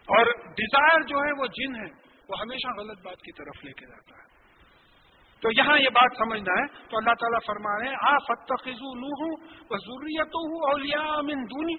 [0.00, 1.90] اور ڈیزائر جو ہے وہ جن ہے،
[2.28, 4.29] وہ ہمیشہ غلط بات کی طرف لے کے جاتا ہے۔
[5.42, 9.12] تو یہاں یہ بات سمجھنا ہے، تو اللہ تعالیٰ فرما رہے ہیں، آ فتخو نو
[9.20, 9.36] ہوں
[9.70, 11.74] وہ ضروریت ہوں اولیا امن دونی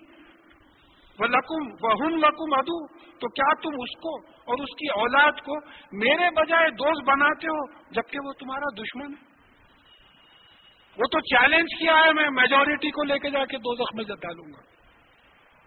[1.20, 2.88] وہ لکم وہ ہن لکم ادو
[3.20, 4.16] تو کیا تم اس کو
[4.46, 5.58] اور اس کی اولاد کو
[5.92, 9.30] میرے بجائے دوست بناتے ہو جبکہ وہ تمہارا دشمن ہے؟
[10.98, 14.04] وہ تو چیلنج کیا ہے میں میجورٹی کو لے کے جا کے دو زخم میں
[14.04, 14.62] ڈالوں گا۔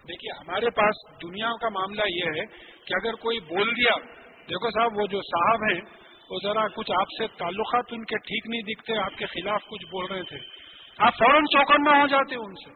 [0.07, 2.45] دیکھیے، ہمارے پاس دنیا کا معاملہ یہ ہے
[2.85, 3.95] کہ اگر کوئی بول دیا،
[4.49, 5.79] دیکھو صاحب، وہ جو صاحب ہیں
[6.29, 9.85] وہ ذرا کچھ آپ سے تعلقات ان کے ٹھیک نہیں دکھتے، آپ کے خلاف کچھ
[9.85, 10.37] بول رہے تھے۔
[10.97, 12.69] آپ فوراً چوکنا ہو جاتے ان سے۔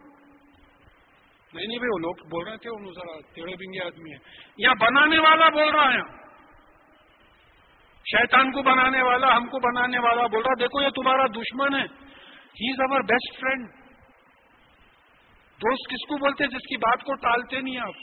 [1.53, 4.17] نہیں نہیں بھائی، وہ لوگ بول رہے تھے، وہ ذرا ٹیڑے بنگے آدمی ہے
[4.57, 6.19] یہاں بنانے والا بول رہا ہے۔
[8.11, 11.85] شیطان کو بنانے والا، ہم کو بنانے والا بول رہا دیکھو، یہ تمہارا دشمن ہے۔
[12.49, 13.69] He is our best friend
[15.61, 17.93] دوست کس کو بولتے؟ جس کی بات کو ٹالتے نہیں آپ۔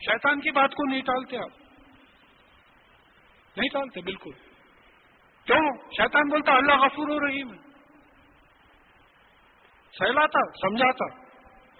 [0.00, 1.61] شیطان کی بات کو نہیں ٹالتے آپ۔
[3.56, 4.30] نہیں ٹالتے، بالکل۔
[5.46, 7.58] کیوں؟ شیطان بولتا، اللہ غفور ہو رہی میں
[9.98, 11.22] سہلاتا، سمجھاتا۔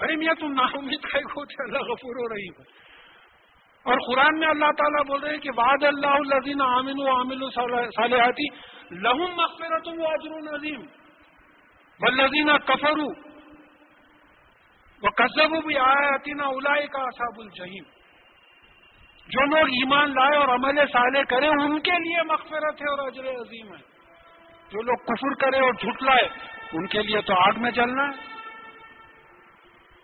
[0.00, 2.62] ارے میاں تم نا امید کا ہوتے اللہ غفور ہو رہی ہے
[3.82, 7.50] اور قرآن میں اللہ تعالیٰ بول رہے ہیں کہ واد اللہ الزین عامل و عامل
[7.90, 8.48] صالحاتی
[8.90, 10.80] لہم مغفرت و اجر عظیم۔
[12.00, 13.08] بلزین کفرو
[15.02, 17.84] وہ کزب بھی آیا نا الائی کا اصاب الجہیم
[19.28, 23.24] جو لوگ ایمان لائے اور عمل صالح کرے، ان کے لیے مغفرت ہے اور اجر
[23.24, 23.92] عظیم ہے۔
[24.70, 26.28] جو لوگ کفر کرے اور جھٹ لائے،
[26.72, 28.32] ان کے لیے تو آگ میں جلنا ہے۔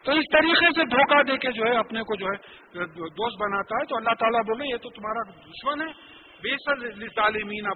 [0.04, 2.36] تو اس طریقے سے دھوکہ دے کے جو ہے، اپنے کو جو ہے،
[2.96, 6.88] دوست بناتا ہے، تو اللہ تعالیٰ بولے، یہ تو تمہارا دشمن ہے۔ بے سر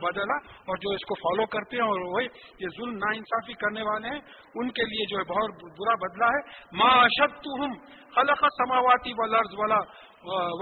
[0.02, 2.26] بدلا اور جو اس کو فالو کرتے ہیں اور وہی
[2.60, 4.20] یہ ظلم نا انصافی کرنے والے ہیں،
[4.54, 7.74] ان کے لیے جو ہے بہت برا بدلا ہے۔ ما اشد ہوں
[8.14, 9.30] خلق سماواتی و
[9.62, 9.78] ولا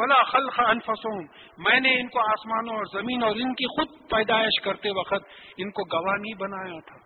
[0.02, 1.20] ولا خلق انفسوں
[1.58, 5.24] میں نے ان کو آسمانوں اور زمین اور ان کی خود پیدائش کرتے وقت
[5.56, 6.96] ان کو گواہ نہیں بنایا تھا۔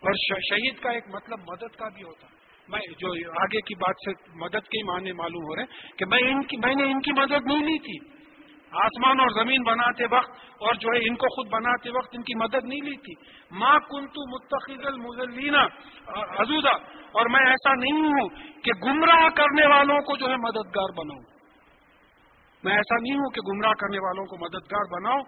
[0.00, 2.26] اور شہید کا ایک مطلب مدد کا بھی ہوتا۔
[2.68, 6.18] میں جو آگے کی بات سے مدد کے معنی معلوم ہو رہے ہیں کہ میں
[6.18, 8.21] ان کی، میں نے ان کی مدد نہیں لی تھی۔
[8.72, 12.34] آسمان اور زمین بناتے وقت اور جو ہے ان کو خود بناتے وقت ان کی
[12.34, 13.14] مدد نہیں لی تھی۔
[13.50, 15.64] ماں کنتو متخذ المزلینا
[16.38, 16.74] حضودہ
[17.12, 18.28] اور میں ایسا نہیں ہوں
[18.64, 21.22] کہ گمراہ کرنے والوں کو جو ہے مددگار بناؤں۔
[22.64, 25.20] میں ایسا نہیں ہوں کہ گمراہ کرنے والوں کو مددگار بناؤ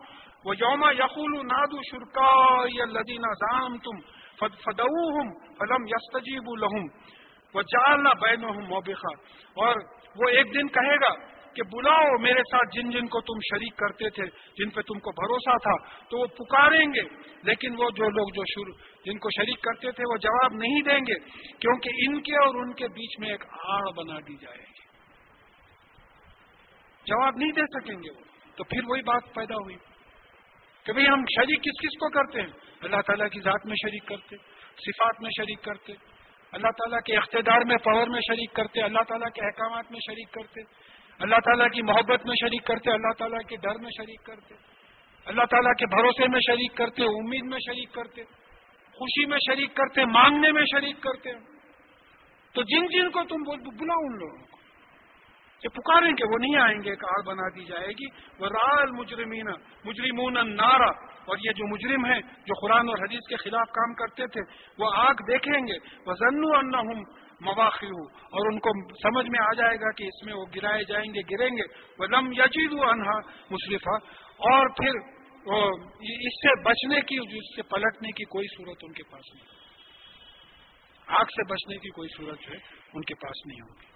[0.44, 2.30] وہ یوم یقول نادو شرکا
[2.74, 4.00] یا لدینہ زام تم
[4.38, 6.86] فدو ہوں فلم یستجیب الحم
[7.54, 9.14] وہ جالنا بین موبقہ
[9.56, 9.80] اور
[10.16, 11.12] وہ ایک دن کہے گا
[11.56, 14.24] کہ بلاؤ میرے ساتھ جن جن کو تم شریک کرتے تھے،
[14.58, 18.42] جن پہ تم کو بھروسہ تھا، تو وہ پکاریں گے۔ لیکن وہ جو لوگ جو
[18.44, 18.74] شروع،
[19.04, 21.14] جن کو شریک کرتے تھے، وہ جواب نہیں دیں گے،
[21.58, 24.84] کیونکہ ان کے اور ان کے بیچ میں ایک آڑ بنا دی جائے گی۔
[27.06, 28.24] جواب نہیں دے سکیں گے وہ۔
[28.56, 29.76] تو پھر وہی بات پیدا ہوئی
[30.84, 32.48] کہ بھئی ہم شریک کس کس کو کرتے ہیں؟
[32.80, 34.36] اللہ تعالیٰ کی ذات میں شریک کرتے،
[34.76, 35.92] صفات میں شریک کرتے،
[36.52, 40.32] اللہ تعالیٰ کے اقتدار میں پاور میں شریک کرتے، اللہ تعالیٰ کے احکامات میں شریک
[40.32, 40.60] کرتے۔
[41.20, 44.54] اللہ تعالیٰ کی محبت میں شریک کرتے، اللہ تعالیٰ کے ڈر میں شریک کرتے،
[45.24, 48.22] اللہ تعالیٰ کے بھروسے میں شریک کرتے، امید میں شریک کرتے،
[48.92, 51.30] خوشی میں شریک کرتے، مانگنے میں شریک کرتے۔
[52.52, 53.42] تو جن جن کو تم
[53.76, 54.56] بلاؤ ان لوگوں کو۔
[55.64, 58.06] یہ پکاریں کہ وہ نہیں آئیں گے کار بنا دی جائے گی۔
[58.38, 59.46] وہ رال مجرمین
[59.84, 60.90] مجرمون نارا
[61.24, 64.40] اور یہ جو مجرم ہیں، جو قرآن اور حدیث کے خلاف کام کرتے تھے،
[64.78, 65.76] وہ آگ دیکھیں گے۔
[66.06, 67.02] وہ ضنو ان
[67.44, 67.86] مواقع
[68.24, 71.20] اور ان کو سمجھ میں آ جائے گا کہ اس میں وہ گرائے جائیں گے،
[71.30, 71.62] گریں گے۔
[71.98, 73.18] وہ لم یجید انہا
[73.50, 73.94] مصرفہ
[74.36, 75.14] اور پھر
[76.00, 79.64] اس سے بچنے کی اس سے پلٹنے کی کوئی صورت ان کے پاس نہیں۔
[81.06, 82.58] آگ سے بچنے کی کوئی صورت جو ہے،
[82.94, 83.93] ان کے پاس نہیں ہوگی۔